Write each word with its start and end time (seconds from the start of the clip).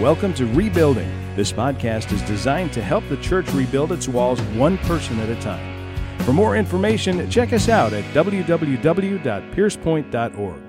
Welcome 0.00 0.34
to 0.34 0.46
Rebuilding. 0.46 1.08
This 1.36 1.52
podcast 1.52 2.10
is 2.10 2.22
designed 2.22 2.72
to 2.72 2.82
help 2.82 3.06
the 3.10 3.18
church 3.18 3.52
rebuild 3.52 3.92
its 3.92 4.08
walls 4.08 4.40
one 4.56 4.78
person 4.78 5.20
at 5.20 5.28
a 5.28 5.38
time. 5.42 5.94
For 6.20 6.32
more 6.32 6.56
information, 6.56 7.30
check 7.30 7.52
us 7.52 7.68
out 7.68 7.92
at 7.92 8.02
www.piercepoint.org. 8.14 10.62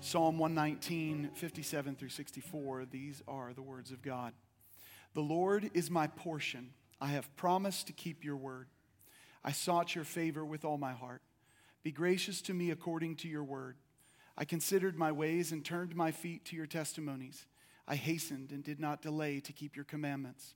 Psalm 0.00 0.38
119, 0.38 1.30
57 1.34 1.94
through 1.94 2.08
64, 2.08 2.86
these 2.86 3.22
are 3.28 3.52
the 3.54 3.62
words 3.62 3.92
of 3.92 4.02
God. 4.02 4.32
The 5.14 5.20
Lord 5.20 5.70
is 5.74 5.92
my 5.92 6.08
portion. 6.08 6.70
I 7.00 7.06
have 7.06 7.36
promised 7.36 7.86
to 7.86 7.92
keep 7.92 8.24
your 8.24 8.36
word. 8.36 8.66
I 9.44 9.52
sought 9.52 9.94
your 9.94 10.02
favor 10.02 10.44
with 10.44 10.64
all 10.64 10.76
my 10.76 10.92
heart. 10.92 11.22
Be 11.82 11.92
gracious 11.92 12.42
to 12.42 12.54
me 12.54 12.70
according 12.70 13.16
to 13.16 13.28
your 13.28 13.44
word. 13.44 13.76
I 14.36 14.44
considered 14.44 14.96
my 14.96 15.10
ways 15.12 15.52
and 15.52 15.64
turned 15.64 15.96
my 15.96 16.10
feet 16.10 16.44
to 16.46 16.56
your 16.56 16.66
testimonies. 16.66 17.46
I 17.86 17.96
hastened 17.96 18.52
and 18.52 18.62
did 18.62 18.78
not 18.78 19.02
delay 19.02 19.40
to 19.40 19.52
keep 19.52 19.74
your 19.74 19.84
commandments. 19.84 20.54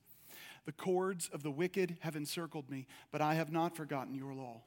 The 0.67 0.73
cords 0.73 1.29
of 1.33 1.43
the 1.43 1.51
wicked 1.51 1.97
have 2.01 2.15
encircled 2.15 2.71
me, 2.71 2.87
but 3.11 3.21
I 3.21 3.35
have 3.35 3.51
not 3.51 3.77
forgotten 3.77 4.15
your 4.15 4.35
law. 4.35 4.63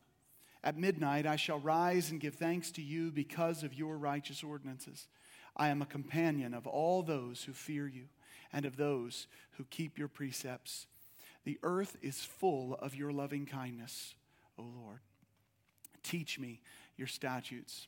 At 0.63 0.77
midnight 0.77 1.25
I 1.27 1.35
shall 1.35 1.59
rise 1.59 2.09
and 2.11 2.19
give 2.19 2.35
thanks 2.35 2.71
to 2.71 2.81
you 2.81 3.11
because 3.11 3.63
of 3.63 3.73
your 3.73 3.97
righteous 3.97 4.43
ordinances. 4.43 5.07
I 5.55 5.69
am 5.69 5.81
a 5.81 5.85
companion 5.85 6.53
of 6.53 6.67
all 6.67 7.03
those 7.03 7.43
who 7.43 7.53
fear 7.53 7.87
you 7.87 8.05
and 8.51 8.65
of 8.65 8.75
those 8.75 9.27
who 9.51 9.63
keep 9.65 9.97
your 9.97 10.07
precepts. 10.07 10.87
The 11.45 11.59
earth 11.61 11.97
is 12.01 12.25
full 12.25 12.73
of 12.75 12.95
your 12.95 13.11
loving 13.11 13.45
kindness, 13.45 14.15
O 14.57 14.63
Lord. 14.63 14.99
Teach 16.05 16.39
me 16.39 16.61
your 16.97 17.07
statutes. 17.07 17.87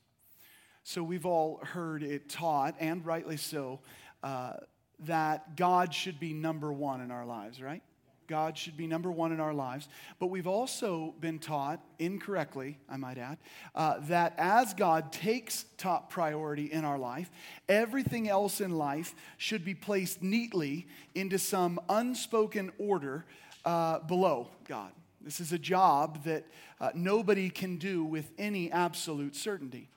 So 0.84 1.04
we've 1.04 1.26
all 1.26 1.60
heard 1.64 2.02
it 2.02 2.30
taught, 2.30 2.76
and 2.80 3.06
rightly 3.06 3.38
so, 3.38 3.80
uh, 4.24 4.54
that 5.02 5.56
God 5.56 5.94
should 5.94 6.20
be 6.20 6.34
number 6.34 6.74
one 6.74 7.02
in 7.02 7.12
our 7.12 7.26
lives, 7.26 7.62
right? 7.62 7.84
God 8.28 8.58
should 8.58 8.76
be 8.76 8.88
number 8.88 9.12
one 9.12 9.32
in 9.32 9.40
our 9.40 9.54
lives. 9.54 9.88
But 10.20 10.28
we've 10.28 10.48
also 10.48 11.14
been 11.20 11.38
taught, 11.38 11.80
incorrectly, 12.00 12.80
I 12.90 12.98
might 12.98 13.20
add, 13.20 13.38
uh, 13.76 14.00
that 14.08 14.34
as 14.38 14.74
God 14.74 15.12
takes 15.12 15.66
top 15.78 16.10
priority 16.10 16.66
in 16.66 16.84
our 16.86 16.98
life, 16.98 17.30
everything 17.70 18.28
else 18.28 18.60
in 18.60 18.72
life 18.72 19.14
should 19.38 19.64
be 19.64 19.76
placed 19.76 20.24
neatly 20.24 20.88
into 21.14 21.38
some 21.38 21.80
unspoken 21.88 22.72
order 22.80 23.26
uh, 23.64 24.00
below 24.00 24.50
God. 24.68 24.92
This 25.28 25.42
is 25.42 25.52
a 25.52 25.60
job 25.60 26.24
that 26.24 26.46
uh, 26.80 26.92
nobody 26.96 27.50
can 27.50 27.76
do 27.76 28.06
with 28.06 28.32
any 28.38 28.72
absolute 28.72 29.36
certainty. 29.36 29.90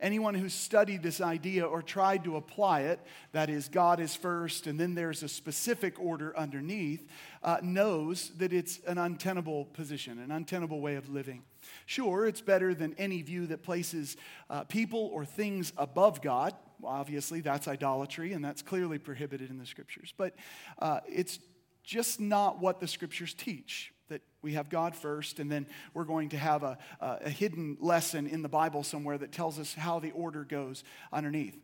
Anyone 0.00 0.34
who's 0.34 0.54
studied 0.54 1.02
this 1.02 1.20
idea 1.20 1.64
or 1.66 1.82
tried 1.82 2.22
to 2.22 2.36
apply 2.36 2.82
it, 2.82 3.00
that 3.32 3.50
is, 3.50 3.68
God 3.68 3.98
is 3.98 4.14
first 4.14 4.68
and 4.68 4.78
then 4.78 4.94
there's 4.94 5.24
a 5.24 5.28
specific 5.28 5.98
order 5.98 6.38
underneath, 6.38 7.04
uh, 7.42 7.56
knows 7.64 8.30
that 8.36 8.52
it's 8.52 8.78
an 8.86 8.96
untenable 8.96 9.64
position, 9.64 10.20
an 10.20 10.30
untenable 10.30 10.80
way 10.80 10.94
of 10.94 11.08
living. 11.08 11.42
Sure, 11.86 12.24
it's 12.24 12.40
better 12.40 12.72
than 12.72 12.94
any 12.96 13.22
view 13.22 13.48
that 13.48 13.64
places 13.64 14.16
uh, 14.50 14.62
people 14.62 15.10
or 15.12 15.24
things 15.24 15.72
above 15.76 16.22
God. 16.22 16.54
Obviously, 16.84 17.40
that's 17.40 17.66
idolatry, 17.66 18.34
and 18.34 18.44
that's 18.44 18.62
clearly 18.62 19.00
prohibited 19.00 19.50
in 19.50 19.58
the 19.58 19.66
scriptures. 19.66 20.14
But 20.16 20.36
uh, 20.78 21.00
it's 21.08 21.40
just 21.82 22.20
not 22.20 22.60
what 22.60 22.78
the 22.78 22.86
scriptures 22.86 23.34
teach 23.34 23.92
that 24.08 24.22
we 24.42 24.52
have 24.52 24.68
God 24.68 24.94
first, 24.94 25.38
and 25.38 25.50
then 25.50 25.66
we're 25.94 26.04
going 26.04 26.28
to 26.30 26.38
have 26.38 26.62
a, 26.62 26.78
a, 27.00 27.30
hidden 27.30 27.76
lesson 27.80 28.26
in 28.26 28.42
the 28.42 28.48
Bible 28.48 28.82
somewhere 28.82 29.18
that 29.18 29.32
tells 29.32 29.58
us 29.58 29.74
how 29.74 29.98
the 29.98 30.12
order 30.12 30.44
goes 30.44 30.84
underneath. 31.12 31.56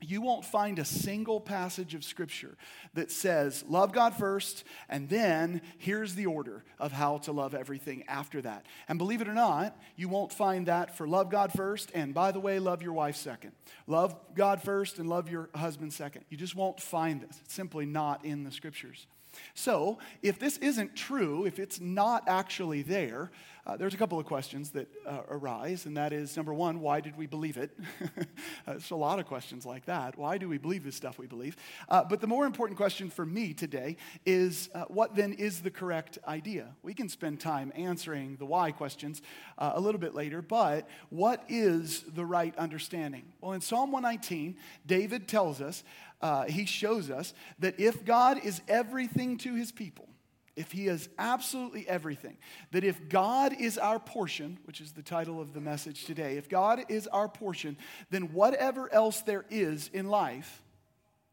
You 0.00 0.20
won't 0.20 0.44
find 0.44 0.78
a 0.78 0.84
single 0.84 1.40
passage 1.40 1.94
of 1.94 2.04
Scripture 2.04 2.58
that 2.92 3.10
says, 3.10 3.64
love 3.66 3.92
God 3.92 4.14
first, 4.14 4.64
and 4.90 5.08
then 5.08 5.62
here's 5.78 6.14
the 6.14 6.26
order 6.26 6.64
of 6.78 6.92
how 6.92 7.18
to 7.18 7.32
love 7.32 7.54
everything 7.54 8.04
after 8.06 8.42
that. 8.42 8.66
And 8.88 8.98
believe 8.98 9.22
it 9.22 9.28
or 9.28 9.34
not, 9.34 9.74
you 9.96 10.10
won't 10.10 10.34
find 10.34 10.66
that 10.66 10.98
for 10.98 11.08
love 11.08 11.30
God 11.30 11.50
first, 11.50 11.90
and 11.94 12.12
by 12.12 12.30
the 12.30 12.40
way, 12.40 12.58
love 12.58 12.82
your 12.82 12.92
wife 12.92 13.16
second. 13.16 13.52
Love 13.86 14.14
God 14.34 14.62
first 14.62 14.98
and 14.98 15.08
love 15.08 15.30
your 15.30 15.48
husband 15.54 15.94
second. 15.94 16.26
You 16.28 16.36
just 16.36 16.54
won't 16.54 16.80
find 16.80 17.22
this. 17.22 17.40
It's 17.44 17.54
simply 17.54 17.86
not 17.86 18.22
in 18.22 18.44
the 18.44 18.50
Scriptures. 18.52 19.06
So, 19.54 19.98
if 20.22 20.38
this 20.38 20.58
isn't 20.58 20.96
true, 20.96 21.44
if 21.44 21.58
it's 21.58 21.80
not 21.80 22.24
actually 22.28 22.82
there, 22.82 23.30
uh, 23.66 23.76
there's 23.76 23.94
a 23.94 23.96
couple 23.96 24.16
of 24.16 24.24
questions 24.24 24.70
that 24.70 24.86
uh, 25.04 25.22
arise, 25.28 25.86
and 25.86 25.96
that 25.96 26.12
is 26.12 26.36
number 26.36 26.54
one, 26.54 26.80
why 26.80 27.00
did 27.00 27.16
we 27.16 27.26
believe 27.26 27.56
it? 27.56 27.76
there's 28.66 28.92
a 28.92 28.96
lot 28.96 29.18
of 29.18 29.26
questions 29.26 29.66
like 29.66 29.86
that. 29.86 30.16
Why 30.16 30.38
do 30.38 30.48
we 30.48 30.56
believe 30.56 30.84
this 30.84 30.94
stuff 30.94 31.18
we 31.18 31.26
believe? 31.26 31.56
Uh, 31.88 32.04
but 32.04 32.20
the 32.20 32.28
more 32.28 32.46
important 32.46 32.76
question 32.76 33.10
for 33.10 33.26
me 33.26 33.52
today 33.52 33.96
is 34.24 34.70
uh, 34.72 34.84
what 34.84 35.16
then 35.16 35.32
is 35.32 35.62
the 35.62 35.70
correct 35.72 36.16
idea? 36.28 36.68
We 36.84 36.94
can 36.94 37.08
spend 37.08 37.40
time 37.40 37.72
answering 37.74 38.36
the 38.36 38.46
why 38.46 38.70
questions 38.70 39.20
uh, 39.58 39.72
a 39.74 39.80
little 39.80 40.00
bit 40.00 40.14
later, 40.14 40.42
but 40.42 40.88
what 41.10 41.42
is 41.48 42.04
the 42.14 42.24
right 42.24 42.56
understanding? 42.56 43.24
Well, 43.40 43.52
in 43.52 43.60
Psalm 43.60 43.90
119, 43.90 44.56
David 44.86 45.26
tells 45.26 45.60
us 45.60 45.82
uh, 46.20 46.44
he 46.44 46.64
shows 46.64 47.10
us 47.10 47.34
that 47.58 47.78
if 47.78 48.04
God 48.04 48.44
is 48.44 48.60
everything 48.68 49.38
to 49.38 49.54
his 49.54 49.72
people, 49.72 50.08
if 50.56 50.72
he 50.72 50.88
is 50.88 51.10
absolutely 51.18 51.86
everything, 51.86 52.38
that 52.72 52.82
if 52.82 53.08
God 53.10 53.54
is 53.60 53.76
our 53.76 53.98
portion, 53.98 54.58
which 54.64 54.80
is 54.80 54.92
the 54.92 55.02
title 55.02 55.40
of 55.40 55.52
the 55.52 55.60
message 55.60 56.06
today, 56.06 56.38
if 56.38 56.48
God 56.48 56.84
is 56.88 57.06
our 57.08 57.28
portion, 57.28 57.76
then 58.10 58.32
whatever 58.32 58.92
else 58.92 59.20
there 59.20 59.44
is 59.50 59.90
in 59.92 60.08
life, 60.08 60.62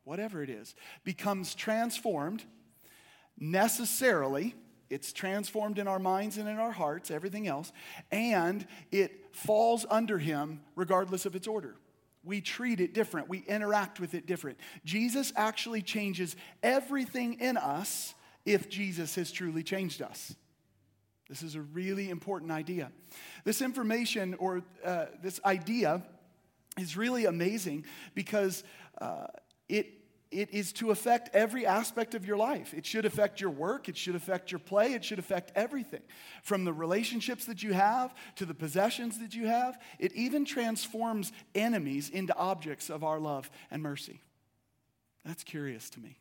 whatever 0.04 0.44
it 0.44 0.50
is, 0.50 0.76
becomes 1.06 1.56
transformed 1.56 2.44
necessarily. 3.40 4.56
It's 4.90 5.14
transformed 5.14 5.80
in 5.80 5.88
our 5.88 6.00
minds 6.00 6.38
and 6.38 6.50
in 6.50 6.58
our 6.58 6.74
hearts, 6.74 7.10
everything 7.10 7.48
else, 7.48 7.72
and 8.12 8.68
it 8.92 9.34
falls 9.34 9.86
under 9.90 10.18
him 10.20 10.60
regardless 10.76 11.26
of 11.26 11.36
its 11.36 11.48
order 11.48 11.76
we 12.24 12.42
treat 12.42 12.80
it 12.80 12.94
different, 12.94 13.30
we 13.30 13.40
interact 13.40 14.00
with 14.00 14.14
it 14.14 14.26
different. 14.26 14.58
Jesus 14.86 15.34
actually 15.36 15.82
changes 15.82 16.36
everything 16.62 17.40
in 17.40 17.58
us 17.58 18.14
if 18.46 18.70
Jesus 18.70 19.16
has 19.16 19.32
truly 19.32 19.64
changed 19.64 20.02
us. 20.02 20.36
This 21.30 21.42
is 21.42 21.56
a 21.56 21.62
really 21.62 22.10
important 22.10 22.52
idea. 22.52 22.92
This 23.44 23.62
information 23.62 24.36
or 24.36 24.62
uh, 24.86 25.06
this 25.22 25.40
idea 25.46 26.04
is 26.78 26.98
really 26.98 27.26
amazing 27.26 27.86
because 28.14 28.64
uh, 29.00 29.28
it 29.70 30.03
it 30.34 30.50
is 30.52 30.74
to 30.74 30.92
affect 30.92 31.34
every 31.34 31.66
aspect 31.66 32.16
of 32.16 32.26
your 32.26 32.38
life. 32.38 32.74
It 32.74 32.86
should 32.86 33.06
affect 33.06 33.40
your 33.40 33.50
work, 33.50 33.88
it 33.88 33.96
should 33.96 34.16
affect 34.16 34.52
your 34.52 34.60
play, 34.60 34.94
it 34.94 35.06
should 35.06 35.20
affect 35.20 35.52
everything. 35.56 36.02
From 36.44 36.66
the 36.66 36.74
relationships 36.74 37.46
that 37.46 37.64
you 37.64 37.74
have 37.74 38.14
to 38.36 38.46
the 38.46 38.54
possessions 38.54 39.20
that 39.20 39.36
you 39.36 39.48
have, 39.48 39.80
it 40.00 40.14
even 40.14 40.46
transforms 40.46 41.32
enemies 41.56 42.10
into 42.10 42.36
objects 42.36 42.90
of 42.90 43.04
our 43.04 43.20
love 43.20 43.50
and 43.72 43.82
mercy. 43.82 44.22
That's 45.24 45.44
curious 45.44 45.90
to 45.92 46.00
me. 46.00 46.18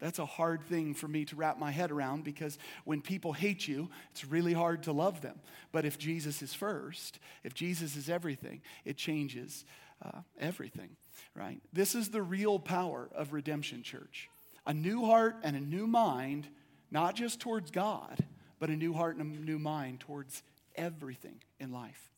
That's 0.00 0.18
a 0.18 0.26
hard 0.26 0.62
thing 0.62 0.94
for 0.94 1.08
me 1.08 1.26
to 1.26 1.36
wrap 1.36 1.58
my 1.58 1.70
head 1.70 1.90
around 1.90 2.24
because 2.24 2.58
when 2.84 3.02
people 3.02 3.34
hate 3.34 3.68
you, 3.68 3.90
it's 4.12 4.24
really 4.24 4.54
hard 4.54 4.84
to 4.84 4.92
love 4.92 5.20
them. 5.20 5.40
But 5.72 5.84
if 5.84 5.98
Jesus 5.98 6.40
is 6.40 6.54
first, 6.54 7.18
if 7.44 7.52
Jesus 7.52 7.96
is 7.96 8.08
everything, 8.08 8.62
it 8.86 8.96
changes 8.96 9.66
uh, 10.02 10.20
everything 10.38 10.96
right? 11.34 11.60
This 11.72 11.94
is 11.94 12.10
the 12.10 12.22
real 12.22 12.58
power 12.58 13.08
of 13.14 13.32
redemption, 13.32 13.82
church. 13.82 14.28
A 14.66 14.74
new 14.74 15.04
heart 15.04 15.36
and 15.42 15.56
a 15.56 15.60
new 15.60 15.86
mind, 15.86 16.46
not 16.90 17.14
just 17.14 17.40
towards 17.40 17.70
God, 17.70 18.24
but 18.58 18.70
a 18.70 18.76
new 18.76 18.92
heart 18.92 19.16
and 19.16 19.34
a 19.34 19.40
new 19.40 19.58
mind 19.58 20.00
towards 20.00 20.42
everything 20.76 21.40
in 21.58 21.72
life. 21.72 22.10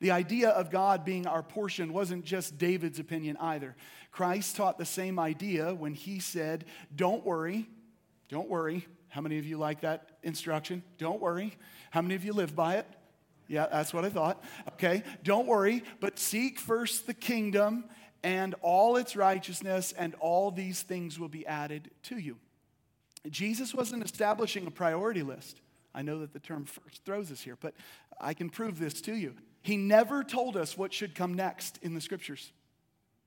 The 0.00 0.10
idea 0.10 0.50
of 0.50 0.70
God 0.70 1.04
being 1.04 1.26
our 1.26 1.42
portion 1.42 1.92
wasn't 1.92 2.24
just 2.24 2.58
David's 2.58 2.98
opinion 2.98 3.36
either. 3.40 3.76
Christ 4.10 4.56
taught 4.56 4.78
the 4.78 4.84
same 4.84 5.18
idea 5.18 5.74
when 5.74 5.94
he 5.94 6.18
said, 6.18 6.64
Don't 6.94 7.24
worry, 7.24 7.68
don't 8.28 8.48
worry. 8.48 8.86
How 9.08 9.20
many 9.20 9.38
of 9.38 9.46
you 9.46 9.56
like 9.56 9.82
that 9.82 10.10
instruction? 10.22 10.82
Don't 10.98 11.20
worry. 11.20 11.56
How 11.90 12.02
many 12.02 12.16
of 12.16 12.24
you 12.24 12.32
live 12.32 12.54
by 12.54 12.76
it? 12.76 12.86
Yeah, 13.48 13.66
that's 13.70 13.94
what 13.94 14.04
I 14.04 14.10
thought. 14.10 14.42
Okay, 14.72 15.04
don't 15.22 15.46
worry, 15.46 15.84
but 16.00 16.18
seek 16.18 16.58
first 16.58 17.06
the 17.06 17.14
kingdom 17.14 17.84
and 18.22 18.54
all 18.62 18.96
its 18.96 19.16
righteousness, 19.16 19.92
and 19.96 20.14
all 20.20 20.50
these 20.50 20.82
things 20.82 21.18
will 21.18 21.28
be 21.28 21.46
added 21.46 21.90
to 22.04 22.18
you. 22.18 22.36
Jesus 23.28 23.74
wasn't 23.74 24.04
establishing 24.04 24.66
a 24.66 24.70
priority 24.70 25.22
list. 25.22 25.60
I 25.94 26.02
know 26.02 26.20
that 26.20 26.32
the 26.32 26.38
term 26.38 26.64
first 26.64 27.04
throws 27.04 27.32
us 27.32 27.40
here, 27.40 27.56
but 27.60 27.74
I 28.20 28.34
can 28.34 28.50
prove 28.50 28.78
this 28.78 29.00
to 29.02 29.14
you. 29.14 29.34
He 29.62 29.76
never 29.76 30.22
told 30.22 30.56
us 30.56 30.76
what 30.76 30.92
should 30.92 31.14
come 31.14 31.34
next 31.34 31.78
in 31.82 31.94
the 31.94 32.00
scriptures. 32.00 32.52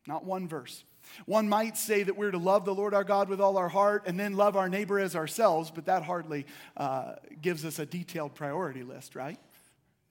Not 0.07 0.23
one 0.23 0.47
verse. 0.47 0.83
One 1.25 1.49
might 1.49 1.77
say 1.77 2.03
that 2.03 2.15
we're 2.15 2.31
to 2.31 2.37
love 2.37 2.65
the 2.65 2.75
Lord 2.75 2.93
our 2.93 3.03
God 3.03 3.29
with 3.29 3.41
all 3.41 3.57
our 3.57 3.69
heart 3.69 4.03
and 4.05 4.19
then 4.19 4.35
love 4.35 4.55
our 4.55 4.69
neighbor 4.69 4.99
as 4.99 5.15
ourselves, 5.15 5.71
but 5.71 5.85
that 5.85 6.03
hardly 6.03 6.45
uh, 6.77 7.15
gives 7.41 7.65
us 7.65 7.79
a 7.79 7.85
detailed 7.85 8.35
priority 8.35 8.83
list, 8.83 9.15
right? 9.15 9.39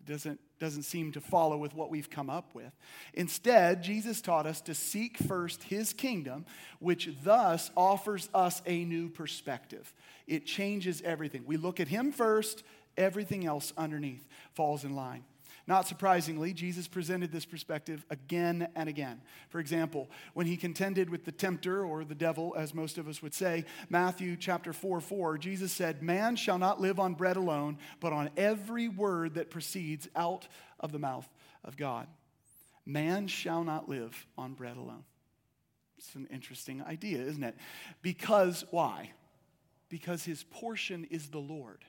doesn't, 0.08 0.40
doesn't 0.58 0.82
seem 0.82 1.12
to 1.12 1.20
follow 1.20 1.56
with 1.56 1.75
what 1.75 1.90
we've 1.90 2.10
come 2.10 2.28
up 2.28 2.55
with. 2.55 2.72
Instead, 3.14 3.82
Jesus 3.82 4.20
taught 4.20 4.46
us 4.46 4.60
to 4.62 4.75
seek 4.75 5.16
first 5.19 5.62
his 5.64 5.93
kingdom, 5.93 6.44
which 6.81 7.10
thus 7.22 7.70
offers 7.76 8.28
us 8.34 8.62
a 8.66 8.84
new 8.84 9.08
perspective. 9.08 9.93
It 10.26 10.46
changes 10.46 11.02
everything. 11.02 11.44
We 11.46 11.56
look 11.56 11.81
at 11.81 11.88
him 11.88 12.12
first, 12.12 12.62
everything 12.96 13.46
else 13.46 13.72
underneath 13.76 14.26
falls 14.55 14.84
in 14.84 14.94
line. 14.94 15.25
Not 15.69 15.87
surprisingly, 15.87 16.55
Jesus 16.55 16.88
presented 16.88 17.31
this 17.31 17.44
perspective 17.44 18.03
again 18.09 18.69
and 18.75 18.88
again. 18.88 19.20
For 19.50 19.61
example, 19.61 20.09
when 20.32 20.47
he 20.47 20.56
contended 20.56 21.11
with 21.11 21.26
the 21.26 21.31
tempter, 21.31 21.85
or 21.85 22.05
the 22.05 22.15
devil, 22.15 22.55
as 22.56 22.73
most 22.73 22.97
of 22.97 23.06
us 23.06 23.20
would 23.20 23.35
say, 23.35 23.67
Matthew 23.91 24.35
chapter 24.38 24.73
4 24.73 25.03
4, 25.03 25.37
Jesus 25.37 25.70
said, 25.70 26.03
Man 26.03 26.37
shall 26.37 26.56
not 26.56 26.81
live 26.81 26.99
on 26.99 27.12
bread 27.12 27.37
alone, 27.37 27.76
but 28.00 28.15
on 28.15 28.31
every 28.35 28.88
word 28.88 29.35
that 29.35 29.50
proceeds 29.50 30.09
out 30.17 30.49
of 30.81 30.91
the 30.91 30.99
mouth 30.99 31.29
of 31.62 31.76
God. 31.76 32.06
Man 32.87 33.26
shall 33.26 33.62
not 33.62 33.91
live 33.91 34.26
on 34.38 34.55
bread 34.55 34.79
alone. 34.79 35.05
It's 35.99 36.15
an 36.15 36.29
interesting 36.31 36.82
idea, 36.82 37.19
isn't 37.19 37.44
it? 37.44 37.56
Because 38.00 38.65
why? 38.70 39.12
Because 39.91 40.25
his 40.25 40.44
portion 40.44 41.06
is 41.11 41.29
the 41.29 41.41
Lord. 41.41 41.85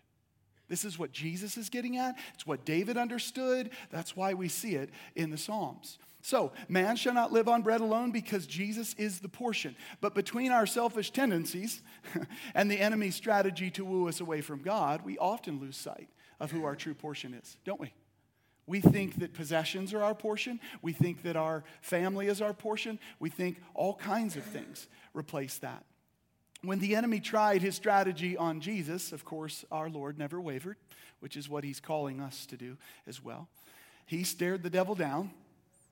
This 0.69 0.86
is 0.86 0.98
what 0.98 1.12
Jesus 1.12 1.57
is 1.57 1.69
getting 1.69 1.98
at. 1.98 2.16
It's 2.33 2.48
what 2.48 2.63
David 2.63 2.95
understood. 2.95 3.71
That's 3.89 4.16
why 4.16 4.33
we 4.33 4.48
see 4.48 4.75
it 4.75 4.92
in 5.16 5.31
the 5.31 5.38
Psalms. 5.38 5.98
So, 6.21 6.51
man 6.68 6.95
shall 6.95 7.13
not 7.13 7.31
live 7.31 7.48
on 7.48 7.62
bread 7.62 7.81
alone 7.81 8.12
because 8.12 8.45
Jesus 8.45 8.94
is 8.95 9.19
the 9.19 9.30
portion. 9.30 9.75
But 10.01 10.13
between 10.13 10.51
our 10.51 10.66
selfish 10.66 11.12
tendencies 11.12 11.81
and 12.54 12.69
the 12.69 12.80
enemy's 12.80 13.16
strategy 13.16 13.71
to 13.71 13.86
woo 13.86 14.07
us 14.07 14.19
away 14.19 14.42
from 14.42 14.62
God, 14.62 15.04
we 15.04 15.18
often 15.18 15.60
lose 15.60 15.77
sight 15.77 16.10
of 16.39 16.51
who 16.51 16.66
our 16.66 16.75
true 16.75 16.94
portion 16.94 17.33
is, 17.33 17.57
don't 17.63 17.80
we? 17.80 17.94
We 18.68 18.81
think 18.81 19.19
that 19.19 19.33
possessions 19.33 19.94
are 19.94 20.04
our 20.04 20.13
portion. 20.13 20.60
We 20.81 20.94
think 20.94 21.24
that 21.24 21.36
our 21.36 21.63
family 21.81 22.27
is 22.27 22.42
our 22.42 22.54
portion. 22.54 23.00
We 23.19 23.30
think 23.30 23.60
all 23.74 23.95
kinds 23.95 24.36
of 24.36 24.44
things 24.44 24.88
replace 25.16 25.57
that. 25.60 25.83
When 26.61 26.79
the 26.79 26.95
enemy 26.95 27.21
tried 27.21 27.61
his 27.61 27.75
strategy 27.75 28.35
on 28.35 28.59
Jesus, 28.59 29.13
of 29.13 29.23
course, 29.23 29.63
our 29.71 29.89
Lord 29.89 30.17
never 30.17 30.41
wavered, 30.41 30.77
which 31.21 31.38
is 31.38 31.47
what 31.47 31.63
he's 31.63 31.79
calling 31.79 32.19
us 32.19 32.45
to 32.47 32.57
do 32.57 32.77
as 33.07 33.23
well. 33.23 33.47
He 34.06 34.23
stared 34.23 34.63
the 34.63 34.69
devil 34.69 34.95
down. 34.95 35.31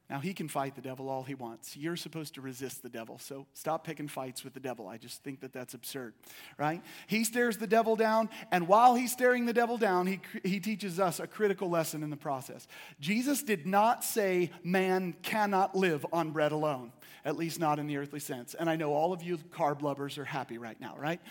Now, 0.09 0.19
he 0.19 0.33
can 0.33 0.47
fight 0.47 0.75
the 0.75 0.81
devil 0.81 1.09
all 1.09 1.23
he 1.23 1.35
wants. 1.35 1.75
You're 1.75 1.97
supposed 1.97 2.35
to 2.35 2.41
resist 2.41 2.81
the 2.81 2.89
devil, 2.89 3.19
so 3.19 3.45
stop 3.53 3.83
picking 3.83 4.07
fights 4.07 4.41
with 4.41 4.53
the 4.53 4.59
devil. 4.61 4.87
I 4.87 4.97
just 4.97 5.21
think 5.21 5.41
that 5.41 5.51
that's 5.51 5.73
absurd, 5.73 6.13
right? 6.57 6.81
He 7.07 7.25
stares 7.25 7.57
the 7.57 7.67
devil 7.67 7.97
down, 7.97 8.29
and 8.49 8.69
while 8.69 8.95
he's 8.95 9.11
staring 9.11 9.45
the 9.45 9.53
devil 9.53 9.77
down, 9.77 10.07
he, 10.07 10.21
he 10.45 10.61
teaches 10.61 10.97
us 10.97 11.19
a 11.19 11.27
critical 11.27 11.69
lesson 11.69 12.03
in 12.03 12.09
the 12.09 12.15
process. 12.15 12.69
Jesus 13.01 13.43
did 13.43 13.67
not 13.67 14.01
say 14.01 14.49
man 14.63 15.13
cannot 15.23 15.75
live 15.75 16.05
on 16.13 16.31
bread 16.31 16.53
alone 16.53 16.93
at 17.25 17.37
least 17.37 17.59
not 17.59 17.79
in 17.79 17.87
the 17.87 17.97
earthly 17.97 18.19
sense. 18.19 18.53
And 18.53 18.69
I 18.69 18.75
know 18.75 18.93
all 18.93 19.13
of 19.13 19.21
you 19.23 19.37
carb 19.37 19.81
lovers 19.81 20.17
are 20.17 20.25
happy 20.25 20.57
right 20.57 20.79
now, 20.79 20.95
right? 20.97 21.21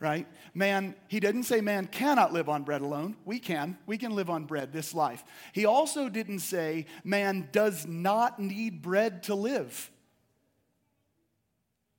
Right? 0.00 0.26
Man, 0.54 0.94
he 1.08 1.20
didn't 1.20 1.44
say 1.44 1.60
man 1.60 1.86
cannot 1.86 2.32
live 2.32 2.48
on 2.48 2.62
bread 2.62 2.80
alone. 2.80 3.16
We 3.24 3.38
can. 3.38 3.78
We 3.86 3.98
can 3.98 4.14
live 4.14 4.30
on 4.30 4.44
bread 4.44 4.72
this 4.72 4.94
life. 4.94 5.24
He 5.52 5.66
also 5.66 6.08
didn't 6.08 6.40
say 6.40 6.86
man 7.04 7.48
does 7.52 7.86
not 7.86 8.38
need 8.38 8.82
bread 8.82 9.24
to 9.24 9.34
live. 9.34 9.90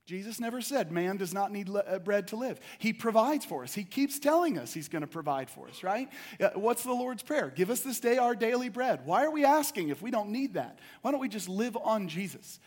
Jesus 0.05 0.39
never 0.39 0.61
said 0.61 0.91
man 0.91 1.17
does 1.17 1.33
not 1.33 1.51
need 1.51 1.67
uh, 1.69 1.97
bread 1.97 2.27
to 2.27 2.35
live. 2.35 2.59
He 2.77 2.93
provides 2.93 3.43
for 3.43 3.63
us. 3.63 3.73
He 3.73 3.83
keeps 3.83 4.19
telling 4.19 4.59
us 4.59 4.71
he's 4.71 4.87
going 4.87 5.01
to 5.01 5.07
provide 5.07 5.49
for 5.49 5.67
us, 5.67 5.83
right? 5.83 6.09
Uh, 6.39 6.49
what's 6.53 6.83
the 6.83 6.93
Lord's 6.93 7.23
Prayer? 7.23 7.51
Give 7.53 7.71
us 7.71 7.81
this 7.81 7.99
day 7.99 8.17
our 8.17 8.35
daily 8.35 8.69
bread. 8.69 9.01
Why 9.05 9.25
are 9.25 9.31
we 9.31 9.45
asking 9.45 9.89
if 9.89 10.03
we 10.03 10.11
don't 10.11 10.29
need 10.29 10.53
that? 10.53 10.77
Why 11.01 11.09
don't 11.09 11.21
we 11.21 11.27
just 11.27 11.49
live 11.49 11.75
on 11.75 12.07
Jesus? 12.07 12.59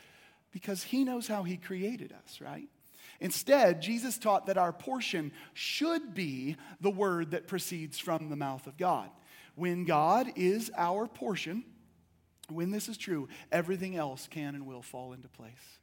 Because 0.53 0.83
he 0.83 1.05
knows 1.05 1.27
how 1.27 1.43
he 1.43 1.57
created 1.57 2.13
us, 2.13 2.41
right? 2.41 2.69
Instead, 3.21 3.83
Jesus 3.83 4.17
taught 4.17 4.47
that 4.47 4.59
our 4.59 4.73
portion 4.73 5.33
should 5.53 6.15
be 6.15 6.57
the 6.81 6.91
word 6.91 7.33
that 7.33 7.49
proceeds 7.49 7.99
from 7.99 8.29
the 8.29 8.37
mouth 8.37 8.67
of 8.67 8.77
God. 8.77 9.11
When 9.57 9.85
God 9.85 10.33
is 10.37 10.71
our 10.77 11.09
portion, 11.09 11.65
when 12.49 12.71
this 12.71 12.89
is 12.89 12.97
true, 12.97 13.29
everything 13.51 13.97
else 13.97 14.29
can 14.31 14.55
and 14.55 14.67
will 14.67 14.83
fall 14.83 15.13
into 15.13 15.29
place. 15.29 15.78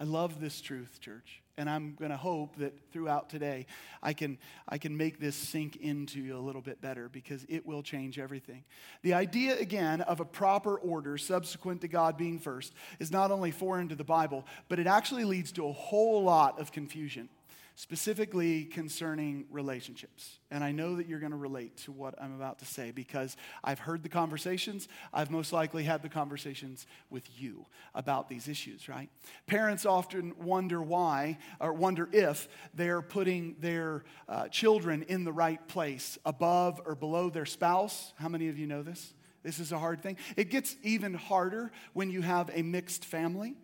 I 0.00 0.04
love 0.04 0.40
this 0.40 0.60
truth, 0.60 1.00
church. 1.00 1.40
And 1.56 1.70
I'm 1.70 1.94
going 1.94 2.10
to 2.10 2.16
hope 2.16 2.56
that 2.56 2.74
throughout 2.92 3.30
today, 3.30 3.66
I 4.02 4.12
can, 4.12 4.38
I 4.68 4.76
can 4.76 4.96
make 4.96 5.20
this 5.20 5.36
sink 5.36 5.76
into 5.76 6.20
you 6.20 6.36
a 6.36 6.40
little 6.40 6.60
bit 6.60 6.80
better 6.80 7.08
because 7.08 7.46
it 7.48 7.64
will 7.64 7.82
change 7.82 8.18
everything. 8.18 8.64
The 9.02 9.14
idea, 9.14 9.56
again, 9.56 10.00
of 10.00 10.18
a 10.18 10.24
proper 10.24 10.76
order 10.76 11.16
subsequent 11.16 11.82
to 11.82 11.88
God 11.88 12.16
being 12.16 12.40
first 12.40 12.74
is 12.98 13.12
not 13.12 13.30
only 13.30 13.52
foreign 13.52 13.88
to 13.90 13.94
the 13.94 14.02
Bible, 14.02 14.44
but 14.68 14.80
it 14.80 14.88
actually 14.88 15.24
leads 15.24 15.52
to 15.52 15.68
a 15.68 15.72
whole 15.72 16.24
lot 16.24 16.58
of 16.58 16.72
confusion 16.72 17.28
specifically 17.76 18.64
concerning 18.64 19.46
relationships. 19.50 20.38
And 20.50 20.62
I 20.62 20.70
know 20.70 20.96
that 20.96 21.08
you're 21.08 21.18
going 21.18 21.32
to 21.32 21.36
relate 21.36 21.76
to 21.78 21.92
what 21.92 22.14
I'm 22.22 22.34
about 22.34 22.60
to 22.60 22.64
say 22.64 22.92
because 22.92 23.36
I've 23.64 23.80
heard 23.80 24.04
the 24.04 24.08
conversations. 24.08 24.86
I've 25.12 25.30
most 25.30 25.52
likely 25.52 25.82
had 25.82 26.02
the 26.02 26.08
conversations 26.08 26.86
with 27.10 27.28
you 27.36 27.66
about 27.92 28.28
these 28.28 28.46
issues, 28.46 28.88
right? 28.88 29.08
Parents 29.46 29.84
often 29.86 30.34
wonder 30.38 30.80
why 30.80 31.38
or 31.58 31.72
wonder 31.72 32.08
if 32.12 32.48
they're 32.74 33.02
putting 33.02 33.56
their 33.58 34.04
uh, 34.28 34.46
children 34.48 35.04
in 35.08 35.24
the 35.24 35.32
right 35.32 35.66
place, 35.66 36.16
above 36.24 36.80
or 36.86 36.94
below 36.94 37.28
their 37.28 37.46
spouse. 37.46 38.12
How 38.16 38.28
many 38.28 38.48
of 38.48 38.58
you 38.58 38.68
know 38.68 38.82
this? 38.82 39.14
This 39.42 39.58
is 39.58 39.72
a 39.72 39.78
hard 39.78 40.00
thing. 40.00 40.16
It 40.36 40.48
gets 40.48 40.76
even 40.82 41.12
harder 41.12 41.72
when 41.92 42.08
you 42.08 42.22
have 42.22 42.50
a 42.54 42.62
mixed 42.62 43.04
family 43.04 43.56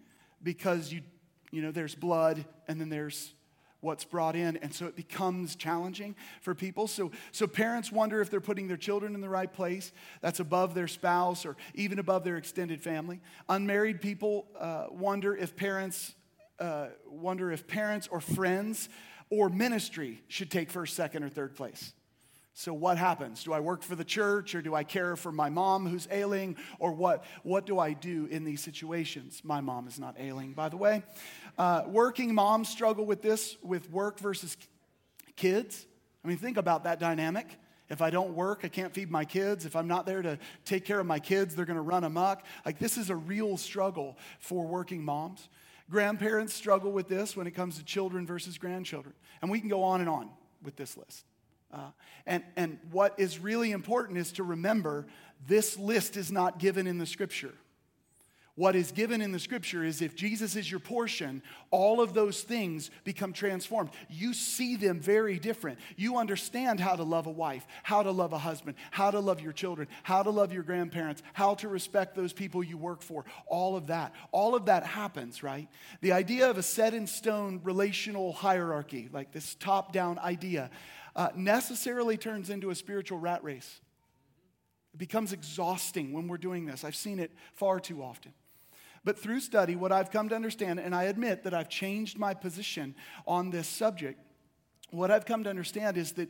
because 0.43 0.93
you 0.93 1.03
you 1.51 1.63
know 1.63 1.73
there's 1.73 1.95
blood 1.95 2.45
and 2.69 2.81
then 2.81 2.89
there's 2.89 3.35
what's 3.81 4.05
brought 4.05 4.37
in 4.37 4.57
and 4.59 4.73
so 4.73 4.87
it 4.87 4.97
becomes 4.97 5.57
challenging 5.57 6.15
for 6.41 6.55
people. 6.55 6.87
So 6.87 7.11
so 7.33 7.47
parents 7.47 7.91
wonder 7.91 8.21
if 8.21 8.31
they're 8.31 8.41
putting 8.41 8.69
their 8.69 8.77
children 8.77 9.15
in 9.15 9.21
the 9.21 9.29
right 9.29 9.53
place 9.53 9.93
that's 10.21 10.41
above 10.41 10.75
their 10.75 10.89
spouse 10.89 11.47
or 11.47 11.57
even 11.75 11.99
above 11.99 12.25
their 12.25 12.37
extended 12.37 12.81
family. 12.81 13.21
Unmarried 13.49 14.01
people 14.01 14.47
uh, 14.59 14.87
wonder 14.91 15.37
if 15.37 15.57
parents 15.57 16.15
uh, 16.59 16.89
wonder 17.09 17.51
if 17.51 17.67
parents 17.67 18.09
or 18.11 18.21
friends 18.21 18.89
or 19.31 19.49
ministry 19.49 20.23
should 20.29 20.51
take 20.51 20.71
first 20.71 20.95
second 20.95 21.23
or 21.23 21.29
third 21.29 21.55
place 21.55 21.93
so 22.53 22.75
what 22.75 22.99
happens? 22.99 23.45
Do 23.45 23.53
I 23.53 23.61
work 23.61 23.83
for 23.83 23.95
the 23.95 24.05
church 24.05 24.55
or 24.55 24.63
do 24.63 24.75
I 24.75 24.85
care 24.85 25.17
for 25.17 25.33
my 25.33 25.49
mom 25.49 25.87
who's 25.87 26.09
ailing 26.11 26.57
or 26.79 26.93
what? 26.93 27.25
What 27.43 27.65
do 27.65 27.79
I 27.79 27.93
do 27.93 28.27
in 28.27 28.45
these 28.45 28.61
situations? 28.61 29.43
My 29.45 29.61
mom 29.61 29.87
is 29.87 29.99
not 29.99 30.17
ailing, 30.19 30.53
by 30.53 30.69
the 30.69 30.77
way. 30.77 31.03
Uh, 31.57 31.85
working 31.87 32.35
moms 32.35 32.69
struggle 32.69 33.07
with 33.07 33.23
this, 33.23 33.57
with 33.63 33.91
work 33.91 34.19
versus 34.19 34.57
kids. 35.37 35.87
I 36.25 36.29
mean, 36.29 36.37
think 36.37 36.57
about 36.57 36.85
that 36.85 37.01
dynamic. 37.01 37.47
If 37.89 38.03
I 38.03 38.11
don't 38.11 38.35
work, 38.35 38.61
I 38.63 38.69
can't 38.69 38.93
feed 38.93 39.11
my 39.11 39.25
kids. 39.25 39.65
If 39.65 39.75
I'm 39.75 39.89
not 39.89 40.07
there 40.07 40.23
to 40.23 40.39
take 40.65 40.85
care 40.85 41.01
of 41.01 41.07
my 41.07 41.19
kids, 41.19 41.55
they're 41.55 41.65
going 41.65 41.77
to 41.77 41.83
run 41.83 42.05
amok. 42.05 42.45
Like, 42.65 42.79
this 42.79 42.99
is 42.99 43.11
a 43.11 43.17
real 43.17 43.57
struggle 43.57 44.17
for 44.39 44.67
working 44.67 45.05
moms. 45.05 45.49
Grandparents 45.91 46.55
struggle 46.55 46.93
with 46.93 47.09
this 47.09 47.37
when 47.37 47.49
it 47.49 47.53
comes 47.53 47.79
to 47.79 47.85
children 47.85 48.27
versus 48.27 48.59
grandchildren. 48.59 49.15
And 49.43 49.51
we 49.51 49.59
can 49.59 49.69
go 49.69 49.83
on 49.83 50.01
and 50.01 50.09
on 50.09 50.31
with 50.63 50.77
this 50.77 50.97
list. 50.97 51.25
Uh, 51.73 51.91
and, 52.27 52.43
and 52.57 52.79
what 52.91 53.15
is 53.19 53.39
really 53.39 53.71
important 53.71 54.19
is 54.19 54.33
to 54.33 54.43
remember 54.43 55.07
this 55.47 55.79
list 55.79 56.17
is 56.17 56.31
not 56.31 56.59
given 56.59 56.87
in 56.87 56.99
the 56.99 57.07
scripture. 57.07 57.55
What 58.61 58.77
is 58.77 58.93
given 58.93 59.23
in 59.23 59.33
the 59.33 59.39
scripture 59.39 59.83
is 59.85 60.03
if 60.03 60.15
Jesus 60.15 60.55
is 60.55 60.71
your 60.71 60.81
portion, 60.81 61.43
all 61.71 62.03
of 62.03 62.13
those 62.13 62.43
things 62.43 62.91
become 63.05 63.33
transformed. 63.33 63.89
You 64.11 64.35
see 64.35 64.77
them 64.77 65.01
very 65.01 65.39
different. 65.39 65.79
You 65.97 66.19
understand 66.19 66.79
how 66.79 66.95
to 66.95 67.03
love 67.03 67.27
a 67.27 67.31
wife, 67.31 67.67
how 67.83 68.03
to 68.03 68.11
love 68.11 68.35
a 68.35 68.39
husband, 68.39 68.77
how 68.91 69.13
to 69.13 69.21
love 69.21 69.41
your 69.41 69.55
children, 69.55 69.89
how 70.03 70.23
to 70.23 70.29
love 70.29 70.53
your 70.53 70.63
grandparents, 70.63 71.23
how 71.33 71.55
to 71.55 71.69
respect 71.69 72.15
those 72.15 72.35
people 72.35 72.63
you 72.63 72.77
work 72.77 73.01
for. 73.01 73.25
All 73.47 73.77
of 73.77 73.87
that. 73.87 74.13
All 74.31 74.55
of 74.55 74.67
that 74.67 74.85
happens, 74.85 75.43
right? 75.43 75.69
The 76.03 76.13
idea 76.13 76.51
of 76.51 76.59
a 76.59 76.63
set 76.63 76.93
in 76.93 77.07
stone 77.07 77.61
relational 77.65 78.33
hierarchy, 78.33 79.09
like 79.11 79.33
this 79.33 79.55
top 79.55 79.95
down 79.95 80.19
idea, 80.19 80.71
uh, 81.17 81.29
necessarily 81.35 82.17
turns 82.17 82.51
into 82.51 82.71
a 82.71 82.75
spiritual 82.75 83.19
rat 83.19 83.43
race. 83.45 83.81
It 84.95 84.99
becomes 84.99 85.33
exhausting 85.33 86.13
when 86.13 86.29
we're 86.29 86.39
doing 86.39 86.67
this. 86.67 86.85
I've 86.85 86.97
seen 86.97 87.19
it 87.19 87.31
far 87.53 87.81
too 87.81 88.03
often. 88.03 88.33
But 89.05 89.19
through 89.19 89.41
study, 89.41 89.77
what 89.77 89.93
I've 89.93 90.11
come 90.11 90.29
to 90.29 90.35
understand, 90.35 90.79
and 90.79 90.95
I 90.95 91.05
admit 91.05 91.45
that 91.45 91.55
I've 91.55 91.69
changed 91.69 92.19
my 92.19 92.35
position 92.35 92.95
on 93.27 93.51
this 93.51 93.67
subject, 93.67 94.21
what 94.91 95.11
I've 95.11 95.25
come 95.25 95.45
to 95.45 95.51
understand 95.51 95.97
is 95.97 96.13
that 96.13 96.29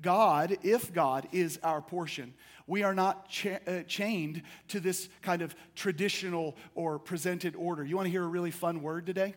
God, 0.00 0.58
if 0.62 0.92
God 0.92 1.26
is 1.32 1.58
our 1.62 1.80
portion, 1.80 2.34
we 2.66 2.82
are 2.82 2.94
not 2.94 3.28
cha- 3.28 3.58
uh, 3.66 3.82
chained 3.82 4.42
to 4.68 4.80
this 4.80 5.08
kind 5.20 5.42
of 5.42 5.54
traditional 5.74 6.56
or 6.74 6.98
presented 6.98 7.56
order. 7.56 7.84
You 7.84 7.96
want 7.96 8.06
to 8.06 8.10
hear 8.10 8.24
a 8.24 8.28
really 8.28 8.50
fun 8.50 8.82
word 8.82 9.06
today? 9.06 9.34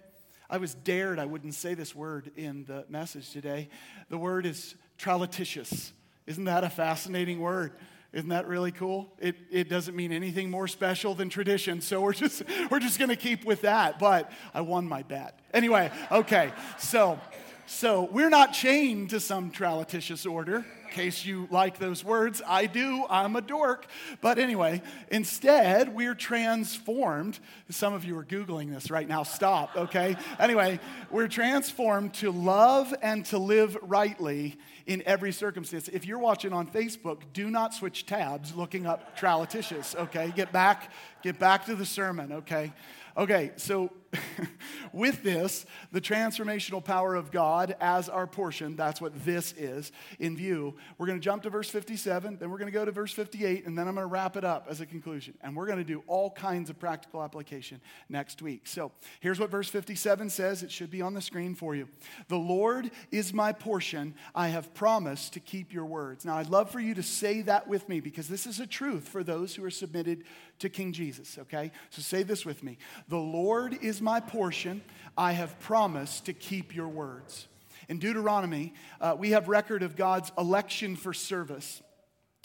I 0.48 0.58
was 0.58 0.76
dared 0.76 1.18
I 1.18 1.26
wouldn't 1.26 1.56
say 1.56 1.74
this 1.74 1.96
word 1.96 2.32
in 2.36 2.66
the 2.66 2.86
message 2.88 3.32
today. 3.32 3.70
The 4.10 4.18
word 4.18 4.46
is 4.46 4.76
tralatious. 4.98 5.94
Isn't 6.28 6.46
that 6.46 6.64
a 6.64 6.70
fascinating 6.70 7.40
word? 7.40 7.74
Isn't 8.14 8.30
that 8.30 8.48
really 8.48 8.72
cool? 8.72 9.12
It, 9.20 9.36
it 9.52 9.70
doesn't 9.70 9.96
mean 9.96 10.14
anything 10.14 10.50
more 10.50 10.70
special 10.70 11.16
than 11.16 11.28
tradition, 11.28 11.82
so 11.82 12.00
we're 12.00 12.14
just, 12.14 12.44
we're 12.72 12.80
just 12.80 12.98
to 12.98 13.16
keep 13.16 13.44
with 13.44 13.62
that. 13.62 14.00
But 14.00 14.32
I 14.54 14.62
won 14.62 14.88
my 14.88 15.04
bet. 15.04 15.38
Anyway, 15.54 15.92
okay, 16.12 16.54
so, 16.78 17.20
so 17.66 18.04
we're 18.12 18.30
not 18.30 18.54
chained 18.54 19.10
to 19.10 19.20
some 19.20 19.52
tralitious 19.52 20.26
order 20.26 20.66
case 20.96 21.26
you 21.26 21.48
like 21.52 21.78
those 21.78 22.06
words. 22.06 22.42
I 22.48 22.68
do, 22.68 23.06
I'm 23.10 23.36
a 23.36 23.42
dork. 23.42 23.86
But 24.22 24.40
anyway, 24.40 24.82
instead, 25.12 25.94
we're 25.94 26.16
transformed. 26.16 27.38
Some 27.70 27.94
of 27.94 28.06
you 28.06 28.18
are 28.18 28.24
Googling 28.24 28.74
this 28.74 28.90
right 28.90 29.08
now. 29.08 29.24
Stop, 29.24 29.76
okay? 29.76 30.16
Anyway, 30.40 30.80
we're 31.12 31.28
transformed 31.28 32.14
to 32.16 32.32
love 32.32 32.96
and 33.02 33.26
to 33.26 33.38
live 33.38 33.78
rightly 33.82 34.58
in 34.86 35.04
every 35.06 35.34
circumstance. 35.34 35.90
If 35.90 36.06
you're 36.06 36.20
watching 36.20 36.54
on 36.54 36.68
Facebook, 36.68 37.24
do 37.34 37.50
not 37.50 37.74
switch 37.74 38.06
tabs 38.06 38.56
looking 38.56 38.86
up 38.86 39.18
tralitious, 39.18 39.96
okay? 39.96 40.32
Get 40.34 40.54
back, 40.54 40.92
get 41.26 41.40
back 41.40 41.66
to 41.66 41.74
the 41.74 41.88
sermon, 41.88 42.32
okay? 42.32 42.72
Okay, 43.18 43.52
so 43.56 43.92
with 44.94 45.24
this, 45.24 45.66
the 45.92 46.02
transformational 46.02 46.84
power 46.84 47.16
of 47.16 47.32
God 47.32 47.76
as 47.80 48.10
our 48.10 48.28
portion, 48.28 48.76
that's 48.76 49.00
what 49.00 49.26
this 49.26 49.54
is 49.58 49.92
in 50.20 50.36
view. 50.36 50.76
We're 50.98 51.08
going 51.08 51.20
to 51.20 51.24
jump 51.24 51.44
to 51.44 51.50
verse 51.50 51.70
57, 51.70 52.38
then 52.38 52.50
we're 52.50 52.58
going 52.58 52.72
to 52.72 52.78
go 52.78 52.84
to 52.84 52.92
verse 52.92 53.14
58, 53.14 53.66
and 53.66 53.78
then 53.78 53.88
I'm 53.88 53.96
going 53.96 54.04
to 54.04 54.12
wrap 54.12 54.36
it 54.36 54.44
up 54.44 54.68
as 54.70 54.82
a 54.82 54.86
conclusion. 54.86 55.34
And 55.42 55.56
we're 55.56 55.66
going 55.66 55.78
to 55.78 55.86
do 55.86 56.04
all 56.08 56.30
kinds 56.30 56.70
of 56.70 56.78
practical 56.78 57.24
application 57.24 57.80
next 58.10 58.42
week. 58.42 58.68
So 58.68 58.92
here's 59.22 59.40
what 59.40 59.50
verse 59.50 59.70
57 59.70 60.30
says. 60.30 60.62
It 60.62 60.72
should 60.72 60.92
be 60.92 61.02
on 61.02 61.14
the 61.14 61.22
screen 61.22 61.56
for 61.56 61.74
you. 61.74 61.88
The 62.28 62.38
Lord 62.38 62.92
is 63.12 63.34
my 63.34 63.54
portion. 63.54 64.14
I 64.34 64.50
have 64.50 64.74
promised 64.74 65.34
to 65.34 65.40
keep 65.40 65.74
your 65.74 65.86
words. 65.86 66.26
Now, 66.26 66.38
I'd 66.38 66.50
love 66.50 66.70
for 66.70 66.80
you 66.80 66.94
to 66.96 67.04
say 67.04 67.42
that 67.44 67.68
with 67.68 67.88
me 67.88 68.02
because 68.02 68.28
this 68.28 68.46
is 68.46 68.60
a 68.60 68.68
truth 68.68 69.08
for 69.08 69.24
those 69.24 69.56
who 69.56 69.64
are 69.64 69.72
submitted 69.72 70.24
to 70.60 70.70
King 70.70 70.94
Jesus, 70.94 71.38
okay? 71.38 71.72
So 71.90 72.02
say 72.02 72.24
this 72.24 72.46
with 72.46 72.64
me 72.64 72.78
The 73.08 73.18
Lord 73.18 73.78
is 73.82 74.02
my 74.02 74.20
portion. 74.20 74.82
I 75.18 75.34
have 75.34 75.60
promised 75.60 76.26
to 76.26 76.34
keep 76.34 76.76
your 76.76 76.88
words. 76.88 77.48
In 77.88 78.00
Deuteronomy, 78.00 78.74
uh, 79.00 79.16
we 79.18 79.32
have 79.32 79.48
record 79.48 79.84
of 79.84 79.96
God's 79.96 80.32
election 80.38 80.96
for 80.96 81.14
service 81.14 81.82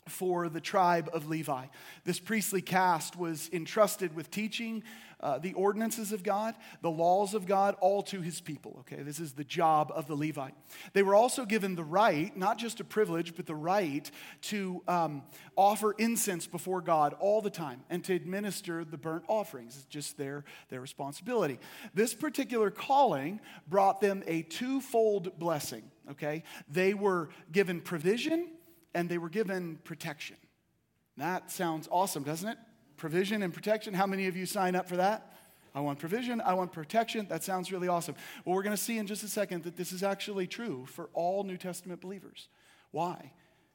for 0.08 0.48
the 0.48 0.60
tribe 0.60 1.08
of 1.12 1.28
Levi. 1.28 1.66
This 2.04 2.18
priestly 2.18 2.62
caste 2.62 3.16
was 3.16 3.48
entrusted 3.52 4.14
with 4.14 4.30
teaching 4.30 4.82
uh, 5.22 5.38
the 5.38 5.52
ordinances 5.52 6.12
of 6.12 6.22
God, 6.22 6.54
the 6.82 6.90
laws 6.90 7.34
of 7.34 7.46
God, 7.46 7.76
all 7.80 8.02
to 8.04 8.20
his 8.20 8.40
people. 8.40 8.76
Okay, 8.80 9.02
this 9.02 9.20
is 9.20 9.32
the 9.32 9.44
job 9.44 9.92
of 9.94 10.06
the 10.06 10.14
Levite. 10.14 10.54
They 10.92 11.02
were 11.02 11.14
also 11.14 11.44
given 11.44 11.74
the 11.74 11.84
right, 11.84 12.34
not 12.36 12.58
just 12.58 12.80
a 12.80 12.84
privilege, 12.84 13.34
but 13.36 13.46
the 13.46 13.54
right 13.54 14.10
to 14.42 14.82
um, 14.88 15.22
offer 15.56 15.92
incense 15.92 16.46
before 16.46 16.80
God 16.80 17.14
all 17.20 17.42
the 17.42 17.50
time 17.50 17.82
and 17.90 18.02
to 18.04 18.14
administer 18.14 18.84
the 18.84 18.98
burnt 18.98 19.24
offerings. 19.28 19.76
It's 19.76 19.84
just 19.86 20.16
their, 20.16 20.44
their 20.68 20.80
responsibility. 20.80 21.58
This 21.94 22.14
particular 22.14 22.70
calling 22.70 23.40
brought 23.68 24.00
them 24.00 24.22
a 24.26 24.42
twofold 24.42 25.38
blessing. 25.38 25.82
Okay, 26.10 26.42
they 26.68 26.94
were 26.94 27.28
given 27.52 27.80
provision 27.80 28.48
and 28.94 29.08
they 29.08 29.18
were 29.18 29.28
given 29.28 29.78
protection. 29.84 30.36
That 31.16 31.50
sounds 31.50 31.88
awesome, 31.90 32.22
doesn't 32.22 32.48
it? 32.48 32.58
Provision 33.00 33.42
and 33.42 33.52
protection. 33.52 33.94
How 33.94 34.06
many 34.06 34.26
of 34.28 34.36
you 34.36 34.46
sign 34.46 34.76
up 34.76 34.86
for 34.86 34.96
that? 34.96 35.32
I 35.74 35.80
want 35.80 35.98
provision, 35.98 36.40
I 36.40 36.54
want 36.54 36.72
protection. 36.72 37.26
That 37.28 37.42
sounds 37.42 37.72
really 37.72 37.88
awesome. 37.88 38.14
Well, 38.44 38.54
we're 38.54 38.62
going 38.62 38.76
to 38.76 38.82
see 38.82 38.98
in 38.98 39.06
just 39.06 39.24
a 39.24 39.28
second 39.28 39.64
that 39.64 39.76
this 39.76 39.90
is 39.90 40.02
actually 40.02 40.46
true 40.46 40.84
for 40.86 41.08
all 41.14 41.42
New 41.42 41.56
Testament 41.56 42.00
believers. 42.00 42.48
Why? 42.90 43.32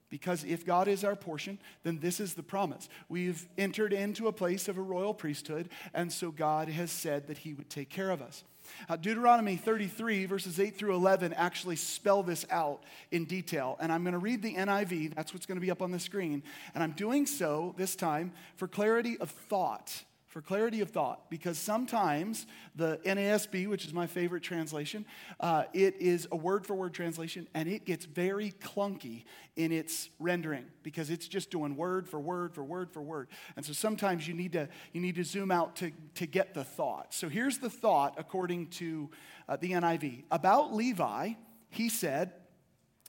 Because 0.09 0.43
if 0.43 0.65
God 0.65 0.87
is 0.87 1.03
our 1.03 1.15
portion, 1.15 1.57
then 1.83 1.99
this 1.99 2.19
is 2.19 2.35
the 2.35 2.43
promise. 2.43 2.87
We've 3.09 3.47
entered 3.57 3.93
into 3.93 4.27
a 4.27 4.31
place 4.31 4.67
of 4.67 4.77
a 4.77 4.81
royal 4.81 5.13
priesthood, 5.13 5.69
and 5.93 6.13
so 6.13 6.29
God 6.31 6.69
has 6.69 6.91
said 6.91 7.27
that 7.27 7.39
He 7.39 7.53
would 7.53 7.69
take 7.69 7.89
care 7.89 8.11
of 8.11 8.21
us. 8.21 8.43
Uh, 8.89 8.95
Deuteronomy 8.95 9.55
33, 9.55 10.25
verses 10.25 10.59
8 10.59 10.77
through 10.77 10.95
11, 10.95 11.33
actually 11.33 11.75
spell 11.75 12.23
this 12.23 12.45
out 12.49 12.83
in 13.11 13.25
detail. 13.25 13.77
And 13.79 13.91
I'm 13.91 14.03
going 14.03 14.13
to 14.13 14.19
read 14.19 14.41
the 14.41 14.55
NIV, 14.55 15.15
that's 15.15 15.33
what's 15.33 15.45
going 15.45 15.57
to 15.57 15.61
be 15.61 15.71
up 15.71 15.81
on 15.81 15.91
the 15.91 15.99
screen. 15.99 16.43
And 16.73 16.83
I'm 16.83 16.91
doing 16.91 17.25
so 17.25 17.73
this 17.77 17.95
time 17.95 18.31
for 18.55 18.67
clarity 18.67 19.17
of 19.19 19.29
thought 19.29 20.03
for 20.35 20.41
clarity 20.41 20.81
of 20.81 20.89
thought, 20.89 21.29
because 21.29 21.57
sometimes 21.57 22.45
the 22.75 22.99
NASB, 23.05 23.69
which 23.69 23.85
is 23.85 23.93
my 23.93 24.05
favorite 24.05 24.43
translation, 24.43 25.05
uh, 25.39 25.63
it 25.71 25.95
is 26.01 26.27
a 26.29 26.35
word 26.35 26.67
for 26.67 26.75
word 26.75 26.93
translation, 26.93 27.47
and 27.53 27.69
it 27.69 27.85
gets 27.85 28.03
very 28.03 28.51
clunky 28.59 29.23
in 29.55 29.71
its 29.71 30.09
rendering 30.19 30.65
because 30.83 31.09
it's 31.09 31.29
just 31.29 31.51
doing 31.51 31.77
word 31.77 32.05
for 32.05 32.19
word 32.19 32.53
for 32.53 32.65
word 32.65 32.91
for 32.91 33.01
word. 33.01 33.29
And 33.55 33.65
so 33.65 33.71
sometimes 33.71 34.27
you 34.27 34.33
need 34.33 34.51
to, 34.51 34.67
you 34.91 34.99
need 34.99 35.15
to 35.15 35.23
zoom 35.23 35.51
out 35.51 35.77
to, 35.77 35.93
to 36.15 36.25
get 36.25 36.53
the 36.53 36.65
thought. 36.65 37.13
So 37.13 37.29
here's 37.29 37.59
the 37.59 37.69
thought 37.69 38.15
according 38.17 38.67
to 38.71 39.09
uh, 39.47 39.55
the 39.55 39.71
NIV. 39.71 40.23
About 40.31 40.75
Levi, 40.75 41.35
he 41.69 41.87
said, 41.87 42.33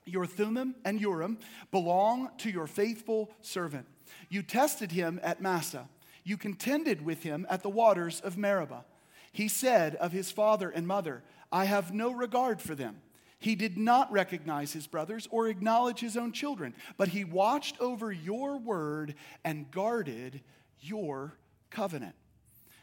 Your 0.04 0.26
Thummim 0.26 0.76
and 0.84 1.00
Urim 1.00 1.38
belong 1.72 2.30
to 2.38 2.50
your 2.50 2.68
faithful 2.68 3.32
servant. 3.40 3.88
You 4.28 4.44
tested 4.44 4.92
him 4.92 5.18
at 5.24 5.42
Massah 5.42 5.88
you 6.26 6.36
contended 6.36 7.02
with 7.06 7.22
him 7.22 7.46
at 7.48 7.62
the 7.62 7.70
waters 7.70 8.20
of 8.20 8.36
Meribah. 8.36 8.84
He 9.30 9.46
said 9.46 9.94
of 9.94 10.10
his 10.10 10.32
father 10.32 10.68
and 10.68 10.84
mother, 10.84 11.22
I 11.52 11.66
have 11.66 11.94
no 11.94 12.10
regard 12.10 12.60
for 12.60 12.74
them. 12.74 13.00
He 13.38 13.54
did 13.54 13.78
not 13.78 14.10
recognize 14.10 14.72
his 14.72 14.88
brothers 14.88 15.28
or 15.30 15.46
acknowledge 15.46 16.00
his 16.00 16.16
own 16.16 16.32
children, 16.32 16.74
but 16.96 17.08
he 17.08 17.22
watched 17.22 17.80
over 17.80 18.10
your 18.10 18.58
word 18.58 19.14
and 19.44 19.70
guarded 19.70 20.40
your 20.80 21.38
covenant. 21.70 22.16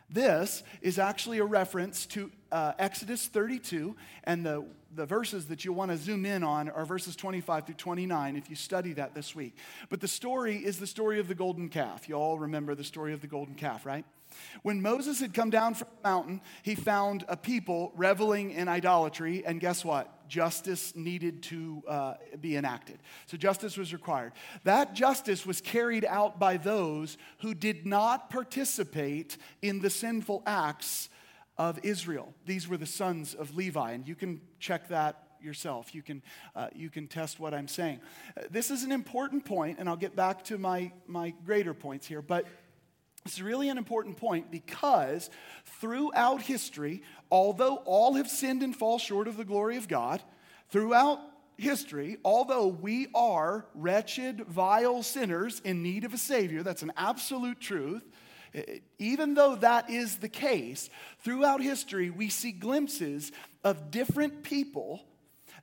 This 0.10 0.64
is 0.82 0.98
actually 0.98 1.40
a 1.40 1.46
reference 1.46 2.06
to 2.08 2.32
uh, 2.54 2.74
Exodus 2.78 3.26
32, 3.26 3.96
and 4.26 4.46
the, 4.46 4.64
the 4.96 5.08
verses 5.08 5.48
that 5.48 5.66
you 5.66 5.74
want 5.74 5.90
to 5.90 5.98
zoom 5.98 6.24
in 6.24 6.44
on 6.44 6.70
are 6.70 6.86
verses 6.86 7.16
25 7.16 7.66
through 7.66 7.76
29 7.76 8.36
if 8.36 8.48
you 8.48 8.56
study 8.56 8.94
that 8.94 9.16
this 9.16 9.34
week. 9.34 9.58
But 9.90 10.02
the 10.02 10.08
story 10.08 10.58
is 10.58 10.78
the 10.78 10.86
story 10.86 11.20
of 11.20 11.28
the 11.28 11.34
golden 11.34 11.68
calf. 11.68 12.08
You 12.08 12.16
all 12.16 12.38
remember 12.38 12.76
the 12.76 12.84
story 12.84 13.12
of 13.12 13.22
the 13.22 13.28
golden 13.28 13.56
calf, 13.56 13.88
right? 13.88 14.06
When 14.62 14.82
Moses 14.84 15.20
had 15.20 15.34
come 15.34 15.50
down 15.50 15.74
from 15.74 15.88
the 15.96 16.08
mountain, 16.08 16.42
he 16.62 16.76
found 16.76 17.26
a 17.28 17.36
people 17.36 17.92
reveling 17.96 18.52
in 18.52 18.68
idolatry, 18.68 19.44
and 19.46 19.60
guess 19.60 19.84
what? 19.84 20.28
Justice 20.28 20.96
needed 20.96 21.44
to 21.44 21.84
uh, 21.88 22.14
be 22.40 22.56
enacted. 22.56 23.00
So 23.26 23.36
justice 23.36 23.78
was 23.78 23.94
required. 23.94 24.34
That 24.64 24.94
justice 24.94 25.46
was 25.46 25.60
carried 25.60 26.06
out 26.06 26.40
by 26.40 26.58
those 26.58 27.18
who 27.40 27.56
did 27.56 27.86
not 27.86 28.30
participate 28.30 29.38
in 29.62 29.82
the 29.82 29.90
sinful 29.90 30.44
acts 30.46 31.10
of 31.58 31.80
Israel. 31.84 32.34
These 32.46 32.68
were 32.68 32.78
the 32.78 32.86
sons 32.86 33.34
of 33.34 33.56
Levi, 33.56 33.92
and 33.92 34.08
you 34.08 34.16
can 34.16 34.42
check 34.60 34.90
that 34.90 35.24
yourself. 35.42 35.94
You 35.94 36.02
can, 36.02 36.22
uh, 36.56 36.68
you 36.74 36.90
can 36.90 37.08
test 37.08 37.40
what 37.40 37.54
I'm 37.54 37.68
saying. 37.68 38.00
Uh, 38.36 38.44
this 38.50 38.72
is 38.72 38.84
an 38.84 38.92
important 38.92 39.46
point, 39.46 39.78
and 39.80 39.90
I'll 39.90 39.96
get 39.96 40.16
back 40.16 40.44
to 40.46 40.58
my, 40.58 40.92
my 41.06 41.34
greater 41.46 41.74
points 41.74 42.08
here, 42.08 42.22
but 42.22 42.48
it's 43.26 43.40
really 43.40 43.70
an 43.70 43.78
important 43.78 44.18
point 44.18 44.52
because 44.52 45.30
throughout 45.80 46.42
history, 46.42 47.04
although 47.32 47.78
all 47.86 48.16
have 48.16 48.28
sinned 48.28 48.64
and 48.64 48.76
fall 48.76 49.00
short 49.00 49.28
of 49.28 49.38
the 49.38 49.46
glory 49.46 49.78
of 49.78 49.88
God, 49.88 50.22
throughout 50.70 51.20
history, 51.58 52.18
although 52.26 52.68
we 52.68 53.08
are 53.16 53.66
wretched, 53.76 54.42
vile 54.48 55.04
sinners 55.04 55.62
in 55.64 55.84
need 55.84 56.04
of 56.04 56.14
a 56.14 56.18
Savior, 56.18 56.64
that's 56.64 56.84
an 56.84 56.92
absolute 56.98 57.62
truth. 57.62 58.04
Even 59.00 59.34
though 59.34 59.56
that 59.56 59.90
is 59.90 60.18
the 60.18 60.30
case, 60.30 60.90
throughout 61.20 61.62
history, 61.62 62.10
we 62.10 62.30
see 62.30 62.52
glimpses 62.52 63.32
of 63.64 63.92
different 63.92 64.44
people 64.44 65.04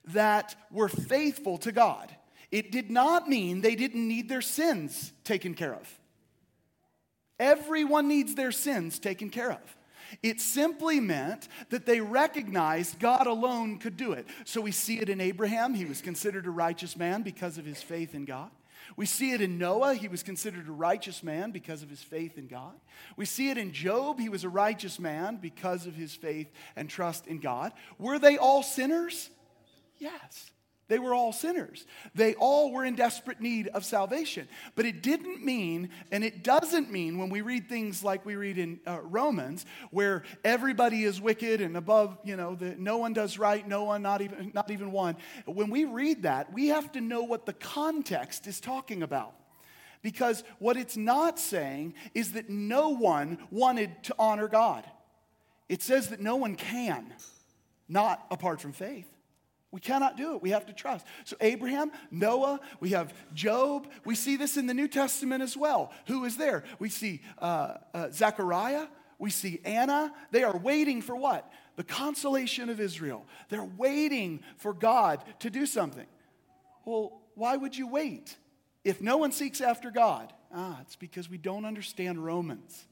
that 0.05 0.55
were 0.71 0.89
faithful 0.89 1.57
to 1.59 1.71
God. 1.71 2.13
It 2.51 2.71
did 2.71 2.91
not 2.91 3.29
mean 3.29 3.61
they 3.61 3.75
didn't 3.75 4.07
need 4.07 4.27
their 4.27 4.41
sins 4.41 5.13
taken 5.23 5.53
care 5.53 5.73
of. 5.73 5.99
Everyone 7.39 8.07
needs 8.07 8.35
their 8.35 8.51
sins 8.51 8.99
taken 8.99 9.29
care 9.29 9.51
of. 9.51 9.77
It 10.21 10.41
simply 10.41 10.99
meant 10.99 11.47
that 11.69 11.85
they 11.85 12.01
recognized 12.01 12.99
God 12.99 13.27
alone 13.27 13.77
could 13.77 13.95
do 13.95 14.11
it. 14.11 14.27
So 14.43 14.59
we 14.59 14.71
see 14.71 14.99
it 14.99 15.09
in 15.09 15.21
Abraham. 15.21 15.73
He 15.73 15.85
was 15.85 16.01
considered 16.01 16.45
a 16.45 16.51
righteous 16.51 16.97
man 16.97 17.21
because 17.21 17.57
of 17.57 17.65
his 17.65 17.81
faith 17.81 18.13
in 18.13 18.25
God. 18.25 18.51
We 18.95 19.05
see 19.05 19.31
it 19.31 19.41
in 19.41 19.57
Noah. 19.57 19.95
He 19.95 20.07
was 20.07 20.23
considered 20.23 20.67
a 20.67 20.71
righteous 20.71 21.23
man 21.23 21.51
because 21.51 21.81
of 21.83 21.89
his 21.89 22.01
faith 22.01 22.37
in 22.37 22.47
God. 22.47 22.79
We 23.15 23.25
see 23.25 23.49
it 23.49 23.57
in 23.57 23.71
Job. 23.71 24.19
He 24.19 24.29
was 24.29 24.43
a 24.43 24.49
righteous 24.49 24.99
man 24.99 25.37
because 25.37 25.87
of 25.87 25.95
his 25.95 26.13
faith 26.15 26.51
and 26.75 26.89
trust 26.89 27.27
in 27.27 27.39
God. 27.39 27.71
Were 27.97 28.19
they 28.19 28.37
all 28.37 28.63
sinners? 28.63 29.29
Yes. 29.97 30.50
They 30.91 30.99
were 30.99 31.13
all 31.13 31.31
sinners. 31.31 31.85
They 32.15 32.33
all 32.33 32.73
were 32.73 32.83
in 32.83 32.95
desperate 32.95 33.39
need 33.39 33.69
of 33.69 33.85
salvation. 33.85 34.49
But 34.75 34.85
it 34.85 35.01
didn't 35.01 35.41
mean, 35.41 35.87
and 36.11 36.21
it 36.21 36.43
doesn't 36.43 36.91
mean 36.91 37.17
when 37.17 37.29
we 37.29 37.39
read 37.39 37.69
things 37.69 38.03
like 38.03 38.25
we 38.25 38.35
read 38.35 38.57
in 38.57 38.81
uh, 38.85 38.99
Romans, 38.99 39.65
where 39.91 40.23
everybody 40.43 41.05
is 41.05 41.21
wicked 41.21 41.61
and 41.61 41.77
above, 41.77 42.17
you 42.25 42.35
know, 42.35 42.55
the, 42.55 42.75
no 42.77 42.97
one 42.97 43.13
does 43.13 43.39
right, 43.39 43.65
no 43.65 43.85
one, 43.85 44.01
not 44.01 44.21
even, 44.21 44.51
not 44.53 44.69
even 44.69 44.91
one. 44.91 45.15
When 45.45 45.69
we 45.69 45.85
read 45.85 46.23
that, 46.23 46.51
we 46.51 46.67
have 46.67 46.91
to 46.91 46.99
know 46.99 47.23
what 47.23 47.45
the 47.45 47.53
context 47.53 48.45
is 48.45 48.59
talking 48.59 49.01
about. 49.01 49.33
Because 50.01 50.43
what 50.59 50.75
it's 50.75 50.97
not 50.97 51.39
saying 51.39 51.93
is 52.13 52.33
that 52.33 52.49
no 52.49 52.89
one 52.89 53.37
wanted 53.49 54.03
to 54.03 54.15
honor 54.19 54.49
God. 54.49 54.83
It 55.69 55.81
says 55.81 56.09
that 56.09 56.19
no 56.19 56.35
one 56.35 56.55
can, 56.55 57.13
not 57.87 58.27
apart 58.29 58.59
from 58.59 58.73
faith. 58.73 59.07
We 59.71 59.79
cannot 59.79 60.17
do 60.17 60.35
it. 60.35 60.41
We 60.41 60.49
have 60.49 60.65
to 60.65 60.73
trust. 60.73 61.05
So, 61.23 61.37
Abraham, 61.39 61.91
Noah, 62.11 62.59
we 62.81 62.89
have 62.89 63.13
Job. 63.33 63.87
We 64.03 64.15
see 64.15 64.35
this 64.35 64.57
in 64.57 64.67
the 64.67 64.73
New 64.73 64.89
Testament 64.89 65.41
as 65.41 65.55
well. 65.55 65.93
Who 66.07 66.25
is 66.25 66.35
there? 66.35 66.63
We 66.77 66.89
see 66.89 67.21
uh, 67.37 67.75
uh, 67.93 68.09
Zechariah. 68.11 68.87
We 69.17 69.29
see 69.29 69.61
Anna. 69.63 70.13
They 70.31 70.43
are 70.43 70.57
waiting 70.57 71.01
for 71.01 71.15
what? 71.15 71.49
The 71.77 71.83
consolation 71.85 72.69
of 72.69 72.81
Israel. 72.81 73.25
They're 73.47 73.69
waiting 73.77 74.41
for 74.57 74.73
God 74.73 75.23
to 75.39 75.49
do 75.49 75.65
something. 75.65 76.07
Well, 76.83 77.21
why 77.35 77.55
would 77.55 77.77
you 77.77 77.87
wait? 77.87 78.35
If 78.83 78.99
no 78.99 79.17
one 79.17 79.31
seeks 79.31 79.61
after 79.61 79.89
God, 79.89 80.33
ah, 80.53 80.79
it's 80.81 80.97
because 80.97 81.29
we 81.29 81.37
don't 81.37 81.65
understand 81.65 82.23
Romans. 82.23 82.87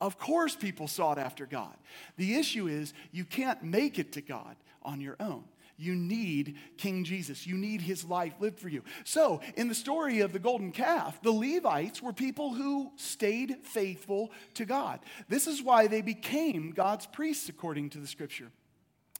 Of 0.00 0.18
course, 0.18 0.56
people 0.56 0.88
sought 0.88 1.18
after 1.18 1.46
God. 1.46 1.76
The 2.16 2.34
issue 2.34 2.66
is 2.66 2.92
you 3.12 3.24
can't 3.24 3.62
make 3.62 4.00
it 4.00 4.12
to 4.12 4.20
God 4.20 4.56
on 4.82 5.00
your 5.00 5.16
own. 5.20 5.44
You 5.82 5.96
need 5.96 6.56
King 6.76 7.02
Jesus. 7.02 7.46
You 7.46 7.56
need 7.56 7.80
his 7.80 8.04
life 8.04 8.34
lived 8.38 8.60
for 8.60 8.68
you. 8.68 8.84
So, 9.04 9.40
in 9.56 9.68
the 9.68 9.74
story 9.74 10.20
of 10.20 10.32
the 10.32 10.38
golden 10.38 10.70
calf, 10.70 11.20
the 11.22 11.32
Levites 11.32 12.00
were 12.00 12.12
people 12.12 12.54
who 12.54 12.92
stayed 12.96 13.56
faithful 13.64 14.30
to 14.54 14.64
God. 14.64 15.00
This 15.28 15.48
is 15.48 15.60
why 15.60 15.88
they 15.88 16.00
became 16.00 16.70
God's 16.70 17.06
priests, 17.06 17.48
according 17.48 17.90
to 17.90 17.98
the 17.98 18.06
scripture. 18.06 18.52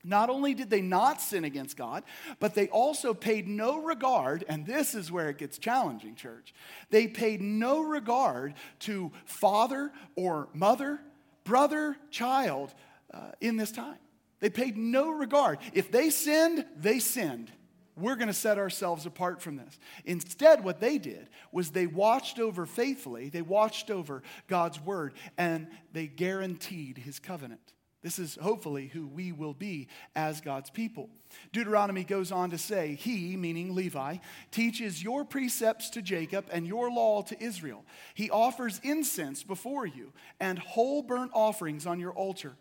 Not 0.04 0.30
only 0.30 0.54
did 0.54 0.70
they 0.70 0.82
not 0.82 1.20
sin 1.20 1.44
against 1.44 1.76
God, 1.76 2.02
but 2.40 2.54
they 2.54 2.68
also 2.68 3.14
paid 3.14 3.46
no 3.48 3.82
regard, 3.82 4.44
and 4.48 4.66
this 4.66 4.94
is 4.94 5.12
where 5.12 5.30
it 5.30 5.38
gets 5.38 5.58
challenging, 5.58 6.14
church. 6.14 6.54
They 6.90 7.06
paid 7.06 7.40
no 7.40 7.82
regard 7.82 8.54
to 8.80 9.12
father 9.24 9.92
or 10.16 10.48
mother, 10.54 11.00
brother, 11.44 11.96
child 12.10 12.74
uh, 13.12 13.32
in 13.40 13.56
this 13.56 13.70
time. 13.70 13.98
They 14.42 14.50
paid 14.50 14.76
no 14.76 15.08
regard. 15.08 15.60
If 15.72 15.92
they 15.92 16.10
sinned, 16.10 16.66
they 16.76 16.98
sinned. 16.98 17.52
We're 17.96 18.16
going 18.16 18.26
to 18.26 18.34
set 18.34 18.58
ourselves 18.58 19.06
apart 19.06 19.40
from 19.40 19.56
this. 19.56 19.78
Instead, 20.04 20.64
what 20.64 20.80
they 20.80 20.98
did 20.98 21.30
was 21.52 21.70
they 21.70 21.86
watched 21.86 22.40
over 22.40 22.66
faithfully, 22.66 23.28
they 23.28 23.40
watched 23.40 23.88
over 23.88 24.24
God's 24.48 24.80
word, 24.80 25.14
and 25.38 25.68
they 25.92 26.08
guaranteed 26.08 26.98
his 26.98 27.20
covenant. 27.20 27.72
This 28.02 28.18
is 28.18 28.34
hopefully 28.34 28.88
who 28.88 29.06
we 29.06 29.30
will 29.30 29.54
be 29.54 29.86
as 30.16 30.40
God's 30.40 30.70
people. 30.70 31.08
Deuteronomy 31.52 32.02
goes 32.02 32.32
on 32.32 32.50
to 32.50 32.58
say, 32.58 32.96
He, 32.96 33.36
meaning 33.36 33.76
Levi, 33.76 34.16
teaches 34.50 35.00
your 35.00 35.24
precepts 35.24 35.88
to 35.90 36.02
Jacob 36.02 36.46
and 36.50 36.66
your 36.66 36.90
law 36.90 37.22
to 37.22 37.40
Israel. 37.40 37.84
He 38.14 38.28
offers 38.28 38.80
incense 38.82 39.44
before 39.44 39.86
you 39.86 40.12
and 40.40 40.58
whole 40.58 41.02
burnt 41.02 41.30
offerings 41.32 41.86
on 41.86 42.00
your 42.00 42.12
altar. 42.12 42.56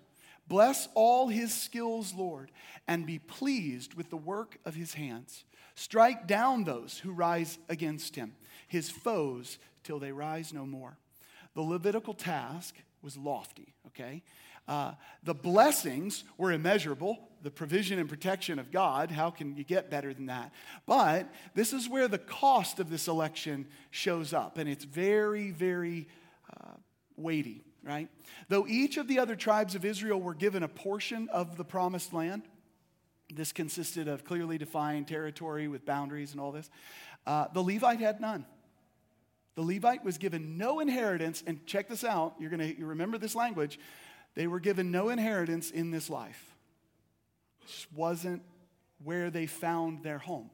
Bless 0.51 0.89
all 0.95 1.29
his 1.29 1.53
skills, 1.53 2.13
Lord, 2.13 2.51
and 2.85 3.05
be 3.05 3.19
pleased 3.19 3.93
with 3.93 4.09
the 4.09 4.17
work 4.17 4.57
of 4.65 4.75
his 4.75 4.95
hands. 4.95 5.45
Strike 5.75 6.27
down 6.27 6.65
those 6.65 6.97
who 6.97 7.13
rise 7.13 7.57
against 7.69 8.17
him, 8.17 8.33
his 8.67 8.89
foes, 8.89 9.59
till 9.85 9.97
they 9.97 10.11
rise 10.11 10.51
no 10.51 10.65
more. 10.65 10.97
The 11.55 11.61
Levitical 11.61 12.13
task 12.13 12.75
was 13.01 13.15
lofty, 13.15 13.73
okay? 13.87 14.23
Uh, 14.67 14.91
the 15.23 15.33
blessings 15.33 16.25
were 16.37 16.51
immeasurable, 16.51 17.29
the 17.41 17.49
provision 17.49 17.97
and 17.97 18.09
protection 18.09 18.59
of 18.59 18.71
God. 18.71 19.09
How 19.09 19.29
can 19.29 19.55
you 19.55 19.63
get 19.63 19.89
better 19.89 20.13
than 20.13 20.25
that? 20.25 20.51
But 20.85 21.33
this 21.55 21.71
is 21.71 21.87
where 21.87 22.09
the 22.09 22.17
cost 22.17 22.81
of 22.81 22.89
this 22.89 23.07
election 23.07 23.67
shows 23.89 24.33
up, 24.33 24.57
and 24.57 24.67
it's 24.67 24.83
very, 24.83 25.51
very 25.51 26.09
uh, 26.49 26.73
weighty 27.15 27.63
right? 27.83 28.09
Though 28.49 28.67
each 28.67 28.97
of 28.97 29.07
the 29.07 29.19
other 29.19 29.35
tribes 29.35 29.75
of 29.75 29.85
Israel 29.85 30.19
were 30.19 30.33
given 30.33 30.63
a 30.63 30.67
portion 30.67 31.29
of 31.29 31.57
the 31.57 31.63
promised 31.65 32.13
land, 32.13 32.43
this 33.33 33.51
consisted 33.51 34.07
of 34.07 34.23
clearly 34.23 34.57
defined 34.57 35.07
territory 35.07 35.67
with 35.67 35.85
boundaries 35.85 36.31
and 36.31 36.41
all 36.41 36.51
this, 36.51 36.69
uh, 37.25 37.47
the 37.53 37.61
Levite 37.61 37.99
had 37.99 38.19
none. 38.19 38.45
The 39.55 39.61
Levite 39.61 40.03
was 40.03 40.17
given 40.17 40.57
no 40.57 40.79
inheritance, 40.79 41.43
and 41.45 41.65
check 41.65 41.89
this 41.89 42.03
out, 42.03 42.35
you're 42.39 42.49
to 42.49 42.77
you 42.77 42.85
remember 42.85 43.17
this 43.17 43.35
language. 43.35 43.79
They 44.33 44.47
were 44.47 44.61
given 44.61 44.91
no 44.91 45.09
inheritance 45.09 45.71
in 45.71 45.91
this 45.91 46.09
life. 46.09 46.55
This 47.61 47.85
wasn't 47.93 48.43
where 49.03 49.29
they 49.29 49.45
found 49.45 50.03
their 50.03 50.19
home. 50.19 50.49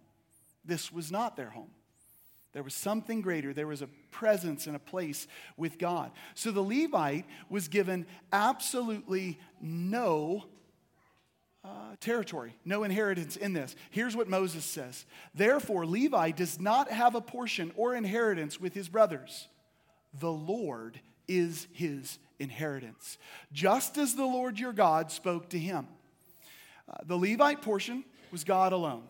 This 0.65 0.91
was 0.91 1.11
not 1.11 1.35
their 1.35 1.49
home. 1.49 1.69
There 2.57 2.63
was 2.63 2.73
something 2.73 3.21
greater. 3.21 3.53
There 3.53 3.67
was 3.67 3.83
a 3.83 3.89
presence 4.09 4.65
and 4.65 4.75
a 4.75 4.79
place 4.79 5.27
with 5.57 5.77
God. 5.77 6.09
So 6.33 6.49
the 6.49 6.63
Levite 6.63 7.27
was 7.51 7.67
given 7.67 8.07
absolutely 8.33 9.37
no 9.61 10.43
uh, 11.63 11.67
territory, 11.99 12.55
no 12.65 12.83
inheritance 12.83 13.35
in 13.35 13.53
this. 13.53 13.75
Here's 13.91 14.15
what 14.15 14.27
Moses 14.27 14.65
says 14.65 15.05
Therefore, 15.35 15.85
Levi 15.85 16.31
does 16.31 16.59
not 16.59 16.89
have 16.89 17.13
a 17.13 17.21
portion 17.21 17.71
or 17.75 17.93
inheritance 17.93 18.59
with 18.59 18.73
his 18.73 18.89
brothers. 18.89 19.47
The 20.19 20.31
Lord 20.31 20.99
is 21.27 21.67
his 21.73 22.17
inheritance, 22.39 23.19
just 23.53 23.99
as 23.99 24.15
the 24.15 24.25
Lord 24.25 24.57
your 24.57 24.73
God 24.73 25.11
spoke 25.11 25.49
to 25.49 25.59
him. 25.59 25.87
Uh, 26.89 26.95
the 27.05 27.17
Levite 27.17 27.61
portion 27.61 28.03
was 28.31 28.43
God 28.43 28.73
alone. 28.73 29.03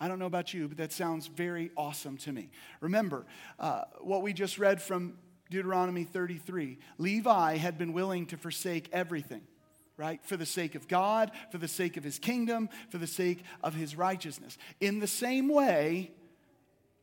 I 0.00 0.08
don't 0.08 0.18
know 0.18 0.26
about 0.26 0.54
you, 0.54 0.66
but 0.66 0.78
that 0.78 0.92
sounds 0.92 1.26
very 1.26 1.70
awesome 1.76 2.16
to 2.18 2.32
me. 2.32 2.50
Remember 2.80 3.26
uh, 3.58 3.82
what 4.00 4.22
we 4.22 4.32
just 4.32 4.58
read 4.58 4.80
from 4.80 5.18
Deuteronomy 5.50 6.04
33 6.04 6.78
Levi 6.96 7.56
had 7.56 7.76
been 7.76 7.92
willing 7.92 8.24
to 8.26 8.38
forsake 8.38 8.88
everything, 8.92 9.42
right? 9.98 10.24
For 10.24 10.38
the 10.38 10.46
sake 10.46 10.74
of 10.74 10.88
God, 10.88 11.32
for 11.50 11.58
the 11.58 11.68
sake 11.68 11.98
of 11.98 12.04
his 12.04 12.18
kingdom, 12.18 12.70
for 12.88 12.96
the 12.96 13.06
sake 13.06 13.44
of 13.62 13.74
his 13.74 13.94
righteousness. 13.94 14.56
In 14.80 15.00
the 15.00 15.06
same 15.06 15.48
way, 15.48 16.12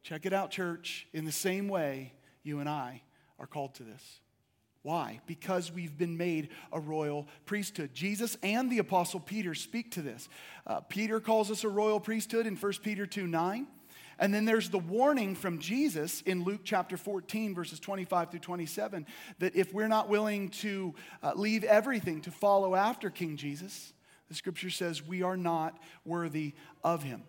check 0.01 0.25
it 0.25 0.33
out, 0.33 0.49
church, 0.49 1.07
in 1.13 1.25
the 1.25 1.31
same 1.31 1.67
way, 1.67 2.13
you 2.41 2.59
and 2.59 2.67
I 2.67 3.03
are 3.37 3.47
called 3.47 3.75
to 3.75 3.83
this. 3.83 4.21
Why? 4.83 5.19
Because 5.27 5.71
we've 5.71 5.97
been 5.97 6.17
made 6.17 6.49
a 6.71 6.79
royal 6.79 7.27
priesthood. 7.45 7.93
Jesus 7.93 8.37
and 8.43 8.71
the 8.71 8.79
Apostle 8.79 9.19
Peter 9.19 9.53
speak 9.53 9.91
to 9.91 10.01
this. 10.01 10.29
Uh, 10.65 10.81
Peter 10.81 11.19
calls 11.19 11.51
us 11.51 11.63
a 11.63 11.69
royal 11.69 11.99
priesthood 11.99 12.47
in 12.47 12.55
1 12.55 12.73
Peter 12.83 13.05
2 13.05 13.27
9. 13.27 13.67
And 14.19 14.33
then 14.33 14.45
there's 14.45 14.69
the 14.69 14.79
warning 14.79 15.35
from 15.35 15.59
Jesus 15.59 16.21
in 16.21 16.43
Luke 16.43 16.61
chapter 16.63 16.97
14, 16.97 17.53
verses 17.53 17.79
25 17.79 18.31
through 18.31 18.39
27, 18.39 19.05
that 19.37 19.55
if 19.55 19.73
we're 19.73 19.87
not 19.87 20.09
willing 20.09 20.49
to 20.49 20.95
uh, 21.21 21.33
leave 21.35 21.63
everything 21.63 22.21
to 22.21 22.31
follow 22.31 22.73
after 22.73 23.11
King 23.11 23.37
Jesus, 23.37 23.93
the 24.27 24.33
scripture 24.33 24.71
says 24.71 25.05
we 25.05 25.21
are 25.21 25.37
not 25.37 25.77
worthy 26.03 26.53
of 26.83 27.03
him 27.03 27.23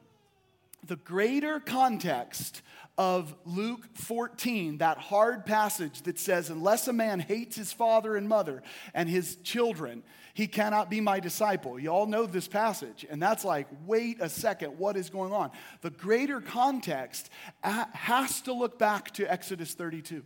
the 0.87 0.97
greater 0.97 1.61
context 1.61 2.63
of 2.97 3.35
Luke 3.45 3.87
14, 3.95 4.79
that 4.79 4.99
hard 4.99 5.47
passage 5.47 6.03
that 6.03 6.19
says, 6.19 6.51
Unless 6.51 6.89
a 6.89 6.93
man 6.93 7.21
hates 7.21 7.57
his 7.57 7.73
father 7.73 8.17
and 8.17 8.29
mother 8.29 8.63
and 8.93 9.09
his 9.09 9.37
children, 9.37 10.03
he 10.35 10.49
cannot 10.49 10.91
be 10.91 11.01
my 11.01 11.21
disciple. 11.21 11.79
You 11.79 11.91
all 11.91 12.07
know 12.07 12.27
this 12.27 12.49
passage, 12.49 13.07
and 13.09 13.23
that's 13.23 13.45
like, 13.45 13.69
wait 13.87 14.19
a 14.21 14.29
second, 14.29 14.79
what 14.79 14.97
is 14.97 15.11
going 15.11 15.33
on? 15.33 15.51
The 15.81 15.91
greater 15.91 16.41
context 16.41 17.31
has 17.63 18.41
to 18.43 18.53
look 18.53 18.79
back 18.79 19.13
to 19.13 19.31
Exodus 19.31 19.75
32. 19.75 20.25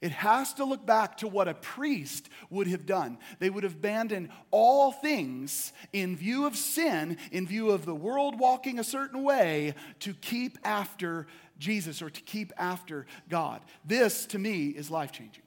It 0.00 0.12
has 0.12 0.54
to 0.54 0.64
look 0.64 0.84
back 0.84 1.18
to 1.18 1.28
what 1.28 1.48
a 1.48 1.54
priest 1.54 2.28
would 2.50 2.66
have 2.66 2.86
done. 2.86 3.18
They 3.38 3.50
would 3.50 3.64
have 3.64 3.74
abandoned 3.74 4.30
all 4.50 4.92
things 4.92 5.72
in 5.92 6.16
view 6.16 6.46
of 6.46 6.56
sin, 6.56 7.18
in 7.32 7.46
view 7.46 7.70
of 7.70 7.86
the 7.86 7.94
world 7.94 8.38
walking 8.38 8.78
a 8.78 8.84
certain 8.84 9.22
way, 9.22 9.74
to 10.00 10.14
keep 10.14 10.58
after 10.64 11.26
Jesus 11.58 12.02
or 12.02 12.10
to 12.10 12.20
keep 12.22 12.52
after 12.56 13.06
God. 13.28 13.62
This, 13.84 14.26
to 14.26 14.38
me, 14.38 14.68
is 14.68 14.90
life 14.90 15.12
changing. 15.12 15.42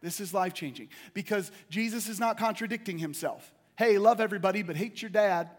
This 0.00 0.20
is 0.20 0.34
life 0.34 0.52
changing 0.52 0.90
because 1.14 1.50
Jesus 1.70 2.08
is 2.08 2.20
not 2.20 2.38
contradicting 2.38 2.98
himself. 2.98 3.52
Hey, 3.76 3.98
love 3.98 4.20
everybody, 4.20 4.62
but 4.62 4.76
hate 4.76 5.00
your 5.02 5.10
dad. 5.10 5.50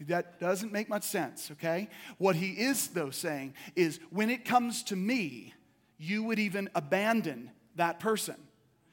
That 0.00 0.40
doesn't 0.40 0.72
make 0.72 0.88
much 0.88 1.04
sense, 1.04 1.50
okay? 1.52 1.88
What 2.18 2.34
he 2.34 2.50
is, 2.50 2.88
though, 2.88 3.10
saying 3.10 3.54
is 3.76 4.00
when 4.10 4.28
it 4.28 4.44
comes 4.44 4.82
to 4.84 4.96
me, 4.96 5.54
you 5.98 6.24
would 6.24 6.38
even 6.38 6.68
abandon 6.74 7.50
that 7.76 8.00
person. 8.00 8.36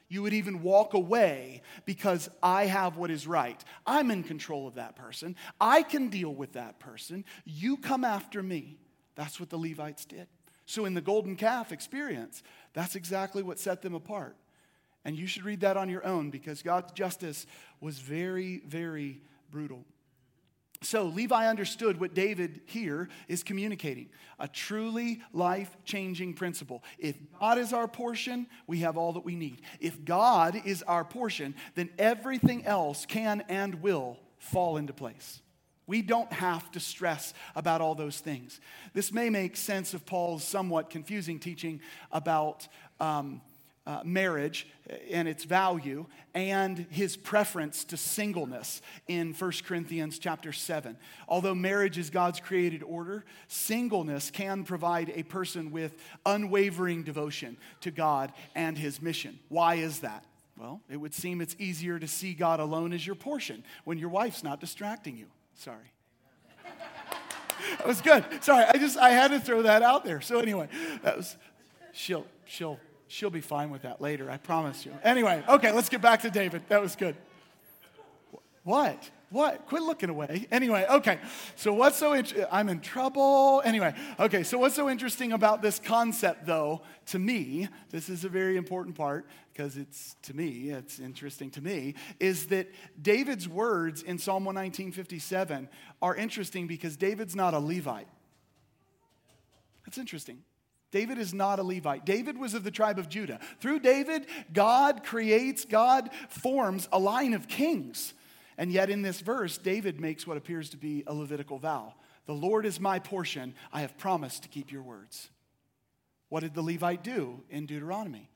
You 0.09 0.23
would 0.23 0.33
even 0.33 0.61
walk 0.61 0.93
away 0.93 1.61
because 1.85 2.29
I 2.43 2.65
have 2.65 2.97
what 2.97 3.11
is 3.11 3.25
right. 3.25 3.63
I'm 3.85 4.11
in 4.11 4.23
control 4.23 4.67
of 4.67 4.75
that 4.75 4.97
person. 4.97 5.37
I 5.59 5.83
can 5.83 6.09
deal 6.09 6.33
with 6.33 6.53
that 6.53 6.79
person. 6.79 7.23
You 7.45 7.77
come 7.77 8.03
after 8.03 8.43
me. 8.43 8.77
That's 9.15 9.39
what 9.39 9.49
the 9.49 9.57
Levites 9.57 10.03
did. 10.03 10.27
So, 10.65 10.85
in 10.85 10.93
the 10.93 11.01
golden 11.01 11.35
calf 11.35 11.71
experience, 11.71 12.43
that's 12.73 12.95
exactly 12.95 13.41
what 13.41 13.59
set 13.59 13.81
them 13.81 13.93
apart. 13.93 14.35
And 15.03 15.17
you 15.17 15.27
should 15.27 15.43
read 15.43 15.61
that 15.61 15.77
on 15.77 15.89
your 15.89 16.05
own 16.05 16.29
because 16.29 16.61
God's 16.61 16.91
justice 16.91 17.47
was 17.79 17.97
very, 17.97 18.61
very 18.67 19.21
brutal. 19.49 19.85
So 20.83 21.03
Levi 21.03 21.47
understood 21.47 21.99
what 21.99 22.15
David 22.15 22.61
here 22.65 23.07
is 23.27 23.43
communicating 23.43 24.09
a 24.39 24.47
truly 24.47 25.21
life 25.31 25.77
changing 25.85 26.33
principle. 26.33 26.83
If 26.97 27.15
God 27.39 27.59
is 27.59 27.71
our 27.71 27.87
portion, 27.87 28.47
we 28.65 28.79
have 28.79 28.97
all 28.97 29.13
that 29.13 29.23
we 29.23 29.35
need. 29.35 29.61
If 29.79 30.03
God 30.03 30.59
is 30.65 30.81
our 30.83 31.05
portion, 31.05 31.53
then 31.75 31.89
everything 31.99 32.65
else 32.65 33.05
can 33.05 33.43
and 33.47 33.83
will 33.83 34.17
fall 34.39 34.77
into 34.77 34.93
place. 34.93 35.41
We 35.85 36.01
don't 36.01 36.31
have 36.31 36.71
to 36.71 36.79
stress 36.79 37.33
about 37.55 37.81
all 37.81 37.93
those 37.93 38.19
things. 38.19 38.59
This 38.93 39.11
may 39.11 39.29
make 39.29 39.57
sense 39.57 39.93
of 39.93 40.05
Paul's 40.05 40.43
somewhat 40.43 40.89
confusing 40.89 41.37
teaching 41.37 41.81
about 42.11 42.67
um, 42.99 43.41
uh, 43.87 44.01
marriage 44.03 44.67
and 45.09 45.27
its 45.27 45.43
value 45.43 46.05
and 46.33 46.85
his 46.89 47.17
preference 47.17 47.83
to 47.85 47.97
singleness 47.97 48.81
in 49.07 49.33
1 49.33 49.51
Corinthians 49.65 50.19
chapter 50.19 50.53
7. 50.53 50.97
Although 51.27 51.55
marriage 51.55 51.97
is 51.97 52.09
God's 52.09 52.39
created 52.39 52.83
order, 52.83 53.25
singleness 53.47 54.29
can 54.29 54.63
provide 54.63 55.11
a 55.15 55.23
person 55.23 55.71
with 55.71 55.93
unwavering 56.25 57.03
devotion 57.03 57.57
to 57.81 57.91
God 57.91 58.31
and 58.55 58.77
his 58.77 59.01
mission. 59.01 59.39
Why 59.49 59.75
is 59.75 59.99
that? 59.99 60.25
Well, 60.57 60.81
it 60.89 60.97
would 60.97 61.13
seem 61.13 61.41
it's 61.41 61.55
easier 61.57 61.97
to 61.97 62.07
see 62.07 62.33
God 62.33 62.59
alone 62.59 62.93
as 62.93 63.05
your 63.05 63.15
portion 63.15 63.63
when 63.83 63.97
your 63.97 64.09
wife's 64.09 64.43
not 64.43 64.59
distracting 64.59 65.17
you. 65.17 65.25
Sorry. 65.55 65.91
that 67.77 67.87
was 67.87 67.99
good. 68.01 68.23
Sorry, 68.43 68.65
I 68.65 68.77
just 68.77 68.97
I 68.97 69.09
had 69.09 69.31
to 69.31 69.39
throw 69.39 69.63
that 69.63 69.81
out 69.81 70.05
there. 70.05 70.21
So 70.21 70.39
anyway, 70.39 70.69
that 71.01 71.17
was 71.17 71.35
she'll 71.93 72.27
she'll 72.45 72.79
She'll 73.11 73.29
be 73.29 73.41
fine 73.41 73.71
with 73.71 73.81
that 73.81 73.99
later, 73.99 74.31
I 74.31 74.37
promise 74.37 74.85
you. 74.85 74.93
Anyway, 75.03 75.43
okay, 75.49 75.73
let's 75.73 75.89
get 75.89 76.01
back 76.01 76.21
to 76.21 76.29
David. 76.29 76.61
That 76.69 76.81
was 76.81 76.95
good. 76.95 77.17
What? 78.63 79.09
What? 79.31 79.65
Quit 79.67 79.83
looking 79.83 80.09
away. 80.09 80.47
Anyway, 80.49 80.85
okay. 80.89 81.19
So 81.57 81.73
what's 81.73 81.97
so 81.97 82.15
interesting? 82.15 82.47
I'm 82.49 82.69
in 82.69 82.79
trouble. 82.79 83.61
Anyway, 83.65 83.93
okay. 84.17 84.43
So 84.43 84.57
what's 84.59 84.75
so 84.75 84.89
interesting 84.89 85.33
about 85.33 85.61
this 85.61 85.77
concept, 85.77 86.45
though, 86.45 86.83
to 87.07 87.19
me, 87.19 87.67
this 87.89 88.07
is 88.07 88.23
a 88.23 88.29
very 88.29 88.55
important 88.55 88.95
part 88.95 89.25
because 89.51 89.75
it's 89.75 90.15
to 90.21 90.33
me, 90.33 90.69
it's 90.69 90.99
interesting 90.99 91.51
to 91.51 91.61
me, 91.61 91.95
is 92.21 92.47
that 92.47 92.69
David's 93.01 93.49
words 93.49 94.03
in 94.03 94.19
Psalm 94.19 94.45
119:57 94.45 95.67
are 96.01 96.15
interesting 96.15 96.65
because 96.65 96.95
David's 96.95 97.35
not 97.35 97.53
a 97.53 97.59
Levite. 97.59 98.07
That's 99.85 99.97
interesting. 99.97 100.43
David 100.91 101.17
is 101.17 101.33
not 101.33 101.59
a 101.59 101.63
Levite. 101.63 102.05
David 102.05 102.37
was 102.37 102.53
of 102.53 102.63
the 102.63 102.71
tribe 102.71 102.99
of 102.99 103.09
Judah. 103.09 103.39
Through 103.59 103.79
David, 103.79 104.25
God 104.51 105.03
creates, 105.03 105.65
God 105.65 106.09
forms 106.29 106.87
a 106.91 106.99
line 106.99 107.33
of 107.33 107.47
kings. 107.47 108.13
And 108.57 108.71
yet, 108.71 108.89
in 108.89 109.01
this 109.01 109.21
verse, 109.21 109.57
David 109.57 109.99
makes 109.99 110.27
what 110.27 110.37
appears 110.37 110.69
to 110.71 110.77
be 110.77 111.03
a 111.07 111.13
Levitical 111.13 111.57
vow 111.57 111.95
The 112.25 112.33
Lord 112.33 112.65
is 112.65 112.79
my 112.79 112.99
portion. 112.99 113.55
I 113.71 113.81
have 113.81 113.97
promised 113.97 114.43
to 114.43 114.49
keep 114.49 114.71
your 114.71 114.83
words. 114.83 115.29
What 116.29 116.41
did 116.41 116.53
the 116.53 116.61
Levite 116.61 117.03
do 117.03 117.41
in 117.49 117.65
Deuteronomy? 117.65 118.29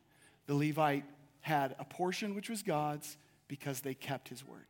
The 0.48 0.56
Levite 0.56 1.06
had 1.42 1.76
a 1.78 1.86
portion 1.86 2.36
which 2.36 2.50
was 2.50 2.64
God's 2.64 3.18
because 3.48 3.82
they 3.82 3.94
kept 3.94 4.30
his 4.30 4.46
word. 4.46 4.66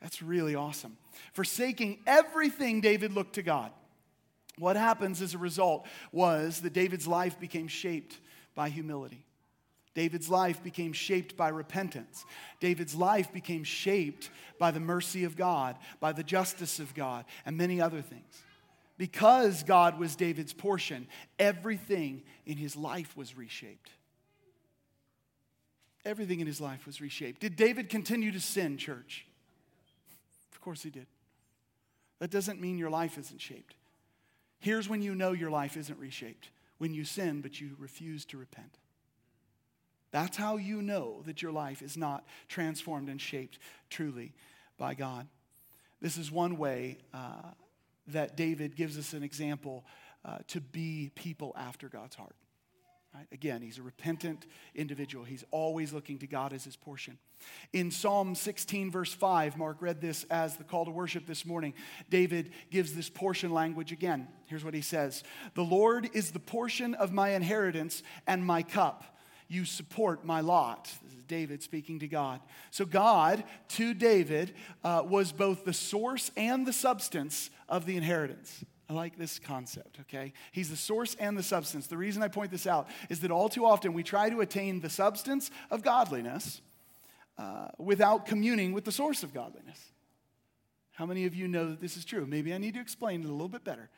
That's 0.00 0.20
really 0.20 0.54
awesome. 0.54 0.96
Forsaking 1.32 2.00
everything, 2.06 2.80
David 2.80 3.12
looked 3.12 3.34
to 3.34 3.42
God. 3.42 3.70
What 4.58 4.76
happens 4.76 5.22
as 5.22 5.34
a 5.34 5.38
result 5.38 5.86
was 6.12 6.60
that 6.60 6.72
David's 6.72 7.06
life 7.06 7.40
became 7.40 7.68
shaped 7.68 8.18
by 8.54 8.68
humility. 8.68 9.24
David's 9.94 10.30
life 10.30 10.62
became 10.62 10.92
shaped 10.92 11.36
by 11.36 11.48
repentance. 11.48 12.24
David's 12.60 12.94
life 12.94 13.32
became 13.32 13.64
shaped 13.64 14.30
by 14.58 14.70
the 14.70 14.80
mercy 14.80 15.24
of 15.24 15.36
God, 15.36 15.76
by 16.00 16.12
the 16.12 16.22
justice 16.22 16.78
of 16.78 16.94
God, 16.94 17.24
and 17.44 17.56
many 17.56 17.80
other 17.80 18.00
things. 18.00 18.42
Because 18.96 19.62
God 19.62 19.98
was 19.98 20.16
David's 20.16 20.52
portion, 20.52 21.08
everything 21.38 22.22
in 22.46 22.56
his 22.56 22.76
life 22.76 23.16
was 23.16 23.36
reshaped. 23.36 23.90
Everything 26.04 26.40
in 26.40 26.46
his 26.46 26.60
life 26.60 26.86
was 26.86 27.00
reshaped. 27.00 27.40
Did 27.40 27.56
David 27.56 27.88
continue 27.88 28.32
to 28.32 28.40
sin, 28.40 28.76
church? 28.76 29.26
Of 30.52 30.60
course 30.60 30.82
he 30.82 30.90
did. 30.90 31.06
That 32.18 32.30
doesn't 32.30 32.60
mean 32.60 32.78
your 32.78 32.90
life 32.90 33.18
isn't 33.18 33.40
shaped. 33.40 33.74
Here's 34.62 34.88
when 34.88 35.02
you 35.02 35.16
know 35.16 35.32
your 35.32 35.50
life 35.50 35.76
isn't 35.76 35.98
reshaped 35.98 36.48
when 36.78 36.94
you 36.94 37.04
sin, 37.04 37.40
but 37.40 37.60
you 37.60 37.72
refuse 37.80 38.24
to 38.26 38.38
repent. 38.38 38.78
That's 40.12 40.36
how 40.36 40.56
you 40.56 40.80
know 40.82 41.22
that 41.26 41.42
your 41.42 41.50
life 41.50 41.82
is 41.82 41.96
not 41.96 42.24
transformed 42.46 43.08
and 43.08 43.20
shaped 43.20 43.58
truly 43.90 44.34
by 44.78 44.94
God. 44.94 45.26
This 46.00 46.16
is 46.16 46.30
one 46.30 46.58
way 46.58 46.98
uh, 47.12 47.50
that 48.06 48.36
David 48.36 48.76
gives 48.76 48.96
us 48.96 49.14
an 49.14 49.24
example 49.24 49.84
uh, 50.24 50.38
to 50.46 50.60
be 50.60 51.10
people 51.16 51.52
after 51.58 51.88
God's 51.88 52.14
heart. 52.14 52.36
Right? 53.14 53.26
Again, 53.30 53.60
he's 53.60 53.76
a 53.76 53.82
repentant 53.82 54.46
individual. 54.74 55.24
He's 55.24 55.44
always 55.50 55.92
looking 55.92 56.18
to 56.20 56.26
God 56.26 56.54
as 56.54 56.64
his 56.64 56.76
portion. 56.76 57.18
In 57.74 57.90
Psalm 57.90 58.34
16, 58.34 58.90
verse 58.90 59.12
5, 59.12 59.58
Mark 59.58 59.78
read 59.80 60.00
this 60.00 60.24
as 60.30 60.56
the 60.56 60.64
call 60.64 60.86
to 60.86 60.90
worship 60.90 61.26
this 61.26 61.44
morning. 61.44 61.74
David 62.08 62.52
gives 62.70 62.94
this 62.94 63.10
portion 63.10 63.52
language 63.52 63.92
again. 63.92 64.28
Here's 64.46 64.64
what 64.64 64.72
he 64.72 64.80
says 64.80 65.24
The 65.54 65.64
Lord 65.64 66.08
is 66.14 66.30
the 66.30 66.38
portion 66.38 66.94
of 66.94 67.12
my 67.12 67.30
inheritance 67.30 68.02
and 68.26 68.46
my 68.46 68.62
cup. 68.62 69.04
You 69.46 69.66
support 69.66 70.24
my 70.24 70.40
lot. 70.40 70.90
This 71.04 71.12
is 71.12 71.24
David 71.24 71.62
speaking 71.62 71.98
to 71.98 72.08
God. 72.08 72.40
So, 72.70 72.86
God 72.86 73.44
to 73.70 73.92
David 73.92 74.54
uh, 74.82 75.02
was 75.06 75.32
both 75.32 75.66
the 75.66 75.74
source 75.74 76.30
and 76.38 76.66
the 76.66 76.72
substance 76.72 77.50
of 77.68 77.84
the 77.84 77.98
inheritance. 77.98 78.64
I 78.92 78.94
like 78.94 79.16
this 79.16 79.38
concept, 79.38 80.00
okay? 80.02 80.34
He's 80.52 80.68
the 80.68 80.76
source 80.76 81.16
and 81.18 81.36
the 81.36 81.42
substance. 81.42 81.86
The 81.86 81.96
reason 81.96 82.22
I 82.22 82.28
point 82.28 82.50
this 82.50 82.66
out 82.66 82.88
is 83.08 83.20
that 83.20 83.30
all 83.30 83.48
too 83.48 83.64
often 83.64 83.94
we 83.94 84.02
try 84.02 84.28
to 84.28 84.40
attain 84.42 84.80
the 84.80 84.90
substance 84.90 85.50
of 85.70 85.82
godliness 85.82 86.60
uh, 87.38 87.68
without 87.78 88.26
communing 88.26 88.72
with 88.72 88.84
the 88.84 88.92
source 88.92 89.22
of 89.22 89.32
godliness. 89.32 89.80
How 90.92 91.06
many 91.06 91.24
of 91.24 91.34
you 91.34 91.48
know 91.48 91.70
that 91.70 91.80
this 91.80 91.96
is 91.96 92.04
true? 92.04 92.26
Maybe 92.26 92.52
I 92.52 92.58
need 92.58 92.74
to 92.74 92.80
explain 92.80 93.22
it 93.22 93.28
a 93.28 93.32
little 93.32 93.48
bit 93.48 93.64
better. 93.64 93.88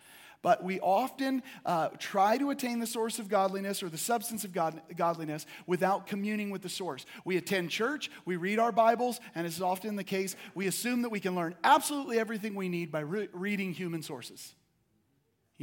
But 0.42 0.62
we 0.62 0.78
often 0.78 1.42
uh, 1.66 1.88
try 1.98 2.38
to 2.38 2.50
attain 2.50 2.78
the 2.78 2.86
source 2.86 3.18
of 3.18 3.28
godliness 3.28 3.82
or 3.82 3.88
the 3.88 3.98
substance 3.98 4.44
of 4.44 4.52
God, 4.52 4.80
godliness 4.96 5.44
without 5.66 6.06
communing 6.06 6.50
with 6.50 6.62
the 6.62 6.68
source. 6.68 7.04
We 7.24 7.36
attend 7.36 7.70
church, 7.70 8.12
we 8.26 8.36
read 8.36 8.60
our 8.60 8.70
Bibles, 8.70 9.18
and 9.34 9.44
as 9.44 9.56
is 9.56 9.62
often 9.62 9.96
the 9.96 10.04
case, 10.04 10.36
we 10.54 10.68
assume 10.68 11.02
that 11.02 11.08
we 11.08 11.18
can 11.18 11.34
learn 11.34 11.56
absolutely 11.64 12.20
everything 12.20 12.54
we 12.54 12.68
need 12.68 12.92
by 12.92 13.00
re- 13.00 13.28
reading 13.32 13.72
human 13.72 14.00
sources. 14.02 14.54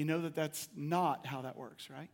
You 0.02 0.06
know 0.06 0.22
that 0.22 0.34
that's 0.34 0.68
not 0.76 1.28
how 1.28 1.44
that 1.44 1.56
works, 1.56 1.88
right? 1.92 2.10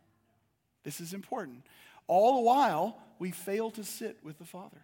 This 0.84 1.00
is 1.00 1.14
important. 1.14 1.64
All 2.06 2.36
the 2.36 2.42
while, 2.42 2.98
we 3.18 3.30
fail 3.30 3.70
to 3.70 3.82
sit 3.82 4.18
with 4.22 4.38
the 4.38 4.44
Father. 4.44 4.82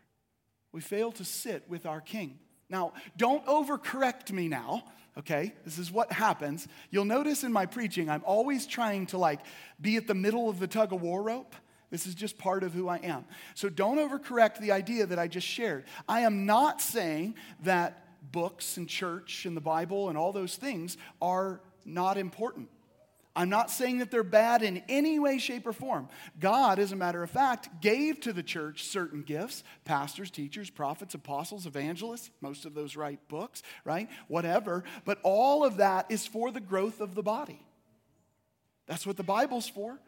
We 0.72 0.80
fail 0.80 1.12
to 1.12 1.22
sit 1.22 1.68
with 1.68 1.84
our 1.84 2.00
King. 2.00 2.38
Now, 2.70 2.94
don't 3.18 3.44
overcorrect 3.44 4.32
me 4.32 4.48
now, 4.48 4.84
okay? 5.18 5.52
This 5.66 5.76
is 5.76 5.92
what 5.92 6.12
happens. 6.12 6.66
You'll 6.90 7.04
notice 7.04 7.44
in 7.44 7.52
my 7.52 7.66
preaching, 7.66 8.08
I'm 8.08 8.22
always 8.24 8.66
trying 8.66 9.04
to 9.08 9.18
like 9.18 9.40
be 9.78 9.96
at 9.98 10.06
the 10.06 10.14
middle 10.14 10.48
of 10.48 10.58
the 10.58 10.66
tug 10.66 10.94
of 10.94 11.02
war 11.02 11.22
rope. 11.22 11.54
This 11.90 12.06
is 12.06 12.14
just 12.14 12.38
part 12.38 12.62
of 12.64 12.72
who 12.72 12.88
I 12.88 12.96
am. 12.96 13.26
So 13.54 13.68
don't 13.68 13.98
overcorrect 13.98 14.60
the 14.60 14.72
idea 14.72 15.04
that 15.04 15.18
I 15.18 15.28
just 15.28 15.46
shared. 15.46 15.84
I 16.08 16.20
am 16.20 16.46
not 16.46 16.80
saying 16.80 17.34
that 17.64 18.32
books 18.32 18.78
and 18.78 18.88
church 18.88 19.44
and 19.44 19.54
the 19.54 19.60
Bible 19.60 20.08
and 20.08 20.16
all 20.16 20.32
those 20.32 20.56
things 20.56 20.96
are 21.20 21.60
not 21.84 22.16
important. 22.16 22.70
I'm 23.36 23.48
not 23.48 23.70
saying 23.70 23.98
that 23.98 24.12
they're 24.12 24.22
bad 24.22 24.62
in 24.62 24.82
any 24.88 25.18
way, 25.18 25.38
shape, 25.38 25.66
or 25.66 25.72
form. 25.72 26.08
God, 26.38 26.78
as 26.78 26.92
a 26.92 26.96
matter 26.96 27.22
of 27.22 27.30
fact, 27.30 27.80
gave 27.80 28.20
to 28.20 28.32
the 28.32 28.44
church 28.44 28.84
certain 28.84 29.22
gifts 29.22 29.64
pastors, 29.84 30.30
teachers, 30.30 30.70
prophets, 30.70 31.14
apostles, 31.14 31.66
evangelists. 31.66 32.30
Most 32.40 32.64
of 32.64 32.74
those 32.74 32.94
write 32.94 33.26
books, 33.28 33.62
right? 33.84 34.08
Whatever. 34.28 34.84
But 35.04 35.18
all 35.24 35.64
of 35.64 35.78
that 35.78 36.06
is 36.10 36.26
for 36.26 36.52
the 36.52 36.60
growth 36.60 37.00
of 37.00 37.16
the 37.16 37.22
body. 37.22 37.60
That's 38.86 39.06
what 39.06 39.16
the 39.16 39.22
Bible's 39.24 39.68
for. 39.68 39.98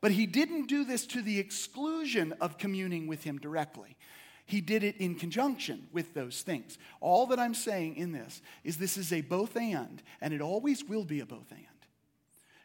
But 0.00 0.10
he 0.10 0.26
didn't 0.26 0.66
do 0.66 0.84
this 0.84 1.06
to 1.08 1.22
the 1.22 1.38
exclusion 1.38 2.34
of 2.40 2.58
communing 2.58 3.06
with 3.06 3.22
him 3.22 3.38
directly. 3.38 3.96
He 4.44 4.60
did 4.60 4.82
it 4.82 4.96
in 4.96 5.14
conjunction 5.14 5.86
with 5.92 6.14
those 6.14 6.42
things. 6.42 6.76
All 7.00 7.26
that 7.28 7.38
I'm 7.38 7.54
saying 7.54 7.94
in 7.94 8.10
this 8.10 8.42
is 8.64 8.76
this 8.76 8.96
is 8.96 9.12
a 9.12 9.20
both 9.20 9.56
and, 9.56 10.02
and 10.20 10.34
it 10.34 10.40
always 10.40 10.82
will 10.84 11.04
be 11.04 11.20
a 11.20 11.26
both 11.26 11.50
and. 11.52 11.71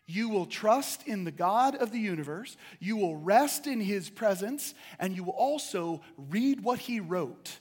You 0.08 0.30
will 0.30 0.46
trust 0.46 1.06
in 1.06 1.26
the 1.26 1.32
God 1.32 1.76
of 1.76 1.92
the 1.92 2.00
universe. 2.00 2.56
You 2.80 2.96
will 2.96 3.18
rest 3.18 3.68
in 3.68 3.82
his 3.82 4.10
presence. 4.10 4.74
And 5.00 5.16
you 5.16 5.26
will 5.26 5.34
also 5.34 6.02
read 6.18 6.64
what 6.64 6.80
he 6.80 7.02
wrote. 7.02 7.60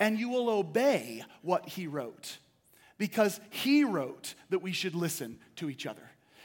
And 0.00 0.18
you 0.18 0.28
will 0.28 0.50
obey 0.50 1.22
what 1.42 1.68
he 1.68 1.86
wrote. 1.86 2.38
Because 2.98 3.40
he 3.50 3.84
wrote 3.84 4.34
that 4.50 4.58
we 4.58 4.72
should 4.72 4.96
listen 4.96 5.38
to 5.56 5.70
each 5.70 5.86
other. 5.86 6.02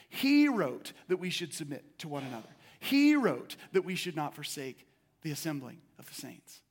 He 0.07 0.47
wrote 0.47 0.93
that 1.07 1.17
we 1.17 1.31
should 1.31 1.51
submit 1.51 1.97
to 1.99 2.07
one 2.07 2.23
another. 2.23 2.49
He 2.79 3.15
wrote 3.15 3.55
that 3.71 3.83
we 3.85 3.95
should 3.95 4.15
not 4.15 4.35
forsake 4.35 4.85
the 5.23 5.31
assembling 5.31 5.77
of 5.97 6.05
the 6.05 6.13
saints. 6.13 6.61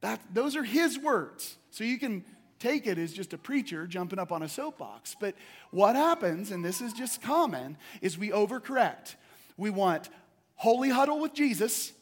That, 0.00 0.20
those 0.32 0.54
are 0.54 0.62
his 0.62 0.96
words. 0.96 1.56
So 1.70 1.82
you 1.82 1.98
can 1.98 2.24
take 2.58 2.86
it 2.86 2.98
as 2.98 3.12
just 3.12 3.32
a 3.32 3.38
preacher 3.38 3.86
jumping 3.86 4.18
up 4.18 4.32
on 4.32 4.42
a 4.42 4.48
soapbox. 4.48 5.16
But 5.18 5.34
what 5.70 5.96
happens, 5.96 6.50
and 6.50 6.64
this 6.64 6.80
is 6.80 6.92
just 6.92 7.22
common, 7.22 7.76
is 8.00 8.18
we 8.18 8.30
overcorrect. 8.30 9.16
We 9.56 9.70
want 9.70 10.08
holy 10.56 10.90
huddle 10.90 11.20
with 11.20 11.34
Jesus, 11.34 11.92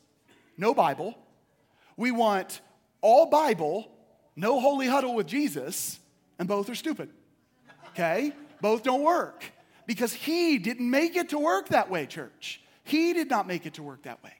no 0.57 0.75
Bible. 0.75 1.17
We 1.97 2.11
want 2.11 2.61
all 3.01 3.27
Bible, 3.27 3.91
no 4.37 4.61
holy 4.61 4.87
huddle 4.87 5.15
with 5.15 5.27
Jesus, 5.27 5.99
and 6.39 6.49
both 6.49 6.69
are 6.69 6.75
stupid. 6.75 7.11
Okay? 7.91 8.33
Both 8.61 8.83
don't 8.83 9.03
work 9.03 9.45
because 9.87 10.13
he 10.13 10.59
didn't 10.59 10.89
make 10.89 11.17
it 11.17 11.31
to 11.31 11.39
work 11.39 11.69
that 11.69 11.91
way, 11.91 12.07
church. 12.07 12.61
He 12.83 13.13
did 13.13 13.31
not 13.31 13.47
make 13.47 13.67
it 13.67 13.75
to 13.75 13.83
work 13.83 14.03
that 14.03 14.23
way. 14.23 14.33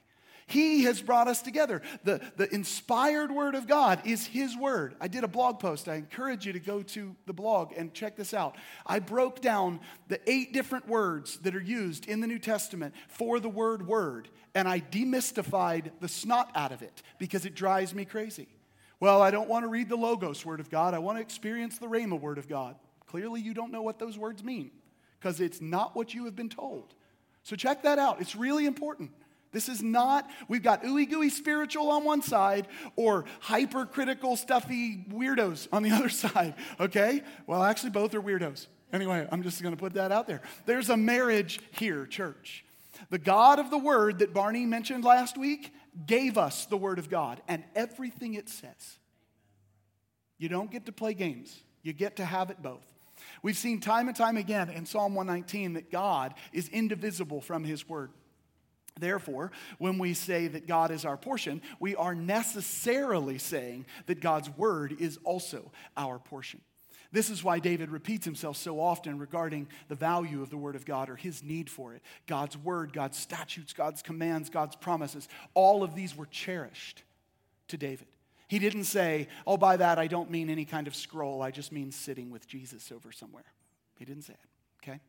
He 0.47 0.83
has 0.83 1.01
brought 1.01 1.27
us 1.27 1.41
together. 1.41 1.81
The, 2.03 2.21
the 2.37 2.53
inspired 2.53 3.31
word 3.31 3.55
of 3.55 3.67
God 3.67 4.01
is 4.05 4.27
His 4.27 4.55
word. 4.55 4.95
I 5.01 5.07
did 5.07 5.23
a 5.23 5.27
blog 5.27 5.59
post. 5.59 5.89
I 5.89 5.95
encourage 5.95 6.45
you 6.45 6.53
to 6.53 6.59
go 6.59 6.83
to 6.83 7.15
the 7.25 7.33
blog 7.33 7.73
and 7.75 7.93
check 7.93 8.15
this 8.15 8.33
out. 8.33 8.55
I 8.85 8.99
broke 8.99 9.41
down 9.41 9.79
the 10.07 10.19
eight 10.29 10.53
different 10.53 10.87
words 10.87 11.37
that 11.39 11.55
are 11.55 11.61
used 11.61 12.07
in 12.07 12.21
the 12.21 12.27
New 12.27 12.37
Testament 12.37 12.93
for 13.07 13.39
the 13.39 13.49
word 13.49 13.87
word, 13.87 14.29
and 14.53 14.67
I 14.67 14.81
demystified 14.81 15.91
the 15.99 16.07
snot 16.07 16.51
out 16.53 16.71
of 16.71 16.83
it 16.83 17.01
because 17.17 17.45
it 17.45 17.55
drives 17.55 17.95
me 17.95 18.05
crazy. 18.05 18.47
Well, 18.99 19.23
I 19.23 19.31
don't 19.31 19.49
want 19.49 19.63
to 19.63 19.69
read 19.69 19.89
the 19.89 19.95
Logos 19.95 20.45
word 20.45 20.59
of 20.59 20.69
God, 20.69 20.93
I 20.93 20.99
want 20.99 21.17
to 21.17 21.21
experience 21.21 21.79
the 21.79 21.87
Rhema 21.87 22.19
word 22.19 22.37
of 22.37 22.47
God. 22.47 22.75
Clearly, 23.07 23.41
you 23.41 23.55
don't 23.55 23.71
know 23.71 23.81
what 23.81 23.97
those 23.97 24.17
words 24.17 24.43
mean 24.43 24.69
because 25.19 25.41
it's 25.41 25.59
not 25.59 25.95
what 25.95 26.13
you 26.13 26.25
have 26.25 26.35
been 26.35 26.49
told. 26.49 26.93
So 27.41 27.55
check 27.55 27.83
that 27.83 27.97
out. 27.99 28.21
It's 28.21 28.35
really 28.35 28.65
important. 28.65 29.11
This 29.55 29.69
is 29.69 29.81
not, 29.81 30.29
we've 30.49 30.61
got 30.61 30.83
ooey 30.83 31.09
gooey 31.09 31.29
spiritual 31.29 31.89
on 31.89 32.03
one 32.03 32.21
side 32.21 32.67
or 32.97 33.23
hypercritical, 33.39 34.35
stuffy 34.35 35.05
weirdos 35.09 35.69
on 35.71 35.81
the 35.81 35.91
other 35.93 36.09
side, 36.09 36.55
okay? 36.77 37.23
Well, 37.47 37.63
actually, 37.63 37.91
both 37.91 38.13
are 38.13 38.21
weirdos. 38.21 38.67
Anyway, 38.91 39.25
I'm 39.31 39.43
just 39.43 39.63
gonna 39.63 39.77
put 39.77 39.93
that 39.93 40.11
out 40.11 40.27
there. 40.27 40.41
There's 40.65 40.89
a 40.89 40.97
marriage 40.97 41.61
here, 41.71 42.05
church. 42.05 42.65
The 43.09 43.17
God 43.17 43.59
of 43.59 43.71
the 43.71 43.77
Word 43.77 44.19
that 44.19 44.33
Barney 44.33 44.65
mentioned 44.65 45.05
last 45.05 45.37
week 45.37 45.73
gave 46.05 46.37
us 46.37 46.65
the 46.65 46.75
Word 46.75 46.99
of 46.99 47.09
God 47.09 47.41
and 47.47 47.63
everything 47.75 48.33
it 48.33 48.49
says. 48.49 48.99
You 50.37 50.49
don't 50.49 50.69
get 50.69 50.85
to 50.87 50.91
play 50.91 51.13
games, 51.13 51.63
you 51.81 51.93
get 51.93 52.17
to 52.17 52.25
have 52.25 52.49
it 52.49 52.61
both. 52.61 52.83
We've 53.41 53.55
seen 53.55 53.79
time 53.79 54.09
and 54.09 54.17
time 54.17 54.35
again 54.35 54.69
in 54.69 54.85
Psalm 54.85 55.15
119 55.15 55.75
that 55.75 55.89
God 55.89 56.33
is 56.51 56.67
indivisible 56.67 57.39
from 57.39 57.63
His 57.63 57.87
Word. 57.87 58.11
Therefore, 58.99 59.51
when 59.77 59.97
we 59.97 60.13
say 60.13 60.47
that 60.47 60.67
God 60.67 60.89
is 60.89 61.03
our 61.03 61.17
portion, 61.17 61.61
we 61.79 61.95
are 61.95 62.15
necessarily 62.15 63.37
saying 63.37 63.85
that 64.05 64.21
God's 64.21 64.49
word 64.49 64.95
is 64.99 65.19
also 65.23 65.71
our 65.97 66.17
portion. 66.17 66.61
This 67.11 67.29
is 67.29 67.43
why 67.43 67.59
David 67.59 67.91
repeats 67.91 68.25
himself 68.25 68.57
so 68.57 68.79
often 68.79 69.19
regarding 69.19 69.67
the 69.87 69.95
value 69.95 70.41
of 70.41 70.49
the 70.49 70.57
Word 70.57 70.75
of 70.75 70.85
God 70.85 71.09
or 71.09 71.15
his 71.15 71.43
need 71.43 71.69
for 71.69 71.93
it. 71.93 72.01
God's 72.27 72.57
Word, 72.57 72.91
God's 72.91 73.17
statutes, 73.17 73.73
God's 73.73 74.01
commands, 74.01 74.49
God's 74.49 74.75
promises, 74.75 75.29
all 75.53 75.81
of 75.83 75.95
these 75.95 76.15
were 76.15 76.25
cherished 76.25 77.03
to 77.69 77.77
David. 77.77 78.07
He 78.47 78.59
didn't 78.59 78.83
say, 78.83 79.27
Oh, 79.47 79.57
by 79.57 79.77
that 79.77 79.97
I 79.97 80.07
don't 80.07 80.29
mean 80.29 80.49
any 80.49 80.65
kind 80.65 80.87
of 80.87 80.95
scroll, 80.95 81.41
I 81.41 81.51
just 81.51 81.71
mean 81.71 81.91
sitting 81.91 82.31
with 82.31 82.47
Jesus 82.47 82.91
over 82.91 83.11
somewhere. 83.11 83.45
He 83.97 84.05
didn't 84.05 84.23
say 84.23 84.33
it, 84.33 84.83
okay? 84.83 84.99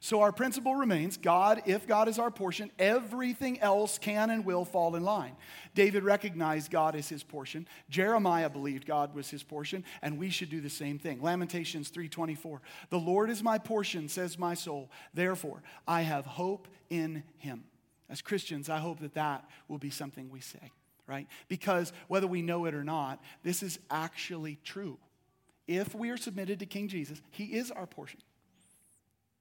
So 0.00 0.20
our 0.20 0.32
principle 0.32 0.74
remains 0.74 1.16
God, 1.16 1.62
if 1.66 1.86
God 1.86 2.08
is 2.08 2.18
our 2.18 2.30
portion, 2.30 2.70
everything 2.78 3.60
else 3.60 3.98
can 3.98 4.30
and 4.30 4.44
will 4.44 4.64
fall 4.64 4.96
in 4.96 5.02
line. 5.02 5.36
David 5.74 6.04
recognized 6.04 6.70
God 6.70 6.96
as 6.96 7.08
his 7.08 7.22
portion. 7.22 7.66
Jeremiah 7.88 8.50
believed 8.50 8.86
God 8.86 9.14
was 9.14 9.30
his 9.30 9.42
portion, 9.42 9.84
and 10.02 10.18
we 10.18 10.30
should 10.30 10.50
do 10.50 10.60
the 10.60 10.70
same 10.70 10.98
thing. 10.98 11.22
Lamentations 11.22 11.90
3:24. 11.90 12.60
The 12.88 12.98
Lord 12.98 13.30
is 13.30 13.42
my 13.42 13.58
portion, 13.58 14.08
says 14.08 14.38
my 14.38 14.54
soul. 14.54 14.90
Therefore, 15.14 15.62
I 15.86 16.02
have 16.02 16.26
hope 16.26 16.68
in 16.88 17.22
him. 17.38 17.64
As 18.08 18.22
Christians, 18.22 18.68
I 18.68 18.78
hope 18.78 19.00
that 19.00 19.14
that 19.14 19.48
will 19.68 19.78
be 19.78 19.90
something 19.90 20.30
we 20.30 20.40
say, 20.40 20.72
right? 21.06 21.28
Because 21.48 21.92
whether 22.08 22.26
we 22.26 22.42
know 22.42 22.64
it 22.64 22.74
or 22.74 22.82
not, 22.82 23.22
this 23.44 23.62
is 23.62 23.78
actually 23.88 24.58
true. 24.64 24.98
If 25.68 25.94
we 25.94 26.10
are 26.10 26.16
submitted 26.16 26.58
to 26.58 26.66
King 26.66 26.88
Jesus, 26.88 27.22
he 27.30 27.44
is 27.44 27.70
our 27.70 27.86
portion. 27.86 28.20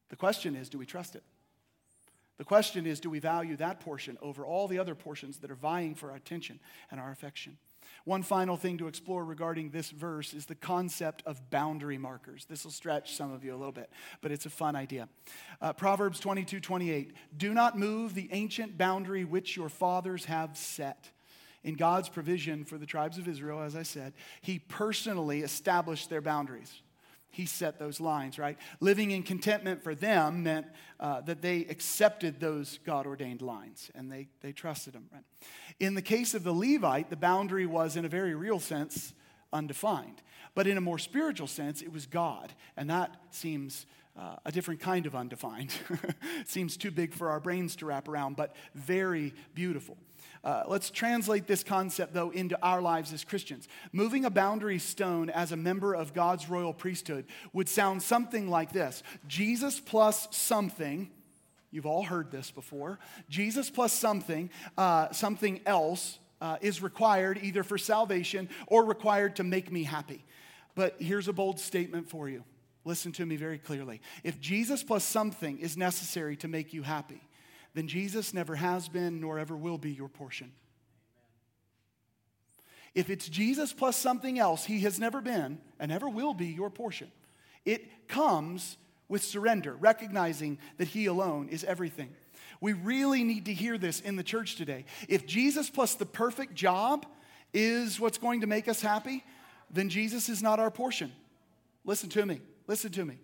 The 0.10 0.16
question 0.16 0.56
is 0.56 0.70
do 0.70 0.78
we 0.78 0.86
trust 0.86 1.16
it? 1.16 1.24
The 2.38 2.46
question 2.46 2.86
is 2.86 3.00
do 3.00 3.10
we 3.10 3.20
value 3.20 3.58
that 3.58 3.80
portion 3.82 4.18
over 4.22 4.46
all 4.46 4.68
the 4.68 4.80
other 4.80 4.96
portions 4.96 5.38
that 5.40 5.52
are 5.52 5.56
vying 5.56 5.96
for 5.96 6.12
our 6.12 6.16
attention 6.16 6.60
and 6.90 7.00
our 7.00 7.12
affection? 7.12 7.58
One 8.06 8.24
final 8.24 8.56
thing 8.56 8.78
to 8.78 8.88
explore 8.88 9.26
regarding 9.26 9.72
this 9.72 9.90
verse 9.90 10.34
is 10.34 10.46
the 10.46 10.56
concept 10.56 11.22
of 11.26 11.50
boundary 11.50 11.98
markers. 11.98 12.46
This 12.46 12.64
will 12.64 12.72
stretch 12.72 13.16
some 13.16 13.32
of 13.32 13.44
you 13.44 13.54
a 13.54 13.58
little 13.58 13.74
bit, 13.74 13.90
but 14.22 14.32
it's 14.32 14.46
a 14.46 14.50
fun 14.50 14.76
idea. 14.76 15.10
Uh, 15.62 15.74
Proverbs 15.74 16.20
22 16.20 16.60
28. 16.60 17.14
Do 17.38 17.54
not 17.54 17.78
move 17.78 18.14
the 18.14 18.30
ancient 18.32 18.78
boundary 18.78 19.26
which 19.26 19.56
your 19.56 19.70
fathers 19.70 20.26
have 20.26 20.58
set. 20.58 21.12
In 21.62 21.76
God's 21.76 22.08
provision 22.08 22.64
for 22.64 22.78
the 22.78 22.86
tribes 22.86 23.18
of 23.18 23.28
Israel, 23.28 23.62
as 23.62 23.76
I 23.76 23.84
said, 23.84 24.14
He 24.42 24.60
personally 24.60 25.42
established 25.42 26.10
their 26.10 26.22
boundaries. 26.22 26.82
He 27.32 27.46
set 27.46 27.80
those 27.80 28.00
lines, 28.00 28.40
right? 28.40 28.58
Living 28.80 29.12
in 29.12 29.24
contentment 29.24 29.84
for 29.84 29.94
them 29.94 30.44
meant 30.44 30.66
uh, 31.00 31.22
that 31.22 31.42
they 31.42 31.60
accepted 31.62 32.40
those 32.40 32.80
God 32.86 33.06
ordained 33.06 33.42
lines 33.42 33.92
and 33.94 34.12
they, 34.12 34.28
they 34.42 34.52
trusted 34.52 34.94
them, 34.94 35.06
right? 35.14 35.24
In 35.80 35.94
the 35.94 36.02
case 36.02 36.34
of 36.34 36.44
the 36.44 36.54
Levite, 36.54 37.10
the 37.10 37.16
boundary 37.16 37.66
was, 37.66 37.96
in 37.96 38.04
a 38.04 38.10
very 38.10 38.34
real 38.34 38.60
sense, 38.60 39.14
undefined. 39.54 40.22
But 40.56 40.68
in 40.68 40.78
a 40.78 40.82
more 40.82 41.00
spiritual 41.00 41.48
sense, 41.48 41.82
it 41.82 41.92
was 41.92 42.06
God. 42.06 42.52
And 42.76 42.90
that 42.90 43.16
seems 43.32 43.86
uh, 44.20 44.36
a 44.46 44.52
different 44.52 44.82
kind 44.82 45.06
of 45.06 45.16
undefined. 45.16 45.74
seems 46.46 46.76
too 46.76 46.92
big 46.92 47.14
for 47.14 47.30
our 47.30 47.40
brains 47.40 47.76
to 47.78 47.86
wrap 47.86 48.10
around, 48.10 48.36
but 48.36 48.54
very 48.76 49.34
beautiful. 49.56 49.98
Uh, 50.44 50.64
let's 50.68 50.90
translate 50.90 51.48
this 51.48 51.64
concept, 51.64 52.14
though, 52.14 52.30
into 52.30 52.58
our 52.62 52.82
lives 52.82 53.14
as 53.14 53.24
Christians. 53.24 53.68
Moving 53.92 54.26
a 54.26 54.30
boundary 54.30 54.80
stone 54.80 55.30
as 55.30 55.52
a 55.52 55.58
member 55.58 55.94
of 55.94 56.14
God's 56.14 56.50
royal 56.50 56.74
priesthood 56.74 57.26
would 57.54 57.70
sound 57.70 58.04
something 58.04 58.50
like 58.50 58.72
this 58.72 59.04
Jesus 59.28 59.80
plus 59.80 60.28
something. 60.32 61.10
You've 61.72 61.86
all 61.86 62.04
heard 62.04 62.32
this 62.32 62.52
before. 62.52 63.00
Jesus 63.30 63.70
plus 63.70 63.94
something, 63.94 64.50
uh, 64.78 65.12
something 65.12 65.62
else 65.66 66.18
uh, 66.42 66.58
is 66.62 66.82
required 66.82 67.40
either 67.44 67.64
for 67.64 67.78
salvation 67.78 68.50
or 68.68 68.84
required 68.84 69.36
to 69.36 69.44
make 69.44 69.72
me 69.72 69.84
happy. 69.84 70.26
But 70.74 70.96
here's 71.00 71.28
a 71.28 71.34
bold 71.34 71.60
statement 71.60 72.10
for 72.10 72.28
you. 72.28 72.44
Listen 72.86 73.12
to 73.14 73.26
me 73.26 73.36
very 73.36 73.58
clearly. 73.58 74.02
If 74.24 74.40
Jesus 74.40 74.84
plus 74.84 75.04
something 75.04 75.60
is 75.60 75.78
necessary 75.78 76.36
to 76.38 76.48
make 76.48 76.74
you 76.74 76.82
happy, 76.84 77.22
then 77.74 77.88
Jesus 77.88 78.34
never 78.34 78.56
has 78.56 78.88
been 78.88 79.20
nor 79.22 79.38
ever 79.38 79.56
will 79.56 79.78
be 79.78 79.92
your 79.92 80.10
portion. 80.10 80.52
If 82.96 83.10
it's 83.10 83.30
Jesus 83.30 83.72
plus 83.72 83.96
something 83.96 84.40
else, 84.40 84.66
he 84.66 84.80
has 84.82 85.00
never 85.00 85.22
been 85.22 85.60
and 85.80 85.90
never 85.90 86.10
will 86.10 86.34
be 86.34 86.48
your 86.48 86.70
portion. 86.70 87.12
It 87.66 88.08
comes 88.08 88.78
with 89.08 89.24
surrender, 89.24 89.76
recognizing 89.76 90.58
that 90.78 90.88
he 90.88 91.06
alone 91.06 91.50
is 91.50 91.64
everything. 91.64 92.10
We 92.62 92.74
really 92.74 93.24
need 93.24 93.46
to 93.46 93.54
hear 93.54 93.78
this 93.78 94.00
in 94.00 94.16
the 94.16 94.24
church 94.24 94.56
today. 94.56 94.86
If 95.08 95.26
Jesus 95.26 95.70
plus 95.70 95.96
the 95.96 96.06
perfect 96.06 96.56
job 96.56 97.06
is 97.54 98.00
what's 98.00 98.18
going 98.18 98.42
to 98.42 98.48
make 98.48 98.68
us 98.68 98.82
happy, 98.82 99.24
then 99.72 99.90
Jesus 99.90 100.30
is 100.30 100.42
not 100.42 100.60
our 100.60 100.72
portion. 100.72 101.12
Listen 101.86 102.10
to 102.10 102.26
me. 102.26 102.42
Listen 102.70 102.92
to 102.92 103.04
me. 103.04 103.18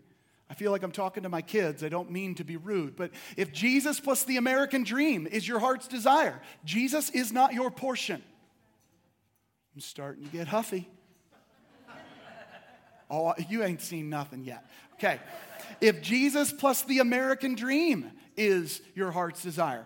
I 0.49 0.55
feel 0.55 0.71
like 0.71 0.81
I'm 0.81 0.91
talking 0.91 1.21
to 1.21 1.29
my 1.29 1.43
kids. 1.43 1.83
I 1.83 1.89
don't 1.89 2.09
mean 2.09 2.33
to 2.35 2.43
be 2.43 2.57
rude, 2.57 2.95
but 2.95 3.11
if 3.37 3.53
Jesus 3.53 3.99
plus 3.99 4.23
the 4.23 4.37
American 4.37 4.83
dream 4.83 5.27
is 5.27 5.47
your 5.47 5.59
heart's 5.59 5.87
desire, 5.87 6.41
Jesus 6.65 7.11
is 7.11 7.31
not 7.31 7.53
your 7.53 7.69
portion. 7.69 8.23
I'm 9.75 9.81
starting 9.81 10.23
to 10.25 10.31
get 10.31 10.47
huffy. 10.47 10.89
Oh, 13.07 13.35
you 13.47 13.63
ain't 13.63 13.81
seen 13.81 14.09
nothing 14.09 14.43
yet. 14.43 14.65
Okay. 14.95 15.19
If 15.79 16.01
Jesus 16.01 16.51
plus 16.51 16.81
the 16.81 16.97
American 16.97 17.53
dream 17.53 18.11
is 18.35 18.81
your 18.95 19.11
heart's 19.11 19.43
desire, 19.43 19.85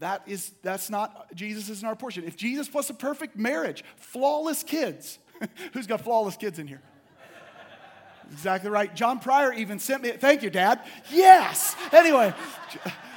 that 0.00 0.22
is 0.26 0.50
that's 0.64 0.90
not 0.90 1.32
Jesus 1.32 1.68
isn't 1.68 1.86
our 1.86 1.94
portion. 1.94 2.24
If 2.24 2.36
Jesus 2.36 2.68
plus 2.68 2.90
a 2.90 2.94
perfect 2.94 3.36
marriage, 3.36 3.84
flawless 3.94 4.64
kids. 4.64 5.20
Who's 5.74 5.86
got 5.86 6.00
flawless 6.00 6.36
kids 6.36 6.58
in 6.58 6.66
here? 6.66 6.82
Exactly 8.32 8.70
right. 8.70 8.94
John 8.94 9.18
Pryor 9.18 9.52
even 9.52 9.78
sent 9.78 10.02
me, 10.02 10.10
thank 10.10 10.42
you, 10.42 10.50
Dad. 10.50 10.80
Yes. 11.10 11.76
Anyway, 11.92 12.34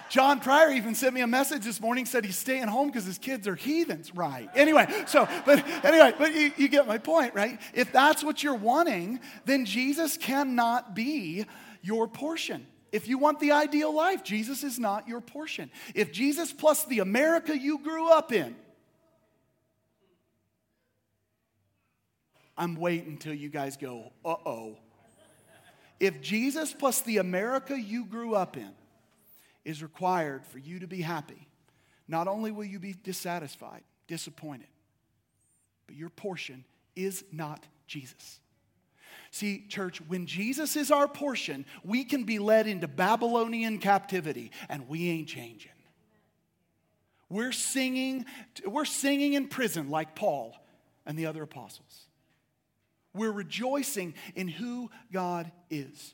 John 0.10 0.40
Pryor 0.40 0.72
even 0.72 0.96
sent 0.96 1.14
me 1.14 1.22
a 1.22 1.28
message 1.28 1.64
this 1.64 1.82
morning, 1.82 2.06
said 2.06 2.26
he's 2.26 2.38
staying 2.38 2.68
home 2.68 2.88
because 2.88 3.06
his 3.06 3.18
kids 3.18 3.48
are 3.48 3.56
heathens. 3.56 4.14
Right. 4.14 4.50
Anyway, 4.56 4.88
so, 5.08 5.28
but 5.46 5.66
anyway, 5.84 6.14
but 6.18 6.34
you, 6.34 6.52
you 6.58 6.68
get 6.68 6.88
my 6.88 6.98
point, 6.98 7.34
right? 7.34 7.60
If 7.74 7.92
that's 7.92 8.24
what 8.24 8.44
you're 8.44 8.56
wanting, 8.56 9.20
then 9.46 9.66
Jesus 9.66 10.18
cannot 10.18 10.96
be 10.96 11.46
your 11.82 12.08
portion. 12.08 12.66
If 12.92 13.08
you 13.08 13.20
want 13.20 13.40
the 13.40 13.52
ideal 13.52 13.94
life, 13.94 14.24
Jesus 14.24 14.64
is 14.64 14.80
not 14.80 15.08
your 15.08 15.22
portion. 15.22 15.70
If 15.94 16.12
Jesus 16.12 16.52
plus 16.52 16.86
the 16.86 17.00
America 17.00 17.58
you 17.58 17.80
grew 17.80 18.12
up 18.12 18.32
in, 18.32 18.56
I'm 22.58 22.76
waiting 22.76 23.10
until 23.12 23.34
you 23.34 23.50
guys 23.50 23.78
go, 23.78 24.12
uh 24.26 24.36
oh. 24.46 24.78
If 26.00 26.22
Jesus 26.22 26.74
plus 26.74 27.02
the 27.02 27.18
America 27.18 27.80
you 27.80 28.06
grew 28.06 28.36
up 28.36 28.56
in 28.56 28.72
is 29.66 29.84
required 29.84 30.46
for 30.46 30.58
you 30.58 30.80
to 30.80 30.88
be 30.88 31.02
happy, 31.02 31.48
not 32.08 32.28
only 32.28 32.52
will 32.52 32.66
you 32.66 32.80
be 32.80 32.94
dissatisfied, 32.94 33.84
disappointed, 34.08 34.68
but 35.88 35.96
your 35.96 36.10
portion 36.10 36.64
is 36.96 37.24
not 37.32 37.66
Jesus. 37.86 38.40
See, 39.32 39.66
church, 39.68 40.02
when 40.08 40.26
Jesus 40.26 40.76
is 40.76 40.90
our 40.90 41.08
portion, 41.08 41.66
we 41.84 42.04
can 42.04 42.24
be 42.24 42.40
led 42.40 42.66
into 42.66 42.88
Babylonian 42.88 43.78
captivity, 43.78 44.52
and 44.70 44.88
we 44.88 45.10
ain't 45.10 45.28
changing. 45.28 45.72
We're 47.30 47.52
singing, 47.52 48.26
we're 48.66 48.86
singing 48.86 49.34
in 49.34 49.48
prison 49.48 49.90
like 49.92 50.16
Paul 50.16 50.56
and 51.06 51.18
the 51.18 51.28
other 51.28 51.44
apostles. 51.44 52.08
We're 53.20 53.32
rejoicing 53.34 54.14
in 54.34 54.48
who 54.48 54.90
God 55.12 55.52
is. 55.70 56.14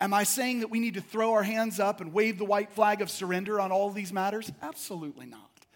Am 0.00 0.12
I 0.12 0.24
saying 0.24 0.58
that 0.58 0.70
we 0.70 0.80
need 0.80 0.94
to 0.94 1.00
throw 1.00 1.34
our 1.34 1.44
hands 1.44 1.78
up 1.78 2.00
and 2.00 2.12
wave 2.12 2.36
the 2.36 2.44
white 2.44 2.72
flag 2.72 3.00
of 3.00 3.08
surrender 3.08 3.60
on 3.60 3.70
all 3.70 3.90
these 3.90 4.12
matters? 4.12 4.50
Absolutely 4.60 5.26
not. 5.26 5.66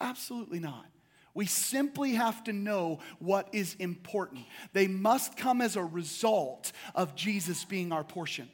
Absolutely 0.00 0.58
not. 0.58 0.84
We 1.32 1.46
simply 1.46 2.14
have 2.14 2.42
to 2.44 2.52
know 2.52 2.98
what 3.20 3.50
is 3.52 3.76
important. 3.78 4.46
They 4.72 4.88
must 4.88 5.36
come 5.36 5.60
as 5.60 5.76
a 5.76 5.84
result 5.84 6.72
of 6.96 7.14
Jesus 7.14 7.64
being 7.64 7.92
our 7.92 8.02
portion. 8.02 8.48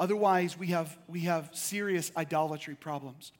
Otherwise, 0.00 0.58
we 0.58 0.68
have, 0.68 0.98
we 1.06 1.20
have 1.20 1.48
serious 1.52 2.10
idolatry 2.16 2.74
problems. 2.74 3.30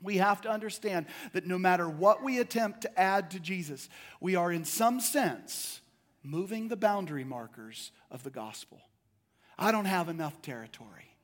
We 0.00 0.18
have 0.18 0.40
to 0.42 0.50
understand 0.50 1.06
that 1.32 1.48
no 1.48 1.58
matter 1.58 1.88
what 1.88 2.22
we 2.22 2.38
attempt 2.38 2.82
to 2.82 3.00
add 3.00 3.32
to 3.32 3.40
Jesus, 3.40 3.88
we 4.20 4.36
are 4.36 4.52
in 4.52 4.64
some 4.64 5.00
sense 5.00 5.80
moving 6.24 6.68
the 6.68 6.76
boundary 6.76 7.24
markers 7.24 7.92
of 8.10 8.24
the 8.24 8.30
gospel. 8.30 8.80
I 9.58 9.70
don't 9.70 9.84
have 9.84 10.08
enough 10.08 10.42
territory. 10.42 11.16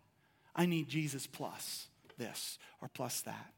I 0.54 0.66
need 0.66 0.88
Jesus 0.88 1.26
plus 1.26 1.88
this 2.18 2.58
or 2.80 2.88
plus 2.88 3.22
that. 3.22 3.52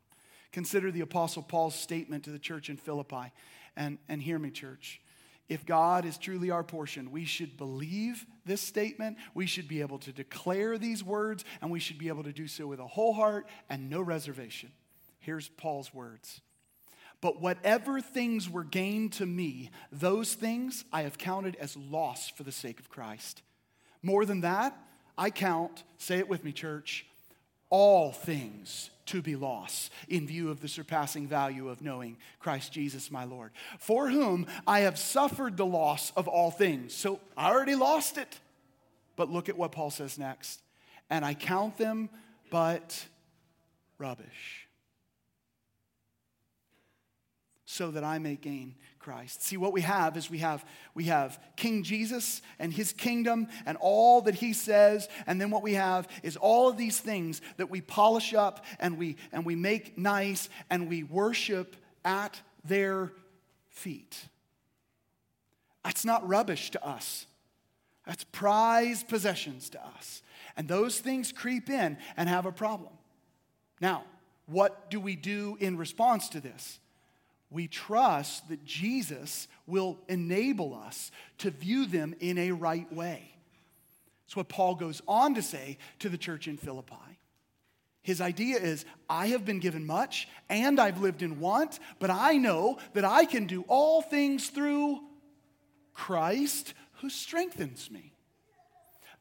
Consider 0.52 0.90
the 0.90 1.00
Apostle 1.00 1.42
Paul's 1.42 1.74
statement 1.74 2.24
to 2.24 2.30
the 2.30 2.38
church 2.38 2.70
in 2.70 2.76
Philippi. 2.76 3.32
And, 3.76 3.98
and 4.08 4.22
hear 4.22 4.38
me, 4.38 4.50
church. 4.50 5.00
If 5.48 5.66
God 5.66 6.04
is 6.04 6.16
truly 6.16 6.50
our 6.50 6.62
portion, 6.62 7.10
we 7.10 7.24
should 7.24 7.56
believe 7.56 8.24
this 8.46 8.60
statement. 8.60 9.18
We 9.34 9.46
should 9.46 9.66
be 9.66 9.80
able 9.80 9.98
to 10.00 10.12
declare 10.12 10.78
these 10.78 11.02
words, 11.02 11.44
and 11.60 11.70
we 11.70 11.80
should 11.80 11.98
be 11.98 12.08
able 12.08 12.22
to 12.24 12.32
do 12.32 12.46
so 12.46 12.66
with 12.66 12.80
a 12.80 12.86
whole 12.86 13.12
heart 13.12 13.46
and 13.68 13.90
no 13.90 14.00
reservation. 14.00 14.70
Here's 15.18 15.48
Paul's 15.48 15.92
words. 15.92 16.40
But 17.22 17.40
whatever 17.40 18.00
things 18.00 18.50
were 18.50 18.64
gained 18.64 19.12
to 19.14 19.26
me, 19.26 19.70
those 19.92 20.34
things 20.34 20.84
I 20.92 21.02
have 21.02 21.16
counted 21.16 21.56
as 21.56 21.76
loss 21.76 22.28
for 22.28 22.42
the 22.42 22.52
sake 22.52 22.80
of 22.80 22.90
Christ. 22.90 23.42
More 24.02 24.26
than 24.26 24.40
that, 24.40 24.76
I 25.16 25.30
count, 25.30 25.84
say 25.98 26.18
it 26.18 26.28
with 26.28 26.42
me, 26.42 26.50
church, 26.52 27.06
all 27.70 28.10
things 28.10 28.90
to 29.06 29.22
be 29.22 29.36
loss 29.36 29.88
in 30.08 30.26
view 30.26 30.50
of 30.50 30.60
the 30.60 30.68
surpassing 30.68 31.28
value 31.28 31.68
of 31.68 31.80
knowing 31.80 32.16
Christ 32.40 32.72
Jesus 32.72 33.10
my 33.10 33.22
Lord, 33.24 33.52
for 33.78 34.10
whom 34.10 34.46
I 34.66 34.80
have 34.80 34.98
suffered 34.98 35.56
the 35.56 35.64
loss 35.64 36.10
of 36.16 36.26
all 36.26 36.50
things. 36.50 36.92
So 36.92 37.20
I 37.36 37.50
already 37.52 37.76
lost 37.76 38.18
it. 38.18 38.40
But 39.14 39.30
look 39.30 39.48
at 39.48 39.56
what 39.56 39.70
Paul 39.70 39.90
says 39.90 40.18
next. 40.18 40.60
And 41.08 41.24
I 41.24 41.34
count 41.34 41.78
them 41.78 42.10
but 42.50 43.06
rubbish 43.98 44.61
so 47.72 47.90
that 47.90 48.04
I 48.04 48.18
may 48.18 48.36
gain 48.36 48.74
Christ. 48.98 49.42
See, 49.42 49.56
what 49.56 49.72
we 49.72 49.80
have 49.80 50.18
is 50.18 50.30
we 50.30 50.38
have, 50.38 50.62
we 50.94 51.04
have 51.04 51.40
King 51.56 51.82
Jesus 51.82 52.42
and 52.58 52.70
his 52.70 52.92
kingdom 52.92 53.48
and 53.64 53.78
all 53.80 54.20
that 54.22 54.34
he 54.34 54.52
says. 54.52 55.08
And 55.26 55.40
then 55.40 55.50
what 55.50 55.62
we 55.62 55.72
have 55.72 56.06
is 56.22 56.36
all 56.36 56.68
of 56.68 56.76
these 56.76 57.00
things 57.00 57.40
that 57.56 57.70
we 57.70 57.80
polish 57.80 58.34
up 58.34 58.66
and 58.78 58.98
we, 58.98 59.16
and 59.32 59.46
we 59.46 59.56
make 59.56 59.96
nice 59.96 60.50
and 60.68 60.86
we 60.86 61.02
worship 61.02 61.74
at 62.04 62.38
their 62.62 63.10
feet. 63.70 64.28
That's 65.82 66.04
not 66.04 66.28
rubbish 66.28 66.72
to 66.72 66.86
us, 66.86 67.26
that's 68.06 68.24
prized 68.32 69.08
possessions 69.08 69.70
to 69.70 69.84
us. 69.96 70.22
And 70.58 70.68
those 70.68 70.98
things 70.98 71.32
creep 71.32 71.70
in 71.70 71.96
and 72.18 72.28
have 72.28 72.44
a 72.44 72.52
problem. 72.52 72.92
Now, 73.80 74.04
what 74.44 74.90
do 74.90 75.00
we 75.00 75.16
do 75.16 75.56
in 75.58 75.78
response 75.78 76.28
to 76.30 76.40
this? 76.40 76.78
We 77.52 77.68
trust 77.68 78.48
that 78.48 78.64
Jesus 78.64 79.48
will 79.66 79.98
enable 80.08 80.74
us 80.74 81.10
to 81.38 81.50
view 81.50 81.86
them 81.86 82.14
in 82.20 82.38
a 82.38 82.52
right 82.52 82.90
way. 82.92 83.34
That's 84.24 84.36
what 84.36 84.48
Paul 84.48 84.74
goes 84.74 85.02
on 85.06 85.34
to 85.34 85.42
say 85.42 85.78
to 85.98 86.08
the 86.08 86.18
church 86.18 86.48
in 86.48 86.56
Philippi. 86.56 86.94
His 88.02 88.20
idea 88.20 88.56
is 88.56 88.84
I 89.08 89.28
have 89.28 89.44
been 89.44 89.60
given 89.60 89.86
much 89.86 90.28
and 90.48 90.80
I've 90.80 91.00
lived 91.00 91.22
in 91.22 91.38
want, 91.38 91.78
but 92.00 92.10
I 92.10 92.36
know 92.36 92.78
that 92.94 93.04
I 93.04 93.24
can 93.24 93.46
do 93.46 93.64
all 93.68 94.02
things 94.02 94.48
through 94.48 95.00
Christ 95.94 96.74
who 96.94 97.10
strengthens 97.10 97.90
me. 97.90 98.11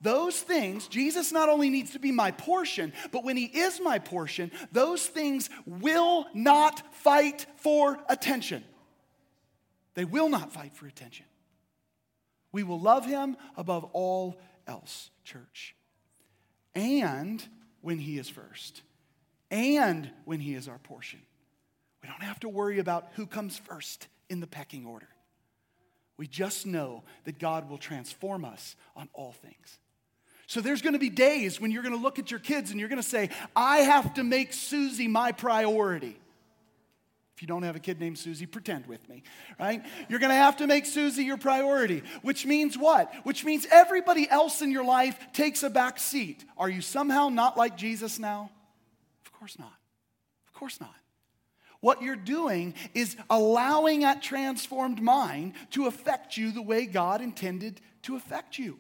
Those 0.01 0.39
things, 0.39 0.87
Jesus 0.87 1.31
not 1.31 1.47
only 1.47 1.69
needs 1.69 1.91
to 1.91 1.99
be 1.99 2.11
my 2.11 2.31
portion, 2.31 2.91
but 3.11 3.23
when 3.23 3.37
He 3.37 3.45
is 3.45 3.79
my 3.79 3.99
portion, 3.99 4.51
those 4.71 5.05
things 5.05 5.49
will 5.65 6.25
not 6.33 6.95
fight 6.95 7.45
for 7.57 7.99
attention. 8.09 8.63
They 9.93 10.05
will 10.05 10.29
not 10.29 10.51
fight 10.51 10.73
for 10.73 10.87
attention. 10.87 11.25
We 12.51 12.63
will 12.63 12.79
love 12.79 13.05
Him 13.05 13.37
above 13.55 13.83
all 13.93 14.39
else, 14.65 15.11
church. 15.23 15.75
And 16.73 17.43
when 17.81 17.99
He 17.99 18.17
is 18.17 18.27
first, 18.27 18.81
and 19.51 20.09
when 20.25 20.39
He 20.39 20.55
is 20.55 20.67
our 20.67 20.79
portion. 20.79 21.21
We 22.01 22.09
don't 22.09 22.23
have 22.23 22.39
to 22.39 22.49
worry 22.49 22.79
about 22.79 23.09
who 23.13 23.27
comes 23.27 23.57
first 23.57 24.07
in 24.29 24.39
the 24.39 24.47
pecking 24.47 24.87
order. 24.87 25.09
We 26.17 26.25
just 26.25 26.65
know 26.65 27.03
that 27.25 27.37
God 27.37 27.69
will 27.69 27.77
transform 27.77 28.45
us 28.45 28.75
on 28.95 29.09
all 29.13 29.33
things. 29.33 29.79
So 30.51 30.59
there's 30.59 30.81
to 30.91 30.99
be 30.99 31.09
days 31.09 31.61
when 31.61 31.71
you're 31.71 31.81
to 31.95 32.01
look 32.01 32.19
at 32.19 32.29
your 32.29 32.41
kids 32.41 32.71
and 32.71 32.79
you're 32.81 32.89
to 33.01 33.07
say, 33.07 33.29
I 33.55 33.77
have 33.77 34.15
to 34.15 34.23
make 34.25 34.51
Susie 34.51 35.07
my 35.07 35.31
priority. 35.31 36.19
If 37.33 37.41
you 37.41 37.47
don't 37.47 37.63
have 37.63 37.77
a 37.77 37.79
kid 37.79 38.01
named 38.01 38.17
Susie, 38.17 38.45
pretend 38.45 38.85
with 38.85 39.07
me, 39.07 39.23
right? 39.57 39.81
You're 40.09 40.19
to 40.31 40.35
have 40.35 40.57
to 40.57 40.67
make 40.67 40.85
Susie 40.85 41.23
your 41.23 41.37
priority, 41.37 42.03
which 42.21 42.45
means 42.45 42.77
what? 42.77 43.13
Which 43.23 43.45
means 43.45 43.65
everybody 43.71 44.29
else 44.29 44.61
in 44.61 44.71
your 44.71 44.83
life 44.83 45.17
takes 45.31 45.63
a 45.63 45.69
back 45.69 45.97
seat. 45.97 46.43
Are 46.57 46.67
you 46.67 46.81
somehow 46.81 47.29
not 47.29 47.55
like 47.55 47.77
Jesus 47.77 48.19
now? 48.19 48.51
Of 49.25 49.31
course 49.31 49.57
not. 49.57 49.79
Of 50.47 50.53
course 50.53 50.81
not. 50.81 50.95
What 51.79 52.01
you're 52.01 52.17
doing 52.17 52.73
is 52.93 53.15
allowing 53.29 54.01
that 54.01 54.21
transformed 54.21 55.01
mind 55.01 55.53
to 55.69 55.87
affect 55.87 56.35
you 56.35 56.51
the 56.51 56.61
way 56.61 56.87
God 56.87 57.21
intended 57.21 57.79
to 58.01 58.17
affect 58.17 58.59
you. 58.59 58.79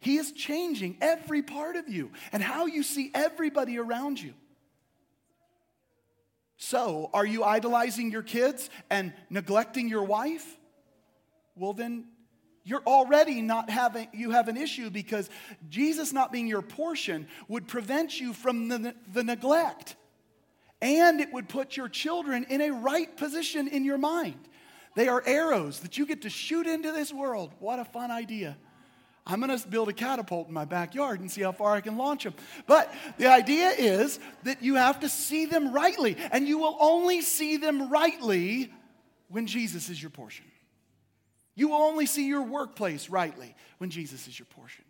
He 0.00 0.16
is 0.16 0.32
changing 0.32 0.98
every 1.00 1.42
part 1.42 1.76
of 1.76 1.88
you 1.88 2.10
and 2.32 2.42
how 2.42 2.66
you 2.66 2.82
see 2.82 3.10
everybody 3.14 3.78
around 3.78 4.20
you. 4.20 4.34
So, 6.56 7.08
are 7.12 7.26
you 7.26 7.44
idolizing 7.44 8.10
your 8.10 8.22
kids 8.22 8.68
and 8.90 9.12
neglecting 9.30 9.88
your 9.88 10.02
wife? 10.02 10.44
Well, 11.54 11.72
then 11.72 12.06
you're 12.64 12.82
already 12.86 13.42
not 13.42 13.70
having 13.70 14.08
you 14.12 14.32
have 14.32 14.48
an 14.48 14.56
issue 14.56 14.90
because 14.90 15.30
Jesus 15.68 16.12
not 16.12 16.32
being 16.32 16.46
your 16.46 16.62
portion 16.62 17.28
would 17.48 17.66
prevent 17.66 18.20
you 18.20 18.32
from 18.32 18.68
the, 18.68 18.94
the 19.12 19.24
neglect. 19.24 19.96
And 20.80 21.20
it 21.20 21.32
would 21.32 21.48
put 21.48 21.76
your 21.76 21.88
children 21.88 22.44
in 22.48 22.60
a 22.60 22.70
right 22.70 23.16
position 23.16 23.68
in 23.68 23.84
your 23.84 23.98
mind. 23.98 24.38
They 24.96 25.08
are 25.08 25.22
arrows 25.26 25.80
that 25.80 25.96
you 25.96 26.06
get 26.06 26.22
to 26.22 26.30
shoot 26.30 26.66
into 26.66 26.92
this 26.92 27.12
world. 27.12 27.52
What 27.58 27.78
a 27.78 27.84
fun 27.84 28.10
idea. 28.10 28.56
I'm 29.28 29.40
going 29.40 29.56
to 29.56 29.68
build 29.68 29.90
a 29.90 29.92
catapult 29.92 30.48
in 30.48 30.54
my 30.54 30.64
backyard 30.64 31.20
and 31.20 31.30
see 31.30 31.42
how 31.42 31.52
far 31.52 31.74
I 31.74 31.82
can 31.82 31.98
launch 31.98 32.24
them. 32.24 32.32
But 32.66 32.92
the 33.18 33.26
idea 33.26 33.68
is 33.68 34.18
that 34.44 34.62
you 34.62 34.76
have 34.76 35.00
to 35.00 35.08
see 35.08 35.44
them 35.44 35.70
rightly, 35.72 36.16
and 36.32 36.48
you 36.48 36.58
will 36.58 36.76
only 36.80 37.20
see 37.20 37.58
them 37.58 37.90
rightly 37.90 38.72
when 39.28 39.46
Jesus 39.46 39.90
is 39.90 40.02
your 40.02 40.10
portion. 40.10 40.46
You 41.54 41.68
will 41.68 41.82
only 41.82 42.06
see 42.06 42.26
your 42.26 42.42
workplace 42.42 43.10
rightly 43.10 43.54
when 43.76 43.90
Jesus 43.90 44.26
is 44.26 44.38
your 44.38 44.46
portion. 44.46 44.84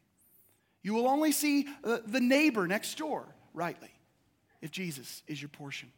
You 0.83 0.95
will 0.95 1.09
only 1.09 1.33
see 1.33 1.67
uh, 1.83 1.99
the 2.07 2.21
neighbor 2.21 2.69
next 2.69 2.97
door 2.97 3.27
rightly 3.53 3.91
if 4.63 4.71
Jesus 4.71 5.23
is 5.27 5.43
your 5.43 5.49
portion. 5.49 5.91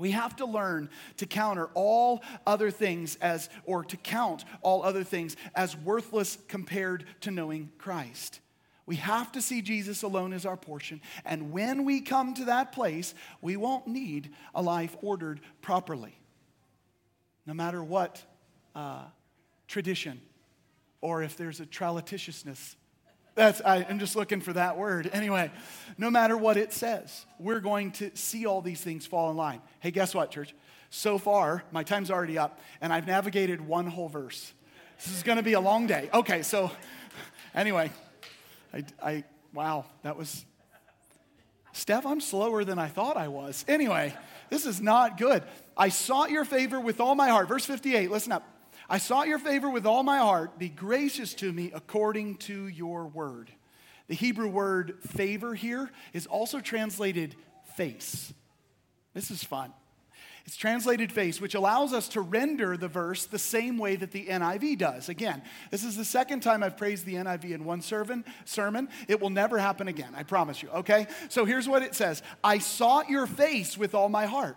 We 0.00 0.12
have 0.12 0.34
to 0.36 0.46
learn 0.46 0.88
to 1.18 1.26
counter 1.26 1.68
all 1.74 2.22
other 2.46 2.70
things 2.70 3.16
as, 3.20 3.50
or 3.64 3.84
to 3.84 3.96
count 3.98 4.46
all 4.62 4.82
other 4.82 5.04
things 5.04 5.36
as 5.54 5.76
worthless 5.76 6.38
compared 6.48 7.04
to 7.20 7.30
knowing 7.30 7.70
Christ. 7.76 8.40
We 8.86 8.96
have 8.96 9.30
to 9.32 9.42
see 9.42 9.60
Jesus 9.60 10.02
alone 10.02 10.32
as 10.32 10.46
our 10.46 10.56
portion. 10.56 11.02
And 11.24 11.52
when 11.52 11.84
we 11.84 12.00
come 12.00 12.32
to 12.34 12.46
that 12.46 12.72
place, 12.72 13.14
we 13.42 13.56
won't 13.56 13.86
need 13.86 14.30
a 14.54 14.62
life 14.62 14.96
ordered 15.02 15.40
properly. 15.60 16.18
No 17.46 17.52
matter 17.52 17.84
what 17.84 18.24
uh, 18.74 19.04
tradition 19.68 20.20
or 21.02 21.22
if 21.22 21.36
there's 21.36 21.60
a 21.60 21.66
tralaticiousness. 21.66 22.74
That's, 23.34 23.60
I, 23.62 23.86
I'm 23.88 23.98
just 23.98 24.16
looking 24.16 24.40
for 24.40 24.52
that 24.52 24.76
word. 24.76 25.10
Anyway, 25.20 25.50
no 25.98 26.10
matter 26.10 26.36
what 26.36 26.56
it 26.56 26.72
says, 26.72 27.26
we're 27.38 27.60
going 27.60 27.92
to 27.92 28.10
see 28.16 28.46
all 28.46 28.62
these 28.62 28.80
things 28.80 29.06
fall 29.06 29.30
in 29.30 29.36
line. 29.36 29.60
Hey, 29.80 29.90
guess 29.90 30.14
what, 30.14 30.30
church? 30.30 30.54
So 30.88 31.18
far, 31.18 31.62
my 31.72 31.82
time's 31.82 32.10
already 32.10 32.38
up, 32.38 32.58
and 32.80 32.92
I've 32.92 33.06
navigated 33.06 33.60
one 33.60 33.86
whole 33.86 34.08
verse. 34.08 34.52
This 34.96 35.14
is 35.14 35.22
going 35.22 35.36
to 35.36 35.42
be 35.42 35.52
a 35.52 35.60
long 35.60 35.86
day. 35.86 36.08
Okay, 36.12 36.42
so 36.42 36.70
anyway, 37.54 37.90
I, 38.72 38.84
I 39.02 39.24
wow, 39.52 39.84
that 40.02 40.16
was 40.16 40.44
Steph, 41.72 42.06
I'm 42.06 42.20
slower 42.20 42.64
than 42.64 42.78
I 42.78 42.88
thought 42.88 43.16
I 43.16 43.28
was. 43.28 43.64
Anyway, 43.68 44.14
this 44.48 44.66
is 44.66 44.80
not 44.80 45.18
good. 45.18 45.42
I 45.76 45.88
sought 45.88 46.30
your 46.30 46.44
favor 46.44 46.80
with 46.80 47.00
all 47.00 47.14
my 47.14 47.28
heart. 47.28 47.48
Verse 47.48 47.64
58, 47.64 48.10
listen 48.10 48.32
up. 48.32 48.46
I 48.90 48.98
sought 48.98 49.28
your 49.28 49.38
favor 49.38 49.70
with 49.70 49.86
all 49.86 50.02
my 50.02 50.18
heart. 50.18 50.58
Be 50.58 50.68
gracious 50.68 51.32
to 51.34 51.52
me 51.52 51.70
according 51.72 52.38
to 52.38 52.66
your 52.66 53.06
word. 53.06 53.52
The 54.08 54.16
Hebrew 54.16 54.48
word 54.48 54.98
favor 55.00 55.54
here 55.54 55.92
is 56.12 56.26
also 56.26 56.58
translated 56.58 57.36
face. 57.76 58.34
This 59.14 59.30
is 59.30 59.44
fun. 59.44 59.72
It's 60.44 60.56
translated 60.56 61.12
face, 61.12 61.40
which 61.40 61.54
allows 61.54 61.92
us 61.92 62.08
to 62.08 62.20
render 62.20 62.76
the 62.76 62.88
verse 62.88 63.26
the 63.26 63.38
same 63.38 63.78
way 63.78 63.94
that 63.94 64.10
the 64.10 64.26
NIV 64.26 64.78
does. 64.78 65.08
Again, 65.08 65.42
this 65.70 65.84
is 65.84 65.96
the 65.96 66.04
second 66.04 66.40
time 66.40 66.64
I've 66.64 66.76
praised 66.76 67.06
the 67.06 67.14
NIV 67.14 67.52
in 67.52 67.64
one 67.64 67.82
sermon. 67.82 68.24
sermon. 68.44 68.88
It 69.06 69.20
will 69.20 69.30
never 69.30 69.58
happen 69.58 69.86
again, 69.86 70.12
I 70.16 70.24
promise 70.24 70.60
you, 70.64 70.70
okay? 70.70 71.06
So 71.28 71.44
here's 71.44 71.68
what 71.68 71.84
it 71.84 71.94
says 71.94 72.24
I 72.42 72.58
sought 72.58 73.08
your 73.08 73.28
face 73.28 73.78
with 73.78 73.94
all 73.94 74.08
my 74.08 74.26
heart. 74.26 74.56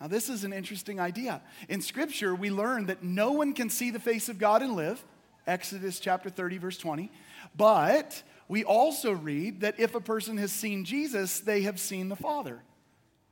Now, 0.00 0.06
this 0.06 0.30
is 0.30 0.44
an 0.44 0.52
interesting 0.52 0.98
idea. 0.98 1.42
In 1.68 1.82
Scripture, 1.82 2.34
we 2.34 2.50
learn 2.50 2.86
that 2.86 3.02
no 3.02 3.32
one 3.32 3.52
can 3.52 3.68
see 3.68 3.90
the 3.90 4.00
face 4.00 4.28
of 4.28 4.38
God 4.38 4.62
and 4.62 4.74
live. 4.74 5.04
Exodus 5.46 6.00
chapter 6.00 6.30
30, 6.30 6.58
verse 6.58 6.78
20. 6.78 7.10
But 7.54 8.22
we 8.48 8.64
also 8.64 9.12
read 9.12 9.60
that 9.60 9.78
if 9.78 9.94
a 9.94 10.00
person 10.00 10.38
has 10.38 10.52
seen 10.52 10.84
Jesus, 10.84 11.40
they 11.40 11.62
have 11.62 11.78
seen 11.78 12.08
the 12.08 12.16
Father. 12.16 12.62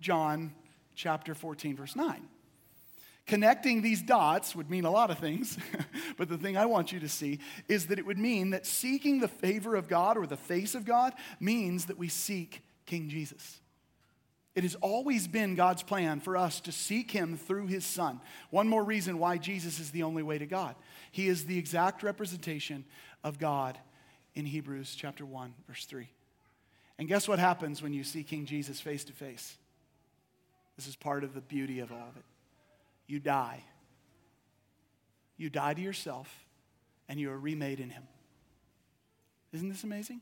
John 0.00 0.54
chapter 0.94 1.34
14, 1.34 1.76
verse 1.76 1.96
9. 1.96 2.28
Connecting 3.26 3.82
these 3.82 4.02
dots 4.02 4.56
would 4.56 4.70
mean 4.70 4.84
a 4.84 4.90
lot 4.90 5.10
of 5.10 5.18
things, 5.18 5.58
but 6.16 6.28
the 6.28 6.38
thing 6.38 6.56
I 6.56 6.66
want 6.66 6.92
you 6.92 7.00
to 7.00 7.08
see 7.08 7.40
is 7.68 7.86
that 7.86 7.98
it 7.98 8.06
would 8.06 8.18
mean 8.18 8.50
that 8.50 8.66
seeking 8.66 9.20
the 9.20 9.28
favor 9.28 9.74
of 9.74 9.86
God 9.86 10.16
or 10.16 10.26
the 10.26 10.36
face 10.36 10.74
of 10.74 10.84
God 10.84 11.12
means 11.38 11.86
that 11.86 11.98
we 11.98 12.08
seek 12.08 12.62
King 12.86 13.08
Jesus. 13.08 13.60
It 14.58 14.64
has 14.64 14.74
always 14.74 15.28
been 15.28 15.54
God's 15.54 15.84
plan 15.84 16.18
for 16.18 16.36
us 16.36 16.58
to 16.62 16.72
seek 16.72 17.12
Him 17.12 17.36
through 17.36 17.68
His 17.68 17.84
Son. 17.84 18.20
One 18.50 18.68
more 18.68 18.82
reason 18.82 19.20
why 19.20 19.38
Jesus 19.38 19.78
is 19.78 19.92
the 19.92 20.02
only 20.02 20.24
way 20.24 20.36
to 20.36 20.46
God. 20.46 20.74
He 21.12 21.28
is 21.28 21.44
the 21.44 21.56
exact 21.56 22.02
representation 22.02 22.84
of 23.22 23.38
God 23.38 23.78
in 24.34 24.46
Hebrews 24.46 24.96
chapter 24.96 25.24
1, 25.24 25.54
verse 25.68 25.84
3. 25.84 26.08
And 26.98 27.06
guess 27.06 27.28
what 27.28 27.38
happens 27.38 27.84
when 27.84 27.92
you 27.92 28.02
see 28.02 28.24
King 28.24 28.46
Jesus 28.46 28.80
face 28.80 29.04
to 29.04 29.12
face? 29.12 29.56
This 30.76 30.88
is 30.88 30.96
part 30.96 31.22
of 31.22 31.34
the 31.34 31.40
beauty 31.40 31.78
of 31.78 31.92
all 31.92 32.08
of 32.08 32.16
it. 32.16 32.24
You 33.06 33.20
die. 33.20 33.62
You 35.36 35.50
die 35.50 35.74
to 35.74 35.80
yourself, 35.80 36.28
and 37.08 37.20
you 37.20 37.30
are 37.30 37.38
remade 37.38 37.78
in 37.78 37.90
Him. 37.90 38.08
Isn't 39.52 39.68
this 39.68 39.84
amazing? 39.84 40.20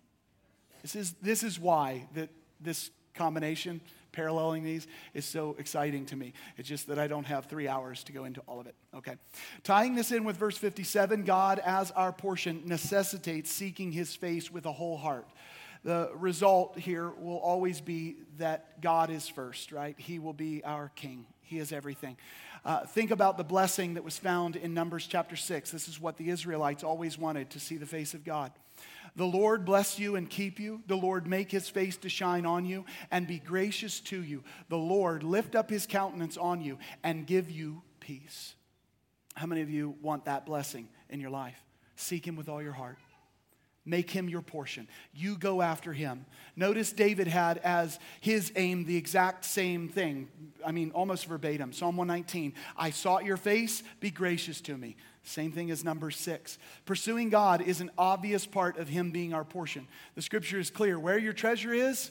This 0.82 0.94
is, 0.94 1.14
this 1.22 1.42
is 1.42 1.58
why 1.58 2.06
that 2.12 2.28
this 2.60 2.90
combination, 3.16 3.80
paralleling 4.16 4.64
these, 4.64 4.86
is 5.12 5.24
so 5.24 5.54
exciting 5.58 6.06
to 6.06 6.16
me. 6.16 6.32
It's 6.56 6.68
just 6.68 6.86
that 6.88 6.98
I 6.98 7.06
don't 7.06 7.26
have 7.26 7.44
three 7.44 7.68
hours 7.68 8.02
to 8.04 8.12
go 8.12 8.24
into 8.24 8.40
all 8.48 8.58
of 8.58 8.66
it. 8.66 8.74
Okay. 8.94 9.16
Tying 9.62 9.94
this 9.94 10.10
in 10.10 10.24
with 10.24 10.36
verse 10.36 10.56
57, 10.56 11.24
God 11.24 11.58
as 11.58 11.90
our 11.90 12.12
portion 12.12 12.62
necessitates 12.64 13.50
seeking 13.50 13.92
his 13.92 14.16
face 14.16 14.50
with 14.50 14.64
a 14.64 14.72
whole 14.72 14.96
heart 14.96 15.28
the 15.86 16.10
result 16.16 16.76
here 16.76 17.10
will 17.10 17.38
always 17.38 17.80
be 17.80 18.16
that 18.38 18.80
God 18.80 19.08
is 19.08 19.28
first, 19.28 19.70
right? 19.70 19.94
He 19.96 20.18
will 20.18 20.32
be 20.32 20.64
our 20.64 20.90
king, 20.96 21.26
He 21.42 21.60
is 21.60 21.70
everything. 21.70 22.16
Uh, 22.64 22.84
think 22.84 23.12
about 23.12 23.38
the 23.38 23.44
blessing 23.44 23.94
that 23.94 24.02
was 24.02 24.18
found 24.18 24.56
in 24.56 24.74
Numbers 24.74 25.06
chapter 25.06 25.36
6. 25.36 25.70
This 25.70 25.86
is 25.86 26.00
what 26.00 26.16
the 26.16 26.30
Israelites 26.30 26.82
always 26.82 27.16
wanted 27.16 27.50
to 27.50 27.60
see 27.60 27.76
the 27.76 27.86
face 27.86 28.14
of 28.14 28.24
God. 28.24 28.50
The 29.16 29.24
Lord 29.24 29.64
bless 29.64 29.98
you 29.98 30.16
and 30.16 30.28
keep 30.28 30.60
you. 30.60 30.82
The 30.86 30.96
Lord 30.96 31.26
make 31.26 31.50
his 31.50 31.68
face 31.68 31.96
to 31.98 32.08
shine 32.08 32.44
on 32.44 32.66
you 32.66 32.84
and 33.10 33.26
be 33.26 33.38
gracious 33.38 34.00
to 34.00 34.22
you. 34.22 34.44
The 34.68 34.76
Lord 34.76 35.22
lift 35.22 35.54
up 35.54 35.70
his 35.70 35.86
countenance 35.86 36.36
on 36.36 36.60
you 36.60 36.78
and 37.02 37.26
give 37.26 37.50
you 37.50 37.82
peace. 37.98 38.54
How 39.34 39.46
many 39.46 39.62
of 39.62 39.70
you 39.70 39.96
want 40.02 40.26
that 40.26 40.44
blessing 40.44 40.88
in 41.08 41.20
your 41.20 41.30
life? 41.30 41.58
Seek 41.96 42.26
him 42.26 42.36
with 42.36 42.48
all 42.48 42.62
your 42.62 42.72
heart. 42.72 42.98
Make 43.86 44.10
him 44.10 44.28
your 44.28 44.42
portion. 44.42 44.88
You 45.14 45.38
go 45.38 45.62
after 45.62 45.92
him. 45.92 46.26
Notice 46.56 46.92
David 46.92 47.28
had 47.28 47.58
as 47.58 48.00
his 48.20 48.52
aim 48.56 48.84
the 48.84 48.96
exact 48.96 49.44
same 49.44 49.88
thing. 49.88 50.28
I 50.64 50.72
mean, 50.72 50.90
almost 50.90 51.26
verbatim. 51.26 51.72
Psalm 51.72 51.96
119 51.96 52.52
I 52.76 52.90
sought 52.90 53.24
your 53.24 53.36
face, 53.36 53.84
be 54.00 54.10
gracious 54.10 54.60
to 54.62 54.76
me. 54.76 54.96
Same 55.26 55.52
thing 55.52 55.70
as 55.70 55.84
number 55.84 56.10
six. 56.10 56.58
Pursuing 56.84 57.30
God 57.30 57.60
is 57.60 57.80
an 57.80 57.90
obvious 57.98 58.46
part 58.46 58.78
of 58.78 58.88
him 58.88 59.10
being 59.10 59.34
our 59.34 59.44
portion. 59.44 59.86
The 60.14 60.22
scripture 60.22 60.58
is 60.58 60.70
clear. 60.70 60.98
Where 60.98 61.18
your 61.18 61.32
treasure 61.32 61.72
is, 61.72 62.10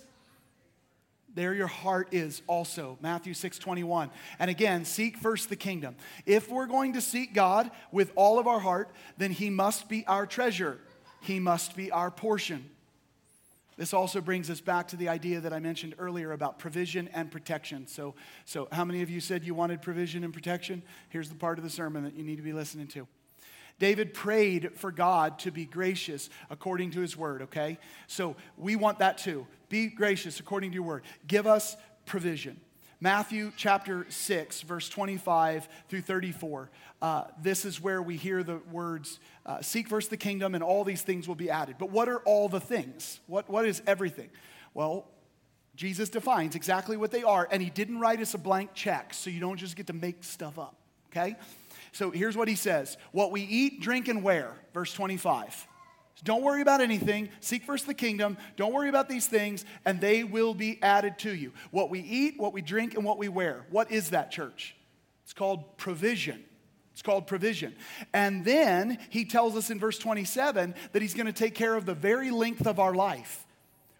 there 1.34 1.54
your 1.54 1.68
heart 1.68 2.14
is 2.14 2.42
also 2.48 2.98
matthew 3.02 3.34
6 3.34 3.60
21 3.60 4.10
and 4.40 4.50
again 4.50 4.86
seek 4.86 5.18
first 5.18 5.50
the 5.50 5.56
kingdom 5.58 5.94
if 6.26 6.50
we're 6.50 6.66
going 6.66 6.94
to 6.94 7.02
seek 7.02 7.34
god 7.34 7.70
with 7.92 8.10
all 8.16 8.40
of 8.40 8.48
our 8.48 8.62
heart 8.62 8.90
then 9.18 9.32
he 9.32 9.50
must 9.50 9.90
be 9.90 10.08
our 10.08 10.26
treasure 10.26 10.80
he 11.26 11.40
must 11.40 11.76
be 11.76 11.92
our 11.92 12.12
portion. 12.12 12.70
This 13.78 13.94
also 13.94 14.22
brings 14.22 14.50
us 14.50 14.62
back 14.62 14.88
to 14.90 14.96
the 14.96 15.10
idea 15.10 15.42
that 15.42 15.52
I 15.52 15.60
mentioned 15.60 15.96
earlier 15.98 16.32
about 16.32 16.60
provision 16.60 17.10
and 17.14 17.30
protection. 17.30 17.88
So, 17.88 18.16
so 18.46 18.68
how 18.72 18.86
many 18.86 19.02
of 19.02 19.10
you 19.10 19.20
said 19.20 19.44
you 19.44 19.54
wanted 19.54 19.82
provision 19.82 20.24
and 20.24 20.34
protection? 20.34 20.82
Here's 21.10 21.30
the 21.30 21.36
part 21.36 21.58
of 21.58 21.64
the 21.64 21.70
sermon 21.70 22.04
that 22.04 22.16
you 22.16 22.24
need 22.24 22.38
to 22.38 22.42
be 22.42 22.54
listening 22.54 22.88
to. 22.88 23.08
David 23.78 24.14
prayed 24.14 24.72
for 24.76 24.92
God 24.92 25.40
to 25.40 25.52
be 25.52 25.66
gracious 25.66 26.30
according 26.50 26.92
to 26.92 27.02
his 27.02 27.18
word, 27.18 27.42
okay? 27.42 27.78
So 28.08 28.38
we 28.58 28.78
want 28.78 29.00
that 29.00 29.18
too. 29.18 29.46
Be 29.68 29.88
gracious 29.88 30.40
according 30.40 30.72
to 30.72 30.76
your 30.76 30.84
word. 30.84 31.04
Give 31.28 31.46
us 31.46 31.76
provision. 32.06 32.62
Matthew 33.06 33.52
chapter 33.56 34.08
6, 34.10 34.62
verse 34.62 34.90
25 34.90 35.70
through 35.90 36.02
34. 36.02 36.72
Uh, 37.04 37.26
this 37.40 37.64
is 37.64 37.80
where 37.80 38.02
we 38.02 38.18
hear 38.18 38.42
the 38.42 38.58
words, 38.72 39.20
uh, 39.46 39.62
Seek 39.62 39.88
first 39.88 40.10
the 40.10 40.18
kingdom, 40.18 40.56
and 40.56 40.64
all 40.64 40.84
these 40.84 41.04
things 41.04 41.28
will 41.28 41.36
be 41.36 41.52
added. 41.52 41.76
But 41.78 41.92
what 41.92 42.10
are 42.10 42.18
all 42.22 42.50
the 42.50 42.60
things? 42.60 43.20
What, 43.28 43.48
what 43.48 43.68
is 43.68 43.84
everything? 43.86 44.32
Well, 44.74 45.08
Jesus 45.76 46.10
defines 46.10 46.56
exactly 46.56 46.98
what 46.98 47.12
they 47.12 47.22
are, 47.22 47.48
and 47.52 47.62
he 47.62 47.70
didn't 47.70 48.00
write 48.00 48.22
us 48.22 48.34
a 48.34 48.40
blank 48.40 48.72
check, 48.74 49.14
so 49.14 49.30
you 49.30 49.40
don't 49.40 49.58
just 49.58 49.76
get 49.76 49.86
to 49.86 49.94
make 49.94 50.24
stuff 50.24 50.58
up, 50.58 50.76
okay? 51.12 51.36
So 51.92 52.10
here's 52.10 52.36
what 52.36 52.48
he 52.48 52.56
says 52.56 52.98
What 53.12 53.32
we 53.32 53.42
eat, 53.42 53.82
drink, 53.82 54.08
and 54.08 54.24
wear, 54.24 54.52
verse 54.74 54.92
25. 54.94 55.68
Don't 56.24 56.44
worry 56.44 56.62
about 56.62 56.82
anything. 56.82 57.30
Seek 57.42 57.64
first 57.64 57.88
the 57.88 57.94
kingdom. 57.94 58.38
Don't 58.56 58.74
worry 58.74 58.90
about 58.90 59.10
these 59.10 59.28
things, 59.28 59.66
and 59.84 60.00
they 60.00 60.24
will 60.24 60.54
be 60.54 60.82
added 60.82 61.20
to 61.20 61.36
you. 61.36 61.52
What 61.72 61.90
we 61.90 62.00
eat, 62.00 62.36
what 62.38 62.54
we 62.54 62.62
drink, 62.62 62.96
and 62.96 63.04
what 63.04 63.18
we 63.18 63.28
wear. 63.28 63.66
What 63.70 63.92
is 63.92 64.12
that, 64.12 64.32
church? 64.32 64.76
It's 65.24 65.34
called 65.34 65.78
provision. 65.78 66.44
It's 66.94 67.02
called 67.02 67.28
provision. 67.28 67.76
And 68.14 68.46
then 68.46 68.98
he 69.10 69.26
tells 69.26 69.58
us 69.58 69.70
in 69.70 69.80
verse 69.80 70.00
27 70.00 70.74
that 70.94 71.02
he's 71.02 71.14
going 71.14 71.26
to 71.26 71.34
take 71.34 71.54
care 71.54 71.76
of 71.76 71.86
the 71.86 71.94
very 71.94 72.32
length 72.32 72.66
of 72.66 72.80
our 72.80 72.96
life, 72.96 73.46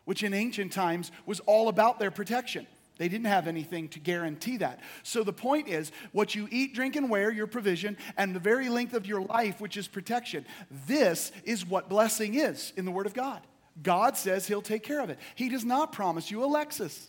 which 0.06 0.24
in 0.24 0.34
ancient 0.34 0.72
times 0.72 1.12
was 1.26 1.42
all 1.42 1.68
about 1.68 2.00
their 2.00 2.12
protection. 2.12 2.66
They 2.98 3.10
didn't 3.10 3.28
have 3.28 3.48
anything 3.48 3.90
to 3.90 4.00
guarantee 4.00 4.58
that. 4.58 4.80
So 5.04 5.24
the 5.24 5.34
point 5.34 5.68
is 5.68 5.92
what 6.12 6.34
you 6.34 6.48
eat, 6.52 6.74
drink, 6.74 6.96
and 6.96 7.10
wear, 7.10 7.32
your 7.32 7.48
provision, 7.48 7.98
and 8.18 8.34
the 8.34 8.40
very 8.40 8.70
length 8.70 8.94
of 8.94 9.06
your 9.06 9.22
life, 9.22 9.60
which 9.60 9.76
is 9.76 9.88
protection. 9.88 10.46
This 10.88 11.32
is 11.44 11.66
what 11.66 11.90
blessing 11.90 12.36
is 12.36 12.72
in 12.78 12.86
the 12.86 12.92
Word 12.92 13.06
of 13.06 13.14
God. 13.14 13.42
God 13.84 14.16
says 14.16 14.48
He'll 14.48 14.62
take 14.62 14.84
care 14.84 15.02
of 15.02 15.10
it. 15.10 15.20
He 15.36 15.50
does 15.50 15.66
not 15.66 15.92
promise 15.92 16.32
you 16.32 16.44
a 16.44 16.48
Lexus, 16.48 17.08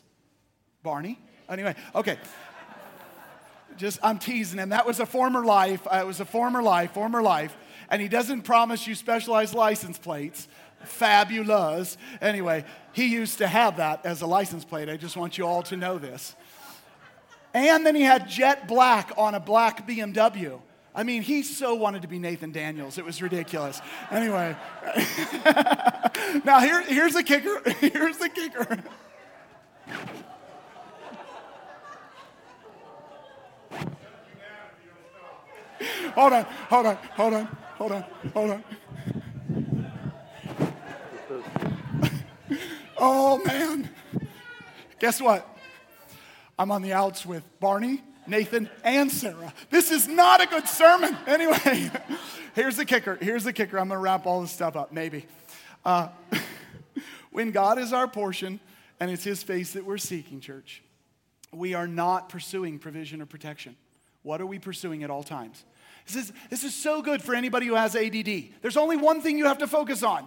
Barney. 0.83 1.21
Anyway, 1.49 1.77
okay. 1.95 2.19
Just, 3.77 3.99
I'm 4.03 4.19
teasing 4.19 4.59
him. 4.59 4.71
That 4.71 4.87
was 4.87 5.01
a 5.01 5.07
former 5.07 5.45
life. 5.45 5.87
Uh, 5.87 5.99
it 6.03 6.07
was 6.07 6.21
a 6.21 6.25
former 6.25 6.63
life, 6.63 6.93
former 6.93 7.23
life. 7.23 7.57
And 7.91 8.03
he 8.03 8.09
doesn't 8.09 8.43
promise 8.43 8.87
you 8.87 8.95
specialized 8.95 9.55
license 9.55 9.99
plates 9.99 10.49
fabulous. 10.87 11.99
Anyway, 12.21 12.65
he 12.93 13.07
used 13.07 13.39
to 13.39 13.47
have 13.47 13.77
that 13.79 14.05
as 14.07 14.23
a 14.23 14.27
license 14.27 14.65
plate. 14.65 14.89
I 14.89 14.97
just 14.97 15.17
want 15.17 15.39
you 15.39 15.47
all 15.47 15.63
to 15.65 15.77
know 15.77 15.99
this. 15.99 16.35
And 17.55 17.87
then 17.87 17.95
he 17.95 18.03
had 18.03 18.29
jet 18.29 18.69
black 18.69 19.13
on 19.17 19.35
a 19.35 19.41
black 19.41 19.87
BMW. 19.87 20.61
I 20.95 21.03
mean, 21.03 21.23
he 21.23 21.43
so 21.43 21.75
wanted 21.75 22.03
to 22.03 22.09
be 22.09 22.19
Nathan 22.19 22.53
Daniels. 22.53 22.97
It 22.97 23.05
was 23.05 23.21
ridiculous. 23.21 23.81
Anyway, 24.11 24.57
now 26.45 26.61
here, 26.61 26.83
here's 26.83 27.13
the 27.13 27.23
kicker. 27.23 27.61
Here's 27.81 28.17
the 28.17 28.31
kicker. 28.31 28.83
hold 36.15 36.33
on, 36.33 36.45
hold 36.45 36.87
on, 36.87 36.97
hold 36.97 37.35
on, 37.35 37.45
hold 37.77 37.93
on, 37.93 38.05
hold 38.33 38.51
on. 38.51 38.65
Oh, 42.99 43.43
man. 43.45 43.91
Guess 44.99 45.21
what? 45.21 45.47
I'm 46.59 46.71
on 46.71 46.83
the 46.83 46.95
outs 46.95 47.27
with 47.27 47.45
Barney, 47.61 48.03
Nathan, 48.27 48.71
and 48.83 49.11
Sarah. 49.11 49.53
This 49.71 49.91
is 49.91 50.09
not 50.09 50.41
a 50.41 50.47
good 50.47 50.67
sermon. 50.69 51.17
Anyway, 51.27 51.91
here's 52.55 52.77
the 52.77 52.85
kicker. 52.85 53.17
Here's 53.21 53.45
the 53.45 53.53
kicker. 53.53 53.79
I'm 53.79 53.89
going 53.89 53.99
to 53.99 54.03
wrap 54.03 54.27
all 54.27 54.41
this 54.41 54.53
stuff 54.53 54.77
up, 54.77 54.93
maybe. 54.93 55.27
Uh, 55.85 56.09
when 57.31 57.51
God 57.51 57.79
is 57.79 57.93
our 57.93 58.09
portion 58.09 58.61
and 58.99 59.11
it's 59.11 59.25
His 59.25 59.43
face 59.43 59.73
that 59.75 59.85
we're 59.85 59.99
seeking, 59.99 60.41
church, 60.41 60.83
we 61.53 61.75
are 61.75 61.87
not 61.87 62.29
pursuing 62.29 62.79
provision 62.79 63.21
or 63.21 63.27
protection. 63.27 63.77
What 64.23 64.41
are 64.41 64.47
we 64.47 64.59
pursuing 64.59 65.03
at 65.03 65.11
all 65.11 65.23
times? 65.23 65.65
This 66.07 66.17
is, 66.17 66.33
this 66.49 66.65
is 66.65 66.75
so 66.75 67.03
good 67.03 67.23
for 67.23 67.35
anybody 67.35 67.67
who 67.67 67.75
has 67.75 67.95
ADD. 67.95 68.45
There's 68.63 68.77
only 68.77 68.97
one 68.97 69.21
thing 69.21 69.37
you 69.37 69.47
have 69.47 69.59
to 69.59 69.67
focus 69.67 70.03
on 70.03 70.27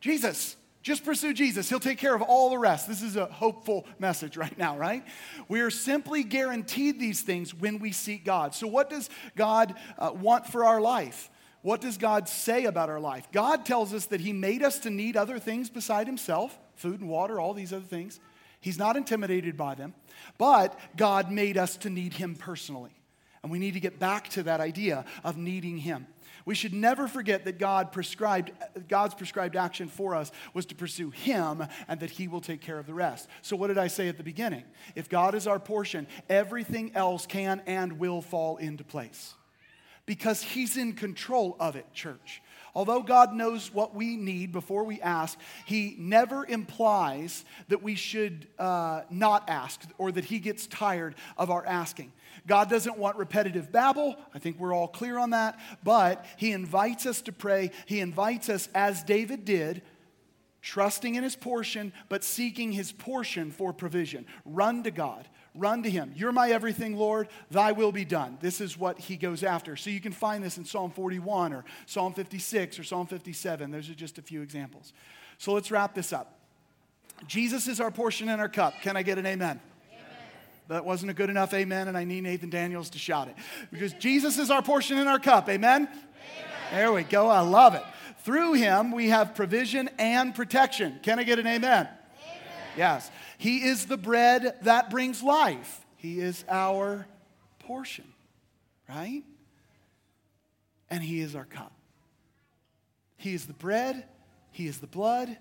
Jesus. 0.00 0.56
Just 0.86 1.04
pursue 1.04 1.34
Jesus. 1.34 1.68
He'll 1.68 1.80
take 1.80 1.98
care 1.98 2.14
of 2.14 2.22
all 2.22 2.48
the 2.48 2.58
rest. 2.58 2.86
This 2.86 3.02
is 3.02 3.16
a 3.16 3.26
hopeful 3.26 3.84
message 3.98 4.36
right 4.36 4.56
now, 4.56 4.78
right? 4.78 5.04
We 5.48 5.60
are 5.60 5.68
simply 5.68 6.22
guaranteed 6.22 7.00
these 7.00 7.22
things 7.22 7.52
when 7.52 7.80
we 7.80 7.90
seek 7.90 8.24
God. 8.24 8.54
So, 8.54 8.68
what 8.68 8.88
does 8.88 9.10
God 9.34 9.74
uh, 9.98 10.12
want 10.14 10.46
for 10.46 10.64
our 10.64 10.80
life? 10.80 11.28
What 11.62 11.80
does 11.80 11.98
God 11.98 12.28
say 12.28 12.66
about 12.66 12.88
our 12.88 13.00
life? 13.00 13.26
God 13.32 13.66
tells 13.66 13.92
us 13.92 14.06
that 14.06 14.20
He 14.20 14.32
made 14.32 14.62
us 14.62 14.78
to 14.80 14.90
need 14.90 15.16
other 15.16 15.40
things 15.40 15.68
beside 15.68 16.06
Himself 16.06 16.56
food 16.76 17.00
and 17.00 17.10
water, 17.10 17.40
all 17.40 17.52
these 17.52 17.72
other 17.72 17.84
things. 17.84 18.20
He's 18.60 18.78
not 18.78 18.96
intimidated 18.96 19.56
by 19.56 19.74
them, 19.74 19.92
but 20.38 20.78
God 20.96 21.32
made 21.32 21.58
us 21.58 21.76
to 21.78 21.90
need 21.90 22.12
Him 22.12 22.36
personally. 22.36 22.92
And 23.42 23.50
we 23.50 23.58
need 23.58 23.74
to 23.74 23.80
get 23.80 23.98
back 23.98 24.28
to 24.30 24.44
that 24.44 24.60
idea 24.60 25.04
of 25.24 25.36
needing 25.36 25.78
Him. 25.78 26.06
We 26.46 26.54
should 26.54 26.72
never 26.72 27.08
forget 27.08 27.44
that 27.44 27.58
God 27.58 27.90
prescribed, 27.90 28.52
God's 28.88 29.14
prescribed 29.14 29.56
action 29.56 29.88
for 29.88 30.14
us 30.14 30.30
was 30.54 30.64
to 30.66 30.76
pursue 30.76 31.10
Him 31.10 31.66
and 31.88 32.00
that 32.00 32.10
He 32.10 32.28
will 32.28 32.40
take 32.40 32.60
care 32.60 32.78
of 32.78 32.86
the 32.86 32.94
rest. 32.94 33.28
So, 33.42 33.56
what 33.56 33.66
did 33.66 33.78
I 33.78 33.88
say 33.88 34.08
at 34.08 34.16
the 34.16 34.22
beginning? 34.22 34.62
If 34.94 35.08
God 35.08 35.34
is 35.34 35.48
our 35.48 35.58
portion, 35.58 36.06
everything 36.30 36.92
else 36.94 37.26
can 37.26 37.62
and 37.66 37.98
will 37.98 38.22
fall 38.22 38.56
into 38.58 38.84
place 38.84 39.34
because 40.06 40.40
He's 40.40 40.76
in 40.76 40.92
control 40.92 41.56
of 41.58 41.74
it, 41.74 41.92
church. 41.92 42.40
Although 42.76 43.00
God 43.00 43.32
knows 43.32 43.72
what 43.72 43.94
we 43.94 44.16
need 44.16 44.52
before 44.52 44.84
we 44.84 45.00
ask, 45.00 45.38
He 45.64 45.96
never 45.98 46.44
implies 46.44 47.42
that 47.68 47.82
we 47.82 47.94
should 47.94 48.46
uh, 48.58 49.00
not 49.08 49.48
ask 49.48 49.80
or 49.96 50.12
that 50.12 50.26
He 50.26 50.38
gets 50.38 50.66
tired 50.66 51.14
of 51.38 51.50
our 51.50 51.64
asking. 51.64 52.12
God 52.46 52.68
doesn't 52.68 52.98
want 52.98 53.16
repetitive 53.16 53.72
babble. 53.72 54.16
I 54.34 54.40
think 54.40 54.58
we're 54.58 54.74
all 54.74 54.88
clear 54.88 55.16
on 55.16 55.30
that. 55.30 55.58
But 55.82 56.26
He 56.36 56.52
invites 56.52 57.06
us 57.06 57.22
to 57.22 57.32
pray. 57.32 57.70
He 57.86 58.00
invites 58.00 58.50
us, 58.50 58.68
as 58.74 59.02
David 59.02 59.46
did, 59.46 59.80
trusting 60.60 61.14
in 61.14 61.24
His 61.24 61.34
portion, 61.34 61.94
but 62.10 62.24
seeking 62.24 62.72
His 62.72 62.92
portion 62.92 63.52
for 63.52 63.72
provision. 63.72 64.26
Run 64.44 64.82
to 64.82 64.90
God. 64.90 65.26
Run 65.56 65.82
to 65.82 65.90
him. 65.90 66.12
You're 66.14 66.32
my 66.32 66.50
everything, 66.50 66.96
Lord. 66.96 67.28
Thy 67.50 67.72
will 67.72 67.92
be 67.92 68.04
done. 68.04 68.38
This 68.40 68.60
is 68.60 68.78
what 68.78 68.98
he 68.98 69.16
goes 69.16 69.42
after. 69.42 69.76
So 69.76 69.90
you 69.90 70.00
can 70.00 70.12
find 70.12 70.44
this 70.44 70.58
in 70.58 70.64
Psalm 70.64 70.90
41 70.90 71.52
or 71.52 71.64
Psalm 71.86 72.14
56 72.14 72.78
or 72.78 72.84
Psalm 72.84 73.06
57. 73.06 73.70
Those 73.70 73.88
are 73.90 73.94
just 73.94 74.18
a 74.18 74.22
few 74.22 74.42
examples. 74.42 74.92
So 75.38 75.52
let's 75.52 75.70
wrap 75.70 75.94
this 75.94 76.12
up. 76.12 76.38
Jesus 77.26 77.66
is 77.66 77.80
our 77.80 77.90
portion 77.90 78.28
and 78.28 78.40
our 78.40 78.48
cup. 78.48 78.74
Can 78.82 78.96
I 78.96 79.02
get 79.02 79.18
an 79.18 79.26
amen? 79.26 79.60
That 80.68 80.84
wasn't 80.84 81.12
a 81.12 81.14
good 81.14 81.30
enough 81.30 81.54
amen, 81.54 81.86
and 81.86 81.96
I 81.96 82.04
need 82.04 82.22
Nathan 82.24 82.50
Daniels 82.50 82.90
to 82.90 82.98
shout 82.98 83.28
it. 83.28 83.36
Because 83.70 83.92
Jesus 83.94 84.36
is 84.36 84.50
our 84.50 84.62
portion 84.62 84.98
and 84.98 85.08
our 85.08 85.20
cup. 85.20 85.48
Amen? 85.48 85.82
amen? 85.82 85.98
There 86.72 86.92
we 86.92 87.04
go. 87.04 87.28
I 87.28 87.40
love 87.40 87.74
it. 87.74 87.84
Through 88.24 88.54
him, 88.54 88.90
we 88.90 89.10
have 89.10 89.36
provision 89.36 89.88
and 89.98 90.34
protection. 90.34 90.98
Can 91.02 91.20
I 91.20 91.22
get 91.22 91.38
an 91.38 91.46
amen? 91.46 91.86
amen? 91.86 91.88
Yes. 92.76 93.10
He 93.38 93.64
is 93.64 93.86
the 93.86 93.96
bread 93.96 94.56
that 94.62 94.90
brings 94.90 95.22
life. 95.22 95.84
He 95.96 96.20
is 96.20 96.44
our 96.48 97.06
portion, 97.60 98.04
right? 98.88 99.22
And 100.90 101.02
He 101.02 101.20
is 101.20 101.34
our 101.34 101.44
cup. 101.44 101.72
He 103.16 103.34
is 103.34 103.46
the 103.46 103.52
bread, 103.52 104.04
He 104.52 104.66
is 104.66 104.78
the 104.78 104.86
blood, 104.86 105.36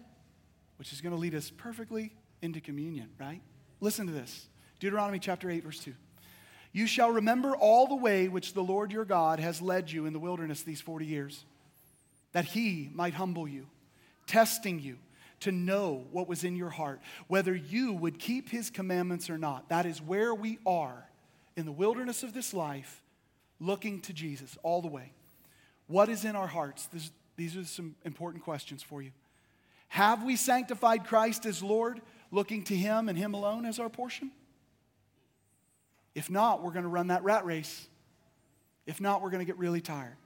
which 0.77 0.91
is 0.91 1.01
going 1.01 1.13
to 1.13 1.19
lead 1.19 1.35
us 1.35 1.49
perfectly 1.49 2.13
into 2.41 2.59
communion, 2.59 3.09
right? 3.19 3.41
Listen 3.79 4.07
to 4.07 4.13
this. 4.13 4.47
Deuteronomy 4.79 5.19
chapter 5.19 5.49
8, 5.49 5.63
verse 5.63 5.79
2. 5.79 5.93
You 6.73 6.87
shall 6.87 7.11
remember 7.11 7.55
all 7.55 7.87
the 7.87 7.95
way 7.95 8.27
which 8.27 8.53
the 8.53 8.63
Lord 8.63 8.91
your 8.91 9.05
God 9.05 9.39
has 9.39 9.61
led 9.61 9.89
you 9.89 10.05
in 10.05 10.13
the 10.13 10.19
wilderness 10.19 10.63
these 10.63 10.81
40 10.81 11.05
years, 11.05 11.45
that 12.33 12.45
he 12.45 12.89
might 12.93 13.13
humble 13.13 13.47
you, 13.47 13.67
testing 14.27 14.79
you 14.79 14.97
to 15.45 15.51
know 15.51 16.05
what 16.11 16.27
was 16.27 16.43
in 16.43 16.55
your 16.55 16.69
heart, 16.69 16.99
whether 17.27 17.55
you 17.55 17.93
would 17.93 18.19
keep 18.19 18.49
his 18.49 18.69
commandments 18.69 19.29
or 19.29 19.37
not. 19.37 19.69
That 19.69 19.85
is 19.85 20.01
where 20.01 20.35
we 20.35 20.59
are 20.65 21.09
in 21.55 21.65
the 21.65 21.71
wilderness 21.71 22.23
of 22.23 22.33
this 22.33 22.53
life, 22.53 23.01
looking 23.59 24.01
to 24.01 24.13
Jesus 24.13 24.57
all 24.61 24.81
the 24.81 24.87
way. 24.87 25.13
What 25.87 26.09
is 26.09 26.25
in 26.25 26.35
our 26.35 26.47
hearts? 26.47 26.87
This, 26.87 27.11
these 27.37 27.55
are 27.55 27.63
some 27.63 27.95
important 28.03 28.43
questions 28.43 28.83
for 28.83 29.01
you. 29.01 29.11
Have 29.89 30.23
we 30.23 30.35
sanctified 30.35 31.05
Christ 31.05 31.45
as 31.45 31.63
Lord, 31.63 32.01
looking 32.31 32.63
to 32.65 32.75
him 32.75 33.07
and 33.07 33.17
him 33.17 33.33
alone 33.33 33.65
as 33.65 33.79
our 33.79 33.89
portion? 33.89 34.31
If 36.15 36.29
not, 36.29 36.63
we're 36.63 36.71
going 36.71 36.83
to 36.83 36.89
run 36.89 37.07
that 37.07 37.23
rat 37.23 37.45
race. 37.45 37.87
If 38.85 38.99
not, 38.99 39.21
we're 39.21 39.29
going 39.29 39.39
to 39.39 39.45
get 39.45 39.57
really 39.57 39.81
tired. 39.81 40.17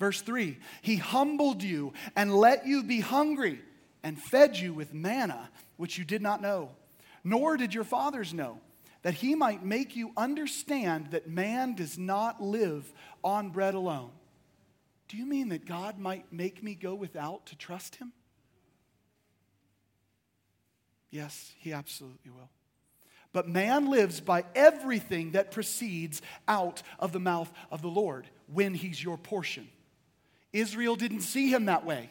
Verse 0.00 0.20
3 0.20 0.58
He 0.82 0.96
humbled 0.96 1.62
you 1.62 1.92
and 2.16 2.34
let 2.34 2.66
you 2.66 2.82
be 2.82 3.00
hungry 3.00 3.60
and 4.04 4.20
fed 4.20 4.56
you 4.56 4.72
with 4.72 4.94
manna, 4.94 5.50
which 5.78 5.98
you 5.98 6.04
did 6.04 6.22
not 6.22 6.42
know, 6.42 6.70
nor 7.24 7.56
did 7.56 7.74
your 7.74 7.84
fathers 7.84 8.32
know, 8.34 8.60
that 9.02 9.14
he 9.14 9.34
might 9.34 9.64
make 9.64 9.96
you 9.96 10.12
understand 10.16 11.08
that 11.10 11.28
man 11.28 11.74
does 11.74 11.98
not 11.98 12.40
live 12.40 12.92
on 13.24 13.50
bread 13.50 13.74
alone. 13.74 14.10
Do 15.08 15.16
you 15.16 15.26
mean 15.26 15.48
that 15.48 15.66
God 15.66 15.98
might 15.98 16.32
make 16.32 16.62
me 16.62 16.74
go 16.74 16.94
without 16.94 17.46
to 17.46 17.56
trust 17.56 17.96
him? 17.96 18.12
Yes, 21.10 21.52
he 21.58 21.72
absolutely 21.72 22.30
will. 22.30 22.50
But 23.32 23.48
man 23.48 23.90
lives 23.90 24.20
by 24.20 24.44
everything 24.54 25.32
that 25.32 25.50
proceeds 25.50 26.22
out 26.46 26.82
of 26.98 27.12
the 27.12 27.20
mouth 27.20 27.50
of 27.70 27.82
the 27.82 27.88
Lord 27.88 28.28
when 28.52 28.74
he's 28.74 29.02
your 29.02 29.16
portion. 29.16 29.68
Israel 30.52 30.94
didn't 30.94 31.22
see 31.22 31.48
him 31.48 31.66
that 31.66 31.84
way. 31.84 32.10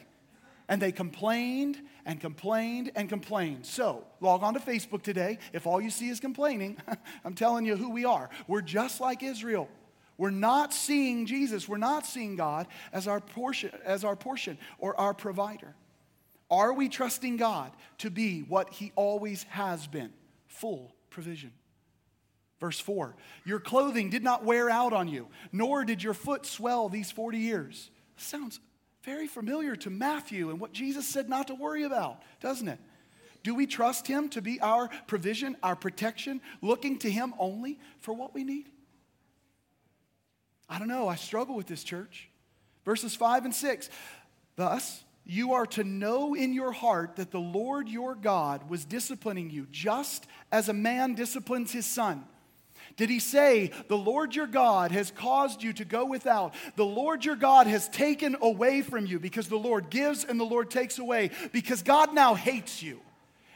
And 0.68 0.80
they 0.80 0.92
complained 0.92 1.80
and 2.06 2.20
complained 2.20 2.90
and 2.94 3.08
complained. 3.08 3.66
So, 3.66 4.04
log 4.20 4.42
on 4.42 4.54
to 4.54 4.60
Facebook 4.60 5.02
today. 5.02 5.38
If 5.52 5.66
all 5.66 5.80
you 5.80 5.90
see 5.90 6.08
is 6.08 6.20
complaining, 6.20 6.78
I'm 7.24 7.34
telling 7.34 7.66
you 7.66 7.76
who 7.76 7.90
we 7.90 8.04
are. 8.04 8.30
We're 8.48 8.62
just 8.62 9.00
like 9.00 9.22
Israel. 9.22 9.68
We're 10.16 10.30
not 10.30 10.72
seeing 10.72 11.26
Jesus, 11.26 11.68
we're 11.68 11.76
not 11.76 12.06
seeing 12.06 12.36
God 12.36 12.68
as 12.92 13.08
our 13.08 13.20
portion, 13.20 13.70
as 13.84 14.04
our 14.04 14.14
portion 14.14 14.58
or 14.78 14.98
our 14.98 15.12
provider. 15.12 15.74
Are 16.50 16.72
we 16.72 16.88
trusting 16.88 17.36
God 17.36 17.72
to 17.98 18.10
be 18.10 18.40
what 18.40 18.70
he 18.70 18.92
always 18.94 19.42
has 19.44 19.86
been? 19.86 20.12
Full 20.46 20.94
provision. 21.10 21.52
Verse 22.60 22.78
4 22.78 23.16
Your 23.44 23.60
clothing 23.60 24.10
did 24.10 24.22
not 24.22 24.44
wear 24.44 24.70
out 24.70 24.92
on 24.92 25.08
you, 25.08 25.28
nor 25.52 25.84
did 25.84 26.02
your 26.02 26.14
foot 26.14 26.46
swell 26.46 26.88
these 26.88 27.10
40 27.10 27.38
years. 27.38 27.90
Sounds 28.16 28.60
very 29.04 29.26
familiar 29.26 29.76
to 29.76 29.90
Matthew 29.90 30.50
and 30.50 30.58
what 30.58 30.72
Jesus 30.72 31.06
said 31.06 31.28
not 31.28 31.48
to 31.48 31.54
worry 31.54 31.84
about, 31.84 32.22
doesn't 32.40 32.68
it? 32.68 32.78
Do 33.42 33.54
we 33.54 33.66
trust 33.66 34.06
Him 34.06 34.30
to 34.30 34.40
be 34.40 34.60
our 34.60 34.88
provision, 35.06 35.56
our 35.62 35.76
protection, 35.76 36.40
looking 36.62 36.98
to 37.00 37.10
Him 37.10 37.34
only 37.38 37.78
for 38.00 38.14
what 38.14 38.34
we 38.34 38.42
need? 38.42 38.70
I 40.68 40.78
don't 40.78 40.88
know. 40.88 41.08
I 41.08 41.16
struggle 41.16 41.54
with 41.54 41.66
this, 41.66 41.84
church. 41.84 42.30
Verses 42.84 43.14
5 43.14 43.44
and 43.44 43.54
6. 43.54 43.90
Thus, 44.56 45.04
you 45.26 45.52
are 45.52 45.66
to 45.66 45.84
know 45.84 46.34
in 46.34 46.52
your 46.52 46.72
heart 46.72 47.16
that 47.16 47.30
the 47.30 47.40
Lord 47.40 47.88
your 47.88 48.14
God 48.14 48.68
was 48.70 48.84
disciplining 48.84 49.50
you 49.50 49.66
just 49.70 50.26
as 50.50 50.68
a 50.68 50.74
man 50.74 51.14
disciplines 51.14 51.72
his 51.72 51.86
son. 51.86 52.24
Did 52.96 53.10
he 53.10 53.18
say, 53.18 53.70
The 53.88 53.96
Lord 53.96 54.34
your 54.34 54.46
God 54.46 54.92
has 54.92 55.10
caused 55.10 55.62
you 55.62 55.72
to 55.74 55.84
go 55.84 56.04
without? 56.04 56.54
The 56.76 56.84
Lord 56.84 57.24
your 57.24 57.36
God 57.36 57.66
has 57.66 57.88
taken 57.88 58.36
away 58.40 58.82
from 58.82 59.06
you 59.06 59.18
because 59.18 59.48
the 59.48 59.56
Lord 59.56 59.90
gives 59.90 60.24
and 60.24 60.38
the 60.38 60.44
Lord 60.44 60.70
takes 60.70 60.98
away 60.98 61.30
because 61.52 61.82
God 61.82 62.14
now 62.14 62.34
hates 62.34 62.82
you 62.82 63.00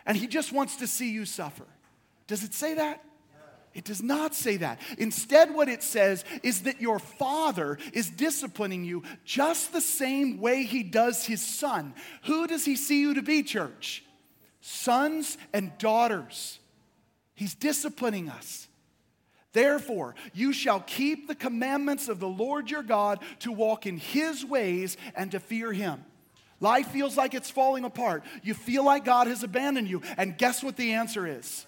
and 0.06 0.16
he 0.16 0.26
just 0.26 0.52
wants 0.52 0.76
to 0.76 0.86
see 0.86 1.10
you 1.10 1.24
suffer. 1.24 1.66
Does 2.26 2.44
it 2.44 2.54
say 2.54 2.74
that? 2.74 3.04
It 3.74 3.84
does 3.84 4.02
not 4.02 4.34
say 4.34 4.56
that. 4.58 4.80
Instead, 4.96 5.54
what 5.54 5.68
it 5.68 5.82
says 5.82 6.24
is 6.42 6.62
that 6.62 6.80
your 6.80 6.98
father 6.98 7.78
is 7.92 8.10
disciplining 8.10 8.84
you 8.84 9.02
just 9.24 9.72
the 9.72 9.80
same 9.80 10.40
way 10.40 10.64
he 10.64 10.82
does 10.82 11.26
his 11.26 11.44
son. 11.44 11.94
Who 12.24 12.46
does 12.46 12.64
he 12.64 12.76
see 12.76 13.00
you 13.00 13.14
to 13.14 13.22
be, 13.22 13.42
church? 13.42 14.04
Sons 14.60 15.38
and 15.52 15.76
daughters. 15.78 16.58
He's 17.34 17.54
disciplining 17.54 18.28
us. 18.28 18.67
Therefore, 19.52 20.14
you 20.34 20.52
shall 20.52 20.80
keep 20.80 21.26
the 21.26 21.34
commandments 21.34 22.08
of 22.08 22.20
the 22.20 22.28
Lord 22.28 22.70
your 22.70 22.82
God 22.82 23.20
to 23.40 23.52
walk 23.52 23.86
in 23.86 23.96
his 23.96 24.44
ways 24.44 24.96
and 25.14 25.30
to 25.32 25.40
fear 25.40 25.72
him. 25.72 26.04
Life 26.60 26.88
feels 26.88 27.16
like 27.16 27.34
it's 27.34 27.50
falling 27.50 27.84
apart. 27.84 28.24
You 28.42 28.54
feel 28.54 28.84
like 28.84 29.04
God 29.04 29.26
has 29.26 29.42
abandoned 29.42 29.88
you. 29.88 30.02
And 30.16 30.36
guess 30.36 30.62
what 30.62 30.76
the 30.76 30.92
answer 30.92 31.26
is? 31.26 31.66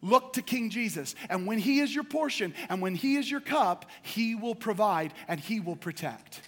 Look 0.00 0.34
to 0.34 0.42
King 0.42 0.70
Jesus. 0.70 1.16
And 1.28 1.46
when 1.46 1.58
He 1.58 1.80
is 1.80 1.92
your 1.92 2.04
portion 2.04 2.54
and 2.68 2.80
when 2.80 2.94
He 2.94 3.16
is 3.16 3.28
your 3.28 3.40
cup, 3.40 3.86
He 4.02 4.36
will 4.36 4.54
provide 4.54 5.12
and 5.26 5.40
He 5.40 5.58
will 5.58 5.76
protect. 5.76 6.40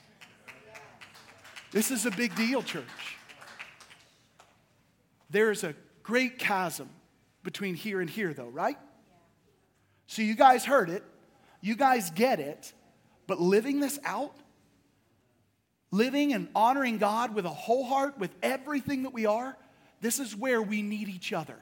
This 1.73 1.91
is 1.91 2.07
a 2.07 2.11
big 2.11 2.35
deal, 2.37 2.63
church. 2.63 2.85
There 5.31 5.51
is 5.51 5.65
a 5.65 5.75
great 6.03 6.39
chasm 6.39 6.89
between 7.43 7.75
here 7.75 8.01
and 8.01 8.11
here, 8.11 8.33
though, 8.33 8.49
right? 8.49 8.77
So 10.11 10.23
you 10.23 10.35
guys 10.35 10.65
heard 10.65 10.91
it, 10.91 11.05
you 11.61 11.77
guys 11.77 12.11
get 12.11 12.41
it, 12.41 12.73
but 13.29 13.41
living 13.41 13.79
this 13.79 13.97
out, 14.05 14.35
living 15.93 16.33
and 16.33 16.49
honoring 16.53 16.99
God 16.99 17.33
with 17.33 17.45
a 17.45 17.51
whole 17.51 17.85
heart, 17.85 18.19
with 18.19 18.35
everything 18.43 19.05
that 19.05 19.15
we 19.15 19.27
are, 19.27 19.57
this 20.01 20.19
is 20.19 20.35
where 20.35 20.61
we 20.61 20.83
need 20.83 21.09
each 21.09 21.33
other. 21.33 21.55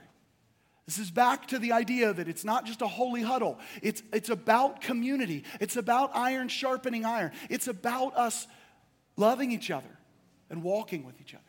This 0.86 0.96
is 0.96 1.10
back 1.10 1.48
to 1.48 1.58
the 1.58 1.72
idea 1.72 2.14
that 2.14 2.26
it's 2.26 2.42
not 2.42 2.64
just 2.64 2.80
a 2.80 2.86
holy 2.86 3.20
huddle. 3.20 3.58
It's, 3.82 4.02
it's 4.14 4.30
about 4.30 4.80
community. 4.80 5.44
It's 5.60 5.76
about 5.76 6.12
iron 6.14 6.48
sharpening 6.48 7.04
iron. 7.04 7.32
It's 7.50 7.68
about 7.68 8.16
us 8.16 8.46
loving 9.18 9.52
each 9.52 9.70
other 9.70 9.98
and 10.48 10.62
walking 10.62 11.04
with 11.04 11.20
each 11.20 11.34
other. 11.34 11.44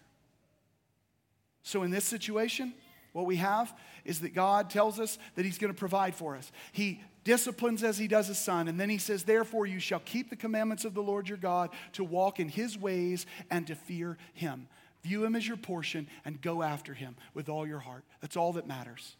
So, 1.63 1.83
in 1.83 1.91
this 1.91 2.03
situation, 2.03 2.73
what 3.13 3.25
we 3.25 3.37
have 3.37 3.73
is 4.09 4.21
that 4.21 4.33
God 4.33 4.71
tells 4.71 4.99
us 4.99 5.19
that 5.35 5.45
He's 5.45 5.59
going 5.59 5.71
to 5.71 5.77
provide 5.77 6.15
for 6.15 6.35
us. 6.35 6.51
He 6.71 7.01
disciplines 7.23 7.83
as 7.83 7.99
He 7.99 8.07
does 8.07 8.27
His 8.27 8.39
Son, 8.39 8.67
and 8.67 8.79
then 8.79 8.89
He 8.89 8.97
says, 8.97 9.23
Therefore, 9.23 9.67
you 9.67 9.79
shall 9.79 9.99
keep 9.99 10.31
the 10.31 10.35
commandments 10.35 10.83
of 10.83 10.95
the 10.95 11.03
Lord 11.03 11.29
your 11.29 11.37
God 11.37 11.69
to 11.93 12.03
walk 12.03 12.39
in 12.39 12.49
His 12.49 12.75
ways 12.75 13.27
and 13.51 13.67
to 13.67 13.75
fear 13.75 14.17
Him. 14.33 14.67
View 15.03 15.23
Him 15.23 15.35
as 15.35 15.47
your 15.47 15.57
portion 15.57 16.07
and 16.25 16.41
go 16.41 16.63
after 16.63 16.95
Him 16.95 17.15
with 17.35 17.49
all 17.49 17.67
your 17.67 17.79
heart. 17.79 18.03
That's 18.19 18.35
all 18.35 18.53
that 18.53 18.67
matters. 18.67 19.15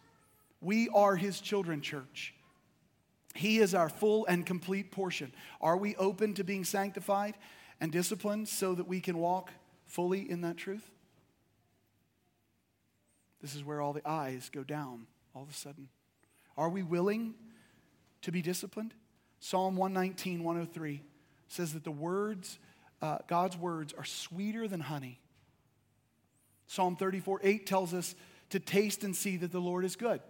We 0.59 0.89
are 0.89 1.15
His 1.15 1.39
children, 1.39 1.81
church. 1.81 2.33
He 3.35 3.59
is 3.59 3.75
our 3.75 3.89
full 3.89 4.25
and 4.25 4.43
complete 4.43 4.91
portion. 4.91 5.31
Are 5.61 5.77
we 5.77 5.95
open 5.97 6.33
to 6.33 6.43
being 6.43 6.65
sanctified 6.65 7.35
and 7.79 7.91
disciplined 7.91 8.49
so 8.49 8.73
that 8.73 8.87
we 8.87 9.01
can 9.01 9.19
walk 9.19 9.51
fully 9.85 10.29
in 10.29 10.41
that 10.41 10.57
truth? 10.57 10.89
This 13.41 13.55
is 13.55 13.63
where 13.63 13.81
all 13.81 13.93
the 13.93 14.07
eyes 14.07 14.49
go 14.51 14.63
down 14.63 15.07
all 15.33 15.43
of 15.43 15.49
a 15.49 15.53
sudden. 15.53 15.89
Are 16.57 16.69
we 16.69 16.83
willing 16.83 17.35
to 18.21 18.31
be 18.31 18.41
disciplined? 18.41 18.93
Psalm 19.39 19.75
119, 19.77 20.43
103 20.43 21.01
says 21.47 21.73
that 21.73 21.83
the 21.83 21.91
words, 21.91 22.59
uh, 23.01 23.19
God's 23.27 23.57
words, 23.57 23.93
are 23.93 24.05
sweeter 24.05 24.67
than 24.67 24.81
honey. 24.81 25.19
Psalm 26.67 26.95
34, 26.95 27.39
8 27.43 27.65
tells 27.65 27.93
us 27.93 28.15
to 28.49 28.59
taste 28.59 29.03
and 29.03 29.15
see 29.15 29.37
that 29.37 29.51
the 29.51 29.59
Lord 29.59 29.85
is 29.85 29.95
good. 29.95 30.21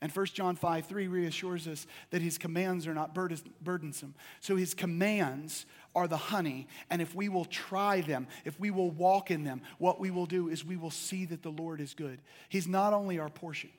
And 0.00 0.12
1 0.12 0.26
John 0.26 0.54
5 0.54 0.86
3 0.86 1.08
reassures 1.08 1.66
us 1.66 1.86
that 2.10 2.22
his 2.22 2.38
commands 2.38 2.86
are 2.86 2.94
not 2.94 3.14
burdensome. 3.14 4.14
So 4.40 4.56
his 4.56 4.74
commands 4.74 5.66
are 5.94 6.08
the 6.08 6.16
honey. 6.16 6.68
And 6.90 7.02
if 7.02 7.14
we 7.14 7.28
will 7.28 7.44
try 7.44 8.00
them, 8.00 8.26
if 8.44 8.58
we 8.60 8.70
will 8.70 8.90
walk 8.90 9.30
in 9.30 9.44
them, 9.44 9.62
what 9.78 10.00
we 10.00 10.10
will 10.10 10.26
do 10.26 10.48
is 10.48 10.64
we 10.64 10.76
will 10.76 10.90
see 10.90 11.24
that 11.26 11.42
the 11.42 11.50
Lord 11.50 11.80
is 11.80 11.94
good. 11.94 12.20
He's 12.48 12.68
not 12.68 12.92
only 12.92 13.18
our 13.18 13.28
portion, 13.28 13.70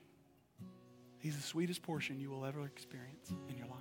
he's 1.18 1.36
the 1.36 1.42
sweetest 1.42 1.82
portion 1.82 2.20
you 2.20 2.30
will 2.30 2.44
ever 2.44 2.64
experience 2.64 3.32
in 3.48 3.56
your 3.56 3.66
life. 3.66 3.76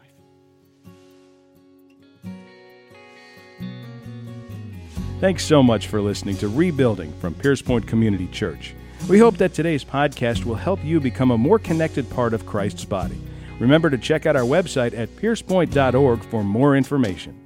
Thanks 5.19 5.43
so 5.43 5.61
much 5.61 5.87
for 5.87 5.99
listening 5.99 6.37
to 6.37 6.47
Rebuilding 6.47 7.11
from 7.19 7.33
Pierce 7.33 7.61
Point 7.61 7.85
Community 7.85 8.27
Church. 8.27 8.73
We 9.09 9.19
hope 9.19 9.37
that 9.37 9.53
today's 9.53 9.83
podcast 9.83 10.45
will 10.45 10.55
help 10.55 10.83
you 10.83 11.01
become 11.01 11.31
a 11.31 11.37
more 11.37 11.59
connected 11.59 12.09
part 12.09 12.33
of 12.33 12.45
Christ's 12.45 12.85
body. 12.85 13.19
Remember 13.59 13.89
to 13.89 13.97
check 13.97 14.25
out 14.25 14.37
our 14.37 14.43
website 14.43 14.97
at 14.97 15.09
piercepoint.org 15.17 16.23
for 16.23 16.43
more 16.43 16.77
information. 16.77 17.37